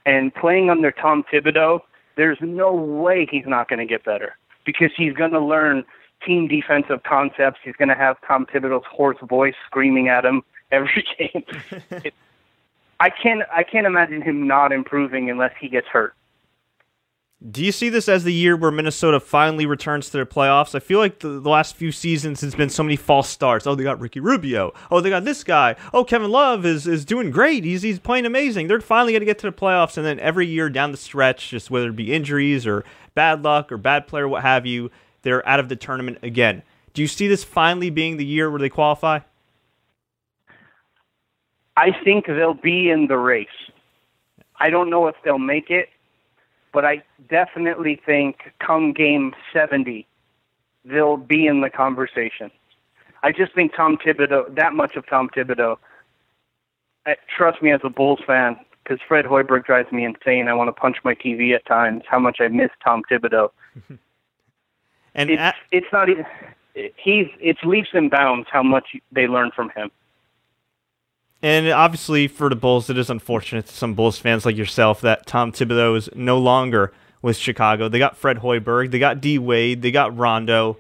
And 0.05 0.35
playing 0.35 0.71
under 0.71 0.91
Tom 0.91 1.25
Thibodeau, 1.33 1.81
there's 2.17 2.39
no 2.41 2.73
way 2.73 3.27
he's 3.31 3.47
not 3.47 3.69
going 3.69 3.79
to 3.79 3.87
get 3.87 4.05
better 4.05 4.37
because 4.65 4.91
he's 4.97 5.13
going 5.15 5.33
to 5.33 5.41
learn 5.41 5.85
team 6.27 6.49
defensive 6.49 7.03
concepts. 7.05 7.61
He's 7.65 7.77
going 7.77 7.89
to 7.89 7.95
have 7.95 8.17
Tom 8.27 8.47
Thibodeau's 8.47 8.87
hoarse 8.91 9.19
voice 9.23 9.55
screaming 9.67 10.09
at 10.09 10.25
him 10.25 10.43
every 10.71 11.05
game. 11.19 11.45
I 13.01 13.11
can't 13.11 13.43
I 13.53 13.63
can't 13.63 13.87
imagine 13.87 14.23
him 14.23 14.47
not 14.47 14.73
improving 14.73 15.31
unless 15.31 15.53
he 15.61 15.69
gets 15.69 15.87
hurt. 15.87 16.15
Do 17.47 17.65
you 17.65 17.71
see 17.71 17.89
this 17.89 18.09
as 18.09 18.25
the 18.25 18.33
year 18.33 18.57
where 18.57 18.73
Minnesota 18.73 19.21
finally 19.21 19.65
returns 19.65 20.07
to 20.07 20.13
their 20.13 20.27
playoffs? 20.27 20.75
I 20.75 20.81
feel 20.81 20.99
like 20.99 21.21
the, 21.21 21.39
the, 21.39 21.49
last 21.49 21.77
few 21.77 21.93
seasons 21.93 22.41
has 22.41 22.57
been 22.57 22.69
so 22.69 22.83
many 22.83 22.97
false 22.97 23.29
starts. 23.29 23.65
Oh, 23.65 23.77
they 23.77 23.85
got 23.85 24.01
Ricky 24.01 24.19
Rubio. 24.19 24.73
Oh, 24.91 25.01
they 25.01 25.09
got 25.09 25.25
this 25.25 25.45
guy. 25.45 25.77
Oh, 25.95 26.03
Kevin 26.03 26.33
Love 26.33 26.67
is, 26.67 26.89
is 26.89 27.05
doing 27.05 27.31
great. 27.31 27.63
He's 27.63 27.83
he's 27.83 28.01
playing 28.01 28.27
amazing. 28.27 28.67
They're 28.67 28.81
finally 28.81 29.13
going 29.13 29.21
to 29.21 29.27
get 29.27 29.39
to 29.39 29.51
the 29.51 29.57
playoffs, 29.57 29.97
and 29.97 30.05
then 30.05 30.19
every 30.19 30.49
year 30.49 30.69
down 30.69 30.91
the 30.91 30.97
stretch, 30.97 31.49
just 31.51 31.71
whether 31.71 31.91
it 31.91 31.97
be 31.97 32.13
injuries 32.13 32.67
or 32.67 32.85
bad 33.15 33.45
luck 33.45 33.71
or 33.71 33.77
bad 33.77 34.09
player, 34.09 34.27
what 34.27 34.43
have 34.43 34.67
you, 34.67 34.91
they're 35.23 35.49
out 35.49 35.61
of 35.61 35.69
the 35.69 35.77
tournament 35.77 36.19
again. 36.23 36.65
Do 36.93 37.03
you 37.03 37.09
see 37.09 37.29
this 37.29 37.45
finally 37.45 37.91
being 37.91 38.17
the 38.17 38.27
year 38.27 38.51
where 38.51 38.59
they 38.59 38.69
qualify? 38.69 39.21
I 41.77 41.93
think 42.03 42.27
they'll 42.27 42.55
be 42.55 42.91
in 42.91 43.07
the 43.07 43.17
race. 43.17 43.47
I 44.57 44.71
don't 44.71 44.91
know 44.91 45.07
if 45.07 45.15
they'll 45.25 45.39
make 45.39 45.71
it, 45.71 45.89
but 46.73 46.85
I 46.85 47.03
definitely 47.29 48.01
think 48.05 48.53
come 48.61 48.93
game 48.93 49.35
70, 49.53 50.07
they'll 50.85 51.17
be 51.17 51.47
in 51.47 51.61
the 51.61 51.71
conversation. 51.71 52.51
I 53.23 53.33
just 53.33 53.55
think 53.55 53.75
Tom 53.75 53.99
Thibodeau, 53.99 54.55
that 54.55 54.75
much 54.75 54.97
of 54.97 55.07
Tom 55.07 55.29
Thibodeau, 55.29 55.77
I, 57.07 57.17
trust 57.37 57.63
me 57.63 57.73
as 57.73 57.81
a 57.85 57.91
Bulls 57.91 58.21
fan, 58.27 58.57
because 58.83 58.99
Fred 59.07 59.25
Hoiberg 59.25 59.65
drives 59.65 59.91
me 59.93 60.05
insane. 60.05 60.49
I 60.49 60.55
want 60.55 60.69
to 60.69 60.73
punch 60.73 60.99
my 61.05 61.15
TV 61.15 61.55
at 61.55 61.67
times. 61.67 62.05
How 62.09 62.19
much 62.19 62.39
I 62.41 62.49
miss 62.49 62.71
Tom 62.83 63.03
Thibodeau. 63.11 63.51
and 65.15 65.31
it's, 65.31 65.41
at- 65.41 65.57
it's 65.73 65.87
not 65.93 66.09
even. 66.09 66.27
He's 66.97 67.27
it's 67.41 67.59
leaps 67.65 67.89
and 67.93 68.09
bounds 68.09 68.47
how 68.53 68.63
much 68.63 68.95
they 69.11 69.27
learn 69.27 69.51
from 69.55 69.71
him. 69.71 69.91
And 71.43 71.69
obviously, 71.69 72.27
for 72.27 72.49
the 72.49 72.57
Bulls, 72.57 72.91
it 72.91 72.99
is 72.99 73.11
unfortunate 73.11 73.67
to 73.67 73.75
some 73.75 73.95
Bulls 73.95 74.19
fans 74.19 74.45
like 74.45 74.57
yourself 74.57 75.01
that 75.03 75.27
Tom 75.27 75.53
Thibodeau 75.53 75.97
is 75.97 76.09
no 76.15 76.39
longer 76.39 76.93
with 77.23 77.37
Chicago. 77.37 77.89
They 77.89 77.99
got 77.99 78.17
Fred 78.17 78.39
Hoiberg, 78.39 78.91
they 78.91 78.99
got 78.99 79.21
D 79.21 79.39
Wade, 79.39 79.83
they 79.83 79.91
got 79.91 80.17
Rondo. 80.17 80.79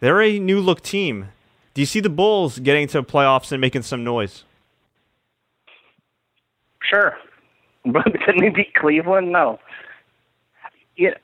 They're 0.00 0.20
a 0.20 0.38
new 0.38 0.60
look 0.60 0.82
team. 0.82 1.28
Do 1.74 1.80
you 1.82 1.86
see 1.86 2.00
the 2.00 2.10
Bulls 2.10 2.58
getting 2.58 2.86
to 2.88 3.00
the 3.00 3.06
playoffs 3.06 3.50
and 3.50 3.60
making 3.60 3.82
some 3.82 4.04
noise? 4.04 4.44
Sure, 6.82 7.16
but 7.84 8.04
can 8.04 8.40
they 8.40 8.50
beat 8.50 8.74
Cleveland? 8.74 9.32
No. 9.32 9.58
Yeah, 10.96 11.14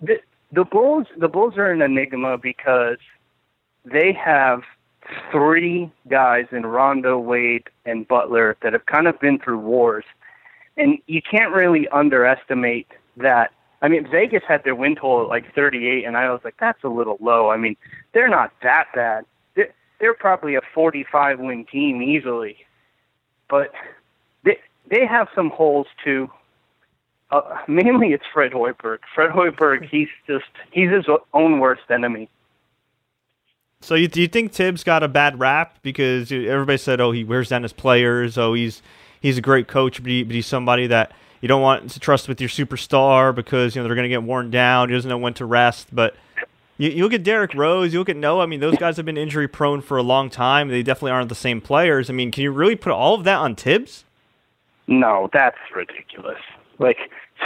the 0.00 0.20
the 0.50 0.64
Bulls 0.64 1.06
the 1.16 1.28
Bulls 1.28 1.56
are 1.56 1.70
an 1.70 1.80
enigma 1.80 2.36
because 2.36 2.98
they 3.84 4.12
have 4.12 4.62
three 5.30 5.90
guys 6.08 6.46
in 6.52 6.64
Rondo, 6.64 7.18
Wade, 7.18 7.68
and 7.84 8.06
Butler 8.06 8.56
that 8.62 8.72
have 8.72 8.86
kind 8.86 9.06
of 9.06 9.18
been 9.20 9.38
through 9.38 9.58
wars. 9.58 10.04
And 10.76 10.98
you 11.06 11.20
can't 11.22 11.52
really 11.52 11.88
underestimate 11.88 12.88
that. 13.16 13.52
I 13.82 13.88
mean, 13.88 14.08
Vegas 14.10 14.42
had 14.46 14.64
their 14.64 14.74
win 14.74 14.94
total 14.94 15.22
at 15.22 15.28
like 15.28 15.54
38, 15.54 16.04
and 16.04 16.16
I 16.16 16.30
was 16.30 16.40
like, 16.44 16.54
that's 16.58 16.82
a 16.84 16.88
little 16.88 17.18
low. 17.20 17.50
I 17.50 17.56
mean, 17.56 17.76
they're 18.12 18.28
not 18.28 18.52
that 18.62 18.86
bad. 18.94 19.24
They're, 19.54 19.72
they're 19.98 20.14
probably 20.14 20.54
a 20.54 20.60
45 20.72 21.40
win 21.40 21.64
team 21.64 22.00
easily. 22.00 22.56
But 23.48 23.72
they, 24.44 24.58
they 24.88 25.04
have 25.04 25.28
some 25.34 25.50
holes 25.50 25.88
too. 26.02 26.30
Uh, 27.30 27.58
mainly 27.68 28.12
it's 28.12 28.24
Fred 28.32 28.52
Hoiberg. 28.52 28.98
Fred 29.14 29.30
Hoiberg, 29.30 29.88
he's 29.88 30.08
just, 30.26 30.44
he's 30.70 30.90
his 30.90 31.06
own 31.34 31.58
worst 31.58 31.90
enemy. 31.90 32.28
So 33.82 33.96
you, 33.96 34.06
do 34.06 34.20
you 34.20 34.28
think 34.28 34.52
Thibs 34.52 34.84
got 34.84 35.02
a 35.02 35.08
bad 35.08 35.40
rap 35.40 35.78
because 35.82 36.30
everybody 36.30 36.78
said, 36.78 37.00
"Oh, 37.00 37.10
he 37.10 37.24
wears 37.24 37.48
down 37.48 37.64
his 37.64 37.72
players. 37.72 38.38
Oh, 38.38 38.54
he's 38.54 38.80
he's 39.20 39.36
a 39.36 39.40
great 39.40 39.66
coach, 39.66 40.00
but, 40.02 40.10
he, 40.10 40.22
but 40.22 40.34
he's 40.34 40.46
somebody 40.46 40.86
that 40.86 41.12
you 41.40 41.48
don't 41.48 41.62
want 41.62 41.90
to 41.90 42.00
trust 42.00 42.28
with 42.28 42.40
your 42.40 42.48
superstar 42.48 43.34
because 43.34 43.74
you 43.74 43.82
know 43.82 43.88
they're 43.88 43.96
going 43.96 44.04
to 44.04 44.08
get 44.08 44.22
worn 44.22 44.50
down. 44.50 44.88
He 44.88 44.94
doesn't 44.94 45.08
know 45.08 45.18
when 45.18 45.34
to 45.34 45.44
rest." 45.44 45.88
But 45.92 46.14
you, 46.78 46.90
you 46.90 47.02
look 47.02 47.12
at 47.12 47.24
Derrick 47.24 47.54
Rose, 47.54 47.92
you 47.92 47.98
look 47.98 48.08
at 48.08 48.16
Noah. 48.16 48.44
I 48.44 48.46
mean, 48.46 48.60
those 48.60 48.76
guys 48.76 48.96
have 48.98 49.06
been 49.06 49.18
injury 49.18 49.48
prone 49.48 49.80
for 49.80 49.96
a 49.96 50.02
long 50.02 50.30
time. 50.30 50.68
They 50.68 50.84
definitely 50.84 51.10
aren't 51.10 51.28
the 51.28 51.34
same 51.34 51.60
players. 51.60 52.08
I 52.08 52.12
mean, 52.12 52.30
can 52.30 52.44
you 52.44 52.52
really 52.52 52.76
put 52.76 52.92
all 52.92 53.14
of 53.16 53.24
that 53.24 53.38
on 53.38 53.56
Thibs? 53.56 54.04
No, 54.86 55.28
that's 55.32 55.58
ridiculous. 55.74 56.40
Like 56.78 56.98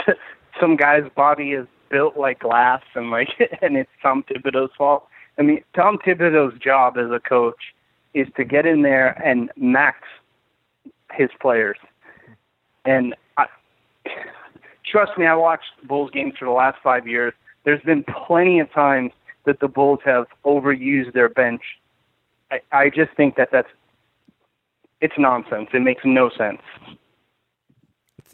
some 0.60 0.76
guy's 0.76 1.08
body 1.14 1.52
is 1.52 1.66
built 1.88 2.18
like 2.18 2.40
glass, 2.40 2.82
and 2.94 3.10
like, 3.10 3.28
and 3.62 3.78
it's 3.78 3.90
Tom 4.02 4.22
Thibodeau's 4.24 4.72
fault. 4.76 5.08
I 5.38 5.42
mean, 5.42 5.62
Tom 5.74 5.98
Thibodeau's 5.98 6.58
job 6.58 6.96
as 6.96 7.10
a 7.10 7.20
coach 7.20 7.74
is 8.14 8.26
to 8.36 8.44
get 8.44 8.64
in 8.66 8.82
there 8.82 9.10
and 9.22 9.50
max 9.56 9.98
his 11.12 11.28
players. 11.40 11.76
And 12.84 13.14
I, 13.36 13.46
trust 14.90 15.12
me, 15.18 15.26
I 15.26 15.34
watched 15.34 15.70
Bulls 15.86 16.10
games 16.10 16.34
for 16.38 16.46
the 16.46 16.52
last 16.52 16.78
five 16.82 17.06
years. 17.06 17.34
There's 17.64 17.82
been 17.82 18.04
plenty 18.26 18.60
of 18.60 18.72
times 18.72 19.12
that 19.44 19.60
the 19.60 19.68
Bulls 19.68 20.00
have 20.04 20.26
overused 20.44 21.12
their 21.12 21.28
bench. 21.28 21.62
I, 22.50 22.60
I 22.72 22.90
just 22.90 23.12
think 23.16 23.36
that 23.36 23.50
that's 23.52 23.68
it's 25.00 25.14
nonsense. 25.18 25.68
It 25.74 25.82
makes 25.82 26.02
no 26.04 26.30
sense. 26.30 26.62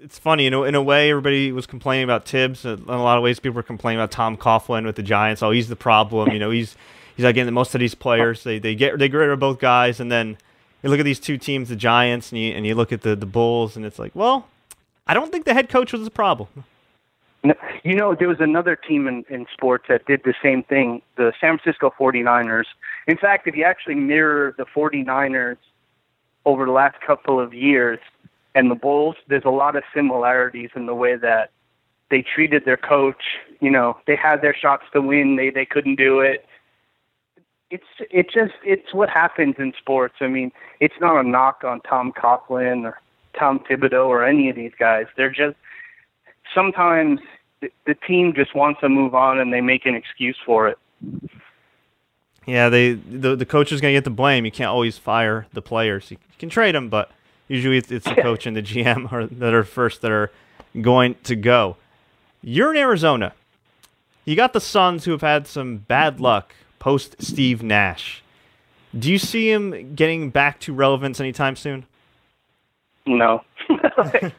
It's, 0.04 0.18
funny, 0.18 0.46
in 0.46 0.54
a, 0.54 0.62
in 0.64 0.74
a 0.74 0.82
way, 0.82 1.10
everybody 1.10 1.52
was 1.52 1.66
complaining 1.66 2.04
about 2.04 2.26
Thibs. 2.26 2.64
In 2.64 2.82
a 2.88 3.02
lot 3.02 3.18
of 3.18 3.22
ways, 3.22 3.38
people 3.38 3.54
were 3.54 3.62
complaining 3.62 4.00
about 4.00 4.10
Tom 4.10 4.36
Coughlin 4.36 4.84
with 4.84 4.96
the 4.96 5.02
Giants. 5.02 5.42
Oh, 5.42 5.52
he's 5.52 5.68
the 5.68 5.76
problem. 5.76 6.32
You 6.32 6.40
know, 6.40 6.50
he's 6.50 6.76
he's 7.16 7.24
like 7.24 7.36
getting 7.36 7.54
most 7.54 7.74
of 7.74 7.78
these 7.78 7.94
players. 7.94 8.42
They 8.42 8.58
they 8.58 8.74
get 8.74 8.98
they 8.98 9.08
get 9.08 9.16
rid 9.16 9.30
of 9.30 9.38
both 9.38 9.60
guys, 9.60 10.00
and 10.00 10.10
then 10.10 10.38
you 10.82 10.90
look 10.90 10.98
at 10.98 11.04
these 11.04 11.20
two 11.20 11.38
teams, 11.38 11.68
the 11.68 11.76
Giants, 11.76 12.32
and 12.32 12.40
you 12.40 12.52
and 12.52 12.66
you 12.66 12.74
look 12.74 12.92
at 12.92 13.02
the 13.02 13.14
the 13.14 13.26
Bulls, 13.26 13.76
and 13.76 13.86
it's 13.86 13.98
like, 13.98 14.10
well, 14.14 14.48
I 15.06 15.14
don't 15.14 15.30
think 15.30 15.44
the 15.44 15.54
head 15.54 15.68
coach 15.68 15.92
was 15.92 16.02
the 16.02 16.10
problem. 16.10 16.48
No, 17.44 17.54
you 17.84 17.94
know, 17.94 18.14
there 18.14 18.28
was 18.28 18.40
another 18.40 18.76
team 18.76 19.06
in, 19.06 19.24
in 19.28 19.46
sports 19.52 19.84
that 19.88 20.06
did 20.06 20.22
the 20.24 20.34
same 20.42 20.62
thing, 20.62 21.02
the 21.16 21.32
San 21.40 21.58
Francisco 21.58 21.92
49ers. 21.98 22.66
In 23.06 23.16
fact, 23.16 23.46
if 23.48 23.56
you 23.56 23.64
actually 23.64 23.96
mirror 23.96 24.54
the 24.58 24.64
49ers 24.64 25.56
over 26.44 26.64
the 26.66 26.72
last 26.72 27.00
couple 27.00 27.40
of 27.40 27.52
years 27.52 27.98
and 28.54 28.70
the 28.70 28.74
Bulls, 28.74 29.16
there's 29.28 29.44
a 29.44 29.50
lot 29.50 29.76
of 29.76 29.82
similarities 29.94 30.70
in 30.76 30.86
the 30.86 30.94
way 30.94 31.16
that 31.16 31.50
they 32.10 32.22
treated 32.22 32.64
their 32.64 32.76
coach. 32.76 33.22
You 33.60 33.70
know, 33.70 33.96
they 34.06 34.16
had 34.16 34.42
their 34.42 34.54
shots 34.54 34.84
to 34.92 35.00
win, 35.00 35.36
they 35.36 35.50
they 35.50 35.64
couldn't 35.64 35.96
do 35.96 36.20
it 36.20 36.46
it's 37.72 37.84
it 38.10 38.26
just 38.26 38.52
it's 38.62 38.92
what 38.92 39.08
happens 39.08 39.54
in 39.58 39.72
sports. 39.78 40.16
I 40.20 40.28
mean, 40.28 40.52
it's 40.78 40.94
not 41.00 41.18
a 41.18 41.26
knock 41.26 41.64
on 41.64 41.80
Tom 41.80 42.12
Coughlin 42.12 42.84
or 42.84 43.00
Tom 43.36 43.60
Thibodeau 43.60 44.06
or 44.06 44.24
any 44.24 44.50
of 44.50 44.56
these 44.56 44.72
guys. 44.78 45.06
They're 45.16 45.30
just 45.30 45.56
sometimes 46.54 47.20
the, 47.62 47.72
the 47.86 47.94
team 47.94 48.34
just 48.36 48.54
wants 48.54 48.80
to 48.80 48.90
move 48.90 49.14
on 49.14 49.38
and 49.38 49.52
they 49.52 49.62
make 49.62 49.86
an 49.86 49.94
excuse 49.94 50.36
for 50.44 50.68
it. 50.68 50.78
Yeah, 52.44 52.68
they 52.68 52.92
the 52.92 53.34
the 53.34 53.46
coach 53.46 53.72
is 53.72 53.80
going 53.80 53.92
to 53.92 53.96
get 53.96 54.04
the 54.04 54.10
blame. 54.10 54.44
You 54.44 54.52
can't 54.52 54.68
always 54.68 54.98
fire 54.98 55.46
the 55.54 55.62
players. 55.62 56.10
You 56.10 56.18
can 56.38 56.50
trade 56.50 56.74
them, 56.74 56.90
but 56.90 57.10
usually 57.52 57.76
it's, 57.76 57.90
it's 57.90 58.06
the 58.06 58.14
coach 58.14 58.46
and 58.46 58.56
the 58.56 58.62
GM 58.62 59.12
are, 59.12 59.26
that 59.26 59.54
are 59.54 59.64
first 59.64 60.00
that 60.02 60.10
are 60.10 60.32
going 60.80 61.16
to 61.24 61.36
go. 61.36 61.76
You're 62.42 62.70
in 62.72 62.76
Arizona. 62.76 63.34
You 64.24 64.36
got 64.36 64.52
the 64.52 64.60
Suns 64.60 65.04
who 65.04 65.10
have 65.12 65.20
had 65.20 65.46
some 65.46 65.78
bad 65.78 66.20
luck 66.20 66.54
post 66.78 67.16
Steve 67.20 67.62
Nash. 67.62 68.22
Do 68.98 69.10
you 69.10 69.18
see 69.18 69.50
him 69.50 69.94
getting 69.94 70.30
back 70.30 70.60
to 70.60 70.72
relevance 70.72 71.20
anytime 71.20 71.56
soon? 71.56 71.86
No. 73.06 73.42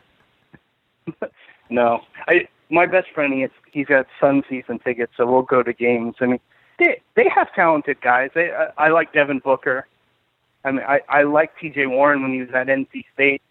no. 1.70 2.02
I 2.28 2.48
my 2.70 2.86
best 2.86 3.10
friend 3.14 3.34
he 3.34 3.48
he's 3.72 3.88
got 3.88 4.08
Sun 4.20 4.44
season 4.50 4.80
tickets, 4.80 5.14
so 5.18 5.26
we'll 5.26 5.42
go 5.42 5.64
to 5.64 5.74
games. 5.74 6.16
I 6.22 6.28
mean, 6.28 6.40
they 6.80 7.02
they 7.16 7.28
have 7.30 7.54
talented 7.54 8.00
guys. 8.02 8.30
They 8.34 8.52
I, 8.52 8.86
I 8.86 8.90
like 8.90 9.12
Devin 9.12 9.40
Booker. 9.40 9.88
I 10.64 10.72
mean, 10.72 10.86
I 10.88 11.02
I 11.10 11.24
like 11.24 11.52
T.J. 11.60 11.88
Warren 11.88 12.22
when 12.22 12.34
he 12.34 12.42
was 12.42 12.50
at 12.54 12.68
NC 12.68 13.06
State. 13.14 13.42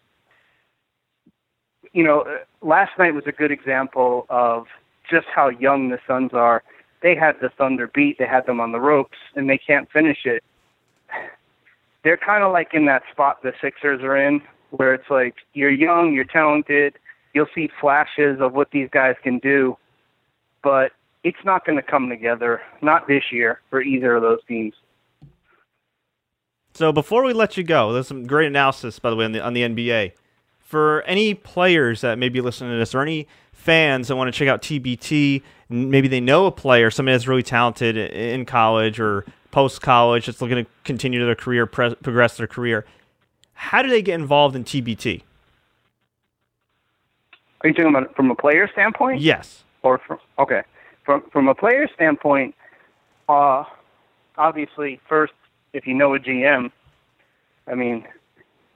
You 1.92 2.04
know, 2.04 2.38
last 2.62 2.92
night 2.98 3.14
was 3.14 3.24
a 3.26 3.32
good 3.32 3.50
example 3.50 4.26
of 4.30 4.66
just 5.10 5.26
how 5.34 5.48
young 5.50 5.90
the 5.90 5.98
Suns 6.06 6.32
are 6.32 6.62
they 7.02 7.14
had 7.14 7.36
the 7.40 7.50
Thunder 7.50 7.90
beat, 7.92 8.18
they 8.18 8.26
had 8.26 8.46
them 8.46 8.60
on 8.60 8.72
the 8.72 8.80
ropes, 8.80 9.18
and 9.34 9.50
they 9.50 9.58
can't 9.58 9.90
finish 9.90 10.24
it. 10.24 10.42
They're 12.04 12.16
kind 12.16 12.42
of 12.42 12.52
like 12.52 12.72
in 12.72 12.86
that 12.86 13.02
spot 13.10 13.42
the 13.42 13.52
Sixers 13.60 14.02
are 14.02 14.16
in, 14.16 14.40
where 14.70 14.94
it's 14.94 15.10
like 15.10 15.34
you're 15.52 15.70
young, 15.70 16.12
you're 16.12 16.24
talented, 16.24 16.94
you'll 17.34 17.46
see 17.54 17.68
flashes 17.80 18.40
of 18.40 18.54
what 18.54 18.70
these 18.70 18.88
guys 18.90 19.16
can 19.22 19.38
do, 19.38 19.76
but 20.62 20.92
it's 21.24 21.44
not 21.44 21.64
going 21.64 21.76
to 21.76 21.82
come 21.82 22.08
together, 22.08 22.60
not 22.80 23.06
this 23.06 23.24
year 23.30 23.60
for 23.70 23.82
either 23.82 24.16
of 24.16 24.22
those 24.22 24.40
teams. 24.48 24.74
So 26.74 26.92
before 26.92 27.22
we 27.22 27.32
let 27.32 27.56
you 27.56 27.64
go, 27.64 27.92
there's 27.92 28.08
some 28.08 28.26
great 28.26 28.46
analysis, 28.46 28.98
by 28.98 29.10
the 29.10 29.16
way, 29.16 29.24
on 29.24 29.32
the 29.32 29.40
on 29.40 29.52
the 29.52 29.62
NBA. 29.62 30.12
For 30.60 31.02
any 31.02 31.34
players 31.34 32.00
that 32.00 32.18
may 32.18 32.30
be 32.30 32.40
listening 32.40 32.70
to 32.70 32.78
this, 32.78 32.94
or 32.94 33.02
any 33.02 33.28
fans 33.52 34.08
that 34.08 34.16
want 34.16 34.32
to 34.32 34.36
check 34.36 34.48
out 34.48 34.62
TBT, 34.62 35.42
maybe 35.68 36.08
they 36.08 36.20
know 36.20 36.46
a 36.46 36.50
player, 36.50 36.90
somebody 36.90 37.14
that's 37.14 37.28
really 37.28 37.42
talented 37.42 37.96
in 37.96 38.46
college 38.46 38.98
or 38.98 39.26
post 39.50 39.82
college, 39.82 40.26
that's 40.26 40.40
looking 40.40 40.64
to 40.64 40.66
continue 40.84 41.24
their 41.24 41.34
career, 41.34 41.66
progress 41.66 42.38
their 42.38 42.46
career. 42.46 42.86
How 43.52 43.82
do 43.82 43.90
they 43.90 44.02
get 44.02 44.14
involved 44.14 44.56
in 44.56 44.64
TBT? 44.64 45.22
Are 47.60 47.68
you 47.68 47.74
talking 47.74 47.94
about 47.94 48.16
from 48.16 48.30
a 48.30 48.34
player 48.34 48.68
standpoint? 48.72 49.20
Yes. 49.20 49.64
Or 49.82 49.98
from 49.98 50.18
okay, 50.38 50.62
from 51.04 51.22
from 51.32 51.48
a 51.48 51.54
player 51.54 51.88
standpoint, 51.94 52.54
uh, 53.28 53.64
obviously 54.36 55.00
first 55.08 55.32
if 55.72 55.86
you 55.86 55.94
know 55.94 56.14
a 56.14 56.18
GM, 56.18 56.70
I 57.66 57.74
mean, 57.74 58.06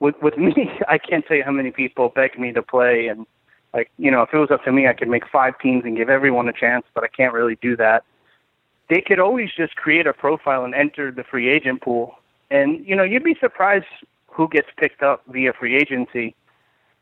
with 0.00 0.14
with 0.22 0.36
me, 0.38 0.70
I 0.88 0.98
can't 0.98 1.24
tell 1.26 1.36
you 1.36 1.44
how 1.44 1.52
many 1.52 1.70
people 1.70 2.08
beg 2.08 2.38
me 2.38 2.52
to 2.52 2.62
play, 2.62 3.08
and 3.08 3.26
like 3.74 3.90
you 3.98 4.10
know, 4.10 4.22
if 4.22 4.32
it 4.32 4.38
was 4.38 4.50
up 4.50 4.64
to 4.64 4.72
me, 4.72 4.86
I 4.86 4.94
could 4.94 5.08
make 5.08 5.26
five 5.28 5.58
teams 5.58 5.84
and 5.84 5.96
give 5.96 6.08
everyone 6.08 6.48
a 6.48 6.52
chance, 6.52 6.84
but 6.94 7.04
I 7.04 7.08
can't 7.08 7.32
really 7.32 7.56
do 7.60 7.76
that. 7.76 8.04
They 8.88 9.00
could 9.00 9.18
always 9.18 9.50
just 9.56 9.76
create 9.76 10.06
a 10.06 10.12
profile 10.12 10.64
and 10.64 10.74
enter 10.74 11.10
the 11.10 11.24
free 11.24 11.48
agent 11.48 11.82
pool, 11.82 12.14
and 12.50 12.86
you 12.86 12.96
know, 12.96 13.04
you'd 13.04 13.24
be 13.24 13.36
surprised 13.40 13.86
who 14.28 14.48
gets 14.48 14.68
picked 14.76 15.02
up 15.02 15.22
via 15.28 15.52
free 15.52 15.76
agency. 15.76 16.34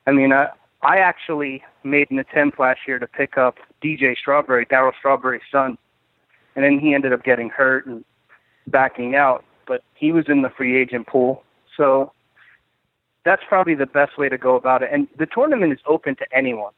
I 0.07 0.13
mean, 0.13 0.33
I 0.33 0.49
I 0.83 0.99
actually 0.99 1.63
made 1.83 2.11
an 2.11 2.19
attempt 2.19 2.59
last 2.59 2.81
year 2.87 2.99
to 2.99 3.07
pick 3.07 3.37
up 3.39 3.57
DJ 3.83 4.17
Strawberry, 4.17 4.67
Darryl 4.67 4.93
Strawberry's 4.99 5.43
son, 5.51 5.79
and 6.57 6.65
then 6.65 6.79
he 6.79 6.95
ended 6.95 7.13
up 7.13 7.25
getting 7.25 7.51
hurt 7.51 7.87
and 7.87 8.05
backing 8.67 9.15
out 9.15 9.45
but 9.67 9.83
he 9.95 10.13
was 10.13 10.25
in 10.29 10.43
the 10.43 10.51
free 10.51 10.81
agent 10.81 11.07
pool. 11.07 11.43
So 11.77 12.13
that's 13.25 13.43
probably 13.49 13.75
the 13.75 13.87
best 13.87 14.19
way 14.19 14.29
to 14.29 14.39
go 14.39 14.57
about 14.57 14.83
it. 14.83 14.91
And 14.93 15.09
the 15.19 15.27
tournament 15.27 15.73
is 15.73 15.79
open 15.87 16.17
to 16.17 16.27
anyone. 16.37 16.73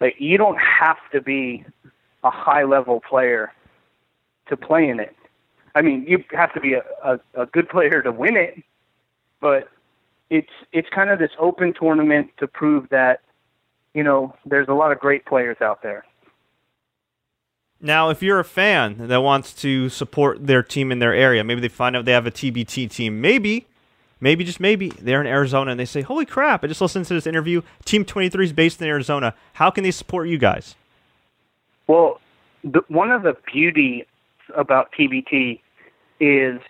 Like 0.00 0.14
you 0.18 0.38
don't 0.38 0.58
have 0.58 0.98
to 1.12 1.20
be 1.20 1.64
a 2.24 2.30
high 2.30 2.64
level 2.64 3.00
player 3.00 3.52
to 4.48 4.56
play 4.56 4.88
in 4.88 5.00
it. 5.00 5.14
I 5.74 5.82
mean, 5.82 6.04
you 6.08 6.24
have 6.32 6.52
to 6.54 6.60
be 6.60 6.74
a, 6.74 6.82
a, 7.04 7.20
a 7.34 7.46
good 7.46 7.68
player 7.68 8.02
to 8.02 8.10
win 8.10 8.36
it, 8.36 8.62
but 9.40 9.68
it's 10.30 10.50
it's 10.72 10.88
kind 10.90 11.10
of 11.10 11.18
this 11.18 11.30
open 11.38 11.72
tournament 11.72 12.30
to 12.38 12.46
prove 12.46 12.88
that 12.90 13.20
you 13.94 14.02
know 14.02 14.34
there's 14.44 14.68
a 14.68 14.74
lot 14.74 14.92
of 14.92 14.98
great 14.98 15.24
players 15.26 15.58
out 15.60 15.82
there. 15.82 16.04
Now, 17.80 18.10
if 18.10 18.22
you're 18.22 18.40
a 18.40 18.44
fan 18.44 19.06
that 19.06 19.22
wants 19.22 19.52
to 19.54 19.88
support 19.88 20.46
their 20.46 20.64
team 20.64 20.90
in 20.90 20.98
their 20.98 21.14
area, 21.14 21.44
maybe 21.44 21.60
they 21.60 21.68
find 21.68 21.96
out 21.96 22.04
they 22.04 22.12
have 22.12 22.26
a 22.26 22.30
TBT 22.30 22.90
team, 22.90 23.20
maybe, 23.20 23.66
maybe 24.20 24.42
just 24.42 24.58
maybe 24.58 24.88
they're 24.88 25.20
in 25.20 25.28
Arizona 25.28 25.70
and 25.70 25.78
they 25.78 25.84
say, 25.84 26.02
"Holy 26.02 26.26
crap! 26.26 26.64
I 26.64 26.66
just 26.66 26.80
listened 26.80 27.06
to 27.06 27.14
this 27.14 27.26
interview. 27.26 27.62
Team 27.84 28.04
23 28.04 28.46
is 28.46 28.52
based 28.52 28.82
in 28.82 28.88
Arizona. 28.88 29.32
How 29.54 29.70
can 29.70 29.84
they 29.84 29.92
support 29.92 30.28
you 30.28 30.38
guys?" 30.38 30.74
Well, 31.86 32.20
the, 32.64 32.82
one 32.88 33.12
of 33.12 33.22
the 33.22 33.36
beauty 33.50 34.06
about 34.56 34.90
TBT 34.92 35.60
is 36.18 36.60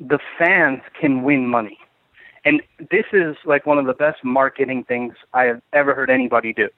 the 0.00 0.18
fans 0.38 0.80
can 0.98 1.22
win 1.22 1.46
money, 1.48 1.78
and 2.46 2.62
this 2.90 3.04
is 3.12 3.36
like 3.44 3.66
one 3.66 3.76
of 3.76 3.84
the 3.84 3.92
best 3.92 4.24
marketing 4.24 4.84
things 4.84 5.12
I 5.34 5.44
have 5.44 5.60
ever 5.74 5.94
heard 5.94 6.08
anybody 6.08 6.54
do 6.54 6.70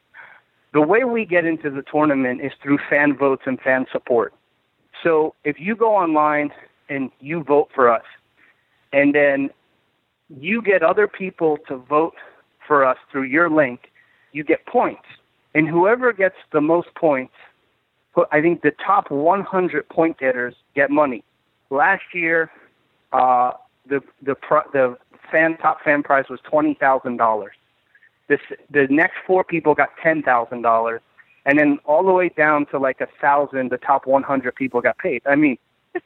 the 0.73 0.81
way 0.81 1.05
we 1.05 1.25
get 1.25 1.45
into 1.45 1.71
the 1.71 1.83
tournament 1.83 2.41
is 2.43 2.53
through 2.63 2.79
fan 2.91 3.17
votes 3.17 3.43
and 3.47 3.61
fan 3.61 3.87
support. 3.91 4.35
So 5.03 5.35
if 5.45 5.57
you 5.59 5.77
go 5.77 5.95
online 5.95 6.51
and 6.89 7.11
you 7.21 7.43
vote 7.43 7.69
for 7.75 7.91
us, 7.91 8.05
and 8.93 9.15
then 9.15 9.51
you 10.29 10.63
get 10.63 10.83
other 10.83 11.07
people 11.07 11.59
to 11.69 11.77
vote 11.77 12.15
for 12.67 12.85
us 12.85 12.97
through 13.11 13.25
your 13.25 13.51
link, 13.51 13.91
you 14.33 14.45
get 14.45 14.67
points. 14.67 15.05
And 15.55 15.69
whoever 15.69 16.13
gets 16.13 16.37
the 16.53 16.61
most 16.61 16.89
points, 16.95 17.33
I 18.33 18.41
think 18.41 18.63
the 18.63 18.73
top 18.85 19.11
100 19.11 19.89
point 19.89 20.19
getters 20.19 20.55
get 20.75 20.91
money. 20.91 21.25
Last 21.71 22.03
year, 22.15 22.51
uh, 23.13 23.53
the 23.89 24.01
the 24.23 24.35
the 24.73 24.97
fan 25.31 25.57
top 25.59 25.79
fan 25.83 26.03
prize 26.03 26.25
was 26.29 26.41
twenty 26.49 26.75
thousand 26.75 27.17
dollars. 27.17 27.55
This 28.29 28.41
the 28.71 28.87
next 28.91 29.17
four 29.27 29.43
people 29.45 29.75
got 29.75 29.91
ten 30.03 30.23
thousand 30.23 30.63
dollars, 30.63 31.01
and 31.47 31.59
then 31.59 31.79
all 31.85 32.05
the 32.05 32.13
way 32.13 32.29
down 32.29 32.67
to 32.67 32.79
like 32.79 33.01
a 33.01 33.09
thousand. 33.21 33.71
The 33.71 33.79
top 33.79 34.07
one 34.07 34.23
hundred 34.23 34.55
people 34.55 34.81
got 34.81 34.99
paid. 34.99 35.23
I 35.27 35.35
mean, 35.35 35.59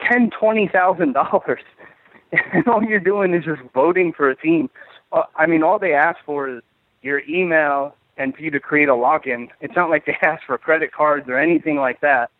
ten 0.00 0.30
twenty 0.30 0.68
thousand 0.68 1.12
dollars, 1.12 1.62
and 2.52 2.66
all 2.66 2.82
you're 2.82 3.00
doing 3.00 3.34
is 3.34 3.44
just 3.44 3.62
voting 3.72 4.12
for 4.12 4.28
a 4.28 4.36
team. 4.36 4.68
Uh, 5.12 5.22
I 5.36 5.46
mean, 5.46 5.62
all 5.62 5.78
they 5.78 5.94
ask 5.94 6.18
for 6.24 6.48
is 6.48 6.62
your 7.02 7.22
email 7.28 7.94
and 8.16 8.34
for 8.34 8.42
you 8.42 8.50
to 8.50 8.60
create 8.60 8.88
a 8.88 8.92
login. 8.92 9.48
It's 9.60 9.74
not 9.74 9.90
like 9.90 10.06
they 10.06 10.16
ask 10.22 10.42
for 10.44 10.58
credit 10.58 10.92
cards 10.92 11.28
or 11.28 11.38
anything 11.38 11.76
like 11.76 12.00
that. 12.00 12.30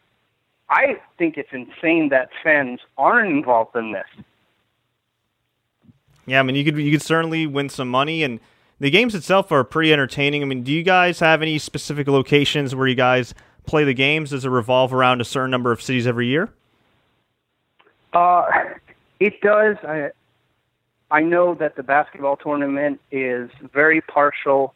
I 0.68 1.00
think 1.18 1.36
it's 1.36 1.48
insane 1.52 2.10
that 2.10 2.30
fans 2.44 2.80
aren't 2.96 3.32
involved 3.32 3.74
in 3.74 3.92
this. 3.92 4.06
Yeah, 6.26 6.38
I 6.38 6.42
mean, 6.44 6.54
you 6.54 6.64
could 6.64 6.78
you 6.78 6.92
could 6.92 7.02
certainly 7.02 7.46
win 7.46 7.68
some 7.68 7.88
money 7.88 8.22
and 8.22 8.38
the 8.80 8.90
games 8.90 9.14
itself 9.14 9.52
are 9.52 9.62
pretty 9.62 9.92
entertaining. 9.92 10.42
I 10.42 10.46
mean, 10.46 10.62
do 10.62 10.72
you 10.72 10.82
guys 10.82 11.20
have 11.20 11.42
any 11.42 11.58
specific 11.58 12.08
locations 12.08 12.74
where 12.74 12.88
you 12.88 12.94
guys 12.94 13.34
play 13.66 13.84
the 13.84 13.94
games? 13.94 14.30
Does 14.30 14.44
it 14.44 14.48
revolve 14.48 14.92
around 14.92 15.20
a 15.20 15.24
certain 15.24 15.50
number 15.50 15.70
of 15.70 15.82
cities 15.82 16.06
every 16.06 16.26
year? 16.26 16.48
Uh, 18.12 18.46
it 19.20 19.40
does. 19.42 19.76
I 19.86 20.10
I 21.10 21.20
know 21.22 21.54
that 21.54 21.76
the 21.76 21.82
basketball 21.82 22.36
tournament 22.36 23.00
is 23.10 23.50
very 23.72 24.00
partial 24.00 24.74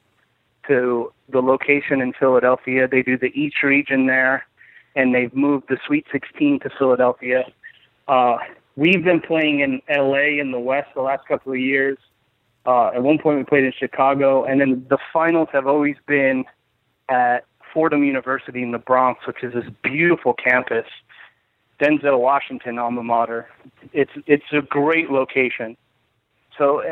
to 0.66 1.12
the 1.28 1.40
location 1.40 2.00
in 2.00 2.12
Philadelphia. 2.12 2.88
They 2.88 3.02
do 3.02 3.16
the 3.16 3.26
each 3.26 3.62
region 3.62 4.06
there, 4.06 4.44
and 4.96 5.14
they've 5.14 5.34
moved 5.34 5.66
the 5.68 5.78
Sweet 5.86 6.06
16 6.12 6.60
to 6.60 6.70
Philadelphia. 6.76 7.44
Uh, 8.08 8.38
we've 8.76 9.04
been 9.04 9.20
playing 9.20 9.60
in 9.60 9.80
LA 9.88 10.40
in 10.40 10.50
the 10.50 10.58
West 10.58 10.88
the 10.94 11.02
last 11.02 11.26
couple 11.26 11.52
of 11.52 11.58
years. 11.58 11.98
Uh, 12.66 12.88
at 12.88 13.02
one 13.02 13.18
point, 13.18 13.38
we 13.38 13.44
played 13.44 13.64
in 13.64 13.72
Chicago, 13.78 14.44
and 14.44 14.60
then 14.60 14.86
the 14.88 14.98
finals 15.12 15.48
have 15.52 15.66
always 15.66 15.96
been 16.06 16.44
at 17.08 17.44
Fordham 17.72 18.04
University 18.04 18.62
in 18.62 18.70
the 18.70 18.78
Bronx, 18.78 19.26
which 19.26 19.42
is 19.42 19.52
this 19.52 19.66
beautiful 19.82 20.32
campus. 20.32 20.86
Denzel 21.80 22.20
Washington 22.20 22.78
alma 22.78 23.02
mater. 23.02 23.48
It's 23.92 24.12
it's 24.26 24.44
a 24.52 24.62
great 24.62 25.10
location. 25.10 25.76
So, 26.56 26.82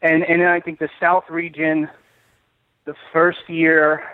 and 0.00 0.22
and 0.22 0.44
I 0.44 0.60
think 0.60 0.78
the 0.78 0.88
South 1.00 1.24
region, 1.28 1.88
the 2.84 2.94
first 3.12 3.48
year, 3.48 4.04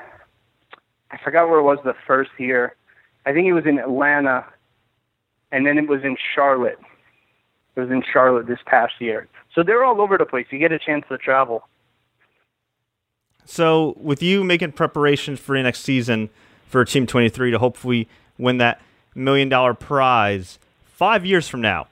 I 1.11 1.19
forgot 1.23 1.49
where 1.49 1.59
it 1.59 1.63
was 1.63 1.79
the 1.85 1.95
first 2.07 2.31
year. 2.39 2.75
I 3.27 3.33
think 3.33 3.47
it 3.47 3.53
was 3.53 3.67
in 3.67 3.79
Atlanta, 3.79 4.47
and 5.53 5.67
then 5.67 5.77
it 5.77 5.89
was 5.89 6.03
in 6.03 6.17
Charlotte. 6.35 6.79
It 7.79 7.83
was 7.83 7.91
in 7.93 8.03
Charlotte 8.13 8.49
this 8.49 8.59
past 8.67 8.95
year. 8.99 9.29
So 9.55 9.63
they're 9.63 9.85
all 9.85 10.01
over 10.01 10.19
the 10.19 10.27
place. 10.27 10.47
You 10.51 10.59
get 10.59 10.73
a 10.73 10.81
chance 10.81 11.05
to 11.11 11.17
travel. 11.17 11.69
So, 13.45 13.95
with 14.01 14.21
you 14.21 14.43
making 14.43 14.73
preparations 14.73 15.39
for 15.39 15.61
next 15.63 15.83
season 15.83 16.29
for 16.67 16.85
Team 16.85 17.07
23 17.07 17.53
to 17.53 17.59
hopefully 17.59 18.09
win 18.37 18.59
that 18.59 18.81
million 19.15 19.49
dollar 19.49 19.75
prize, 19.75 20.59
five 20.87 21.25
years 21.25 21.47
from 21.47 21.61
now, 21.61 21.87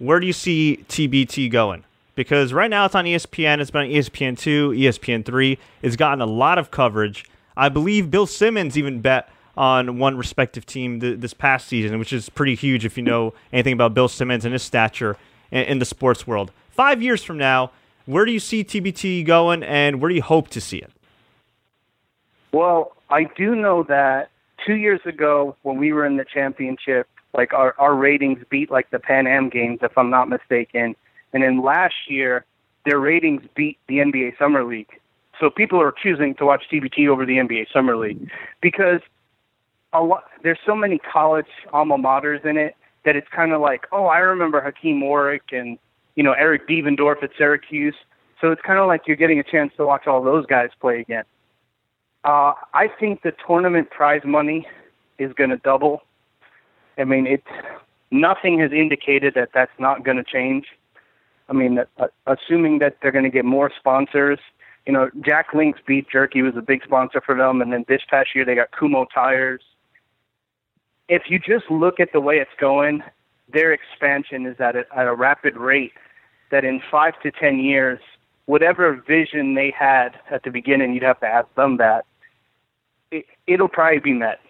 where 0.00 0.18
do 0.18 0.26
you 0.26 0.32
see 0.32 0.84
TBT 0.88 1.48
going? 1.50 1.84
Because 2.16 2.52
right 2.52 2.68
now 2.68 2.84
it's 2.86 2.96
on 2.96 3.04
ESPN, 3.04 3.60
it's 3.60 3.70
been 3.70 3.82
on 3.82 3.88
ESPN2, 3.88 4.76
ESPN3. 4.76 5.56
It's 5.82 5.94
gotten 5.94 6.20
a 6.20 6.26
lot 6.26 6.58
of 6.58 6.72
coverage. 6.72 7.24
I 7.56 7.68
believe 7.68 8.10
Bill 8.10 8.26
Simmons 8.26 8.76
even 8.76 9.00
bet 9.00 9.30
on 9.56 9.98
one 9.98 10.16
respective 10.16 10.66
team 10.66 10.98
th- 10.98 11.20
this 11.20 11.32
past 11.32 11.68
season, 11.68 12.00
which 12.00 12.12
is 12.12 12.28
pretty 12.28 12.56
huge 12.56 12.84
if 12.84 12.96
you 12.96 13.04
know 13.04 13.34
anything 13.52 13.72
about 13.72 13.94
Bill 13.94 14.08
Simmons 14.08 14.44
and 14.44 14.52
his 14.52 14.64
stature 14.64 15.16
in, 15.50 15.62
in 15.64 15.78
the 15.78 15.84
sports 15.84 16.26
world 16.26 16.50
five 16.78 17.02
years 17.02 17.24
from 17.24 17.36
now, 17.36 17.72
where 18.06 18.24
do 18.24 18.30
you 18.30 18.38
see 18.38 18.62
TBT 18.62 19.26
going, 19.26 19.64
and 19.64 20.00
where 20.00 20.08
do 20.08 20.14
you 20.14 20.22
hope 20.22 20.46
to 20.50 20.60
see 20.60 20.78
it? 20.78 20.92
Well, 22.52 22.92
I 23.10 23.24
do 23.24 23.56
know 23.56 23.82
that 23.88 24.30
two 24.64 24.76
years 24.76 25.00
ago 25.04 25.56
when 25.62 25.76
we 25.76 25.92
were 25.92 26.06
in 26.06 26.16
the 26.16 26.24
championship, 26.24 27.08
like 27.34 27.52
our 27.52 27.74
our 27.78 27.94
ratings 27.94 28.44
beat 28.48 28.70
like 28.70 28.90
the 28.90 29.00
Pan 29.00 29.26
Am 29.26 29.48
games, 29.48 29.80
if 29.82 29.98
I'm 29.98 30.08
not 30.08 30.28
mistaken. 30.28 30.94
And 31.32 31.42
then 31.42 31.62
last 31.62 31.96
year, 32.08 32.44
their 32.86 32.98
ratings 33.00 33.42
beat 33.56 33.76
the 33.88 33.96
NBA 33.96 34.38
Summer 34.38 34.64
League. 34.64 35.00
So 35.40 35.50
people 35.50 35.80
are 35.80 35.92
choosing 35.92 36.34
to 36.36 36.46
watch 36.46 36.62
TBT 36.72 37.08
over 37.08 37.26
the 37.26 37.36
NBA 37.38 37.72
Summer 37.72 37.96
League 37.96 38.30
because 38.62 39.00
a 39.92 40.00
lot 40.00 40.24
there's 40.44 40.58
so 40.64 40.76
many 40.76 40.98
college 40.98 41.50
alma 41.72 41.98
maters 41.98 42.44
in 42.44 42.56
it 42.56 42.76
that 43.08 43.16
it's 43.16 43.28
kind 43.34 43.52
of 43.52 43.62
like, 43.62 43.86
oh, 43.90 44.04
I 44.04 44.18
remember 44.18 44.60
Hakim 44.60 45.00
Warrick 45.00 45.44
and 45.50 45.78
you 46.14 46.22
know, 46.22 46.32
Eric 46.32 46.68
Devendorf 46.68 47.22
at 47.22 47.30
Syracuse. 47.38 47.94
So 48.38 48.50
it's 48.50 48.60
kind 48.60 48.78
of 48.78 48.86
like 48.86 49.06
you're 49.06 49.16
getting 49.16 49.38
a 49.38 49.42
chance 49.42 49.72
to 49.78 49.86
watch 49.86 50.06
all 50.06 50.22
those 50.22 50.44
guys 50.44 50.68
play 50.78 51.00
again. 51.00 51.24
Uh, 52.22 52.52
I 52.74 52.88
think 53.00 53.22
the 53.22 53.32
tournament 53.46 53.88
prize 53.88 54.20
money 54.26 54.66
is 55.18 55.32
going 55.32 55.48
to 55.48 55.56
double. 55.56 56.02
I 56.98 57.04
mean, 57.04 57.26
it's 57.26 57.46
nothing 58.10 58.60
has 58.60 58.72
indicated 58.72 59.32
that 59.36 59.50
that's 59.54 59.72
not 59.78 60.04
going 60.04 60.18
to 60.18 60.24
change. 60.24 60.66
I 61.48 61.54
mean, 61.54 61.78
uh, 61.78 62.06
assuming 62.26 62.80
that 62.80 62.98
they're 63.00 63.12
going 63.12 63.24
to 63.24 63.30
get 63.30 63.46
more 63.46 63.72
sponsors. 63.78 64.38
You 64.84 64.92
know, 64.92 65.10
Jack 65.24 65.54
Link's 65.54 65.80
Beef 65.86 66.04
Jerky 66.12 66.42
was 66.42 66.56
a 66.58 66.62
big 66.62 66.82
sponsor 66.84 67.22
for 67.24 67.34
them, 67.34 67.62
and 67.62 67.72
then 67.72 67.86
this 67.88 68.02
past 68.10 68.34
year 68.34 68.44
they 68.44 68.54
got 68.54 68.72
Kumho 68.72 69.06
Tires. 69.14 69.62
If 71.08 71.22
you 71.28 71.38
just 71.38 71.70
look 71.70 72.00
at 72.00 72.12
the 72.12 72.20
way 72.20 72.36
it's 72.36 72.50
going, 72.60 73.02
their 73.52 73.72
expansion 73.72 74.46
is 74.46 74.60
at 74.60 74.76
a, 74.76 74.84
at 74.94 75.06
a 75.06 75.14
rapid 75.14 75.56
rate. 75.56 75.92
That 76.50 76.64
in 76.64 76.80
five 76.90 77.12
to 77.22 77.30
ten 77.30 77.58
years, 77.58 78.00
whatever 78.46 78.94
vision 79.06 79.54
they 79.54 79.70
had 79.78 80.18
at 80.30 80.42
the 80.44 80.50
beginning, 80.50 80.94
you'd 80.94 81.02
have 81.02 81.20
to 81.20 81.26
ask 81.26 81.54
them 81.56 81.76
that. 81.76 82.06
It, 83.10 83.26
it'll 83.46 83.68
probably 83.68 84.00
be 84.00 84.14
met. 84.14 84.40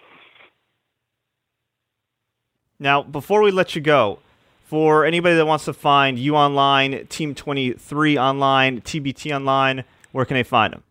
Now, 2.79 3.03
before 3.03 3.43
we 3.43 3.51
let 3.51 3.75
you 3.75 3.81
go, 3.81 4.21
for 4.69 5.05
anybody 5.05 5.35
that 5.35 5.47
wants 5.47 5.65
to 5.65 5.73
find 5.73 6.19
you 6.19 6.37
online, 6.37 7.07
Team 7.07 7.35
23 7.35 8.19
online, 8.19 8.83
TBT 8.83 9.35
online, 9.35 9.83
where 10.13 10.25
can 10.25 10.35
they 10.35 10.43
find 10.43 10.75
them? 10.75 10.83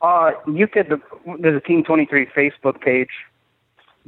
Uh, 0.00 0.30
you 0.46 0.68
could, 0.68 1.00
there's 1.40 1.56
a 1.56 1.66
Team 1.66 1.82
23 1.82 2.26
Facebook 2.26 2.80
page. 2.80 3.10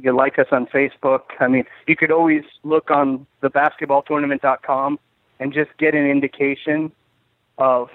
You 0.01 0.15
like 0.15 0.39
us 0.39 0.47
on 0.51 0.65
Facebook. 0.67 1.21
I 1.39 1.47
mean, 1.47 1.65
you 1.85 1.95
could 1.95 2.11
always 2.11 2.43
look 2.63 2.89
on 2.89 3.27
the 3.41 3.49
basketballtournament.com 3.49 4.97
and 5.39 5.53
just 5.53 5.71
get 5.77 5.93
an 5.93 6.05
indication 6.05 6.91
of 7.57 7.89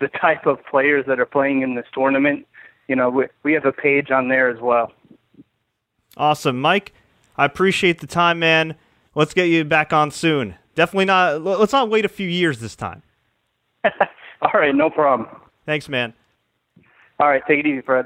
the 0.00 0.08
type 0.08 0.46
of 0.46 0.58
players 0.66 1.04
that 1.06 1.20
are 1.20 1.26
playing 1.26 1.62
in 1.62 1.76
this 1.76 1.86
tournament. 1.94 2.46
You 2.88 2.96
know, 2.96 3.10
we, 3.10 3.26
we 3.44 3.52
have 3.52 3.64
a 3.64 3.72
page 3.72 4.10
on 4.10 4.28
there 4.28 4.48
as 4.48 4.60
well. 4.60 4.92
Awesome. 6.16 6.60
Mike, 6.60 6.92
I 7.36 7.44
appreciate 7.44 8.00
the 8.00 8.06
time, 8.06 8.38
man. 8.38 8.74
Let's 9.14 9.32
get 9.32 9.44
you 9.44 9.64
back 9.64 9.92
on 9.92 10.10
soon. 10.10 10.56
Definitely 10.74 11.06
not. 11.06 11.42
Let's 11.42 11.72
not 11.72 11.88
wait 11.88 12.04
a 12.04 12.08
few 12.08 12.28
years 12.28 12.60
this 12.60 12.76
time. 12.76 13.02
All 14.42 14.50
right, 14.52 14.74
no 14.74 14.90
problem. 14.90 15.28
Thanks, 15.64 15.88
man. 15.88 16.12
All 17.18 17.28
right, 17.28 17.42
take 17.48 17.60
it 17.60 17.66
easy, 17.66 17.80
Fred. 17.80 18.04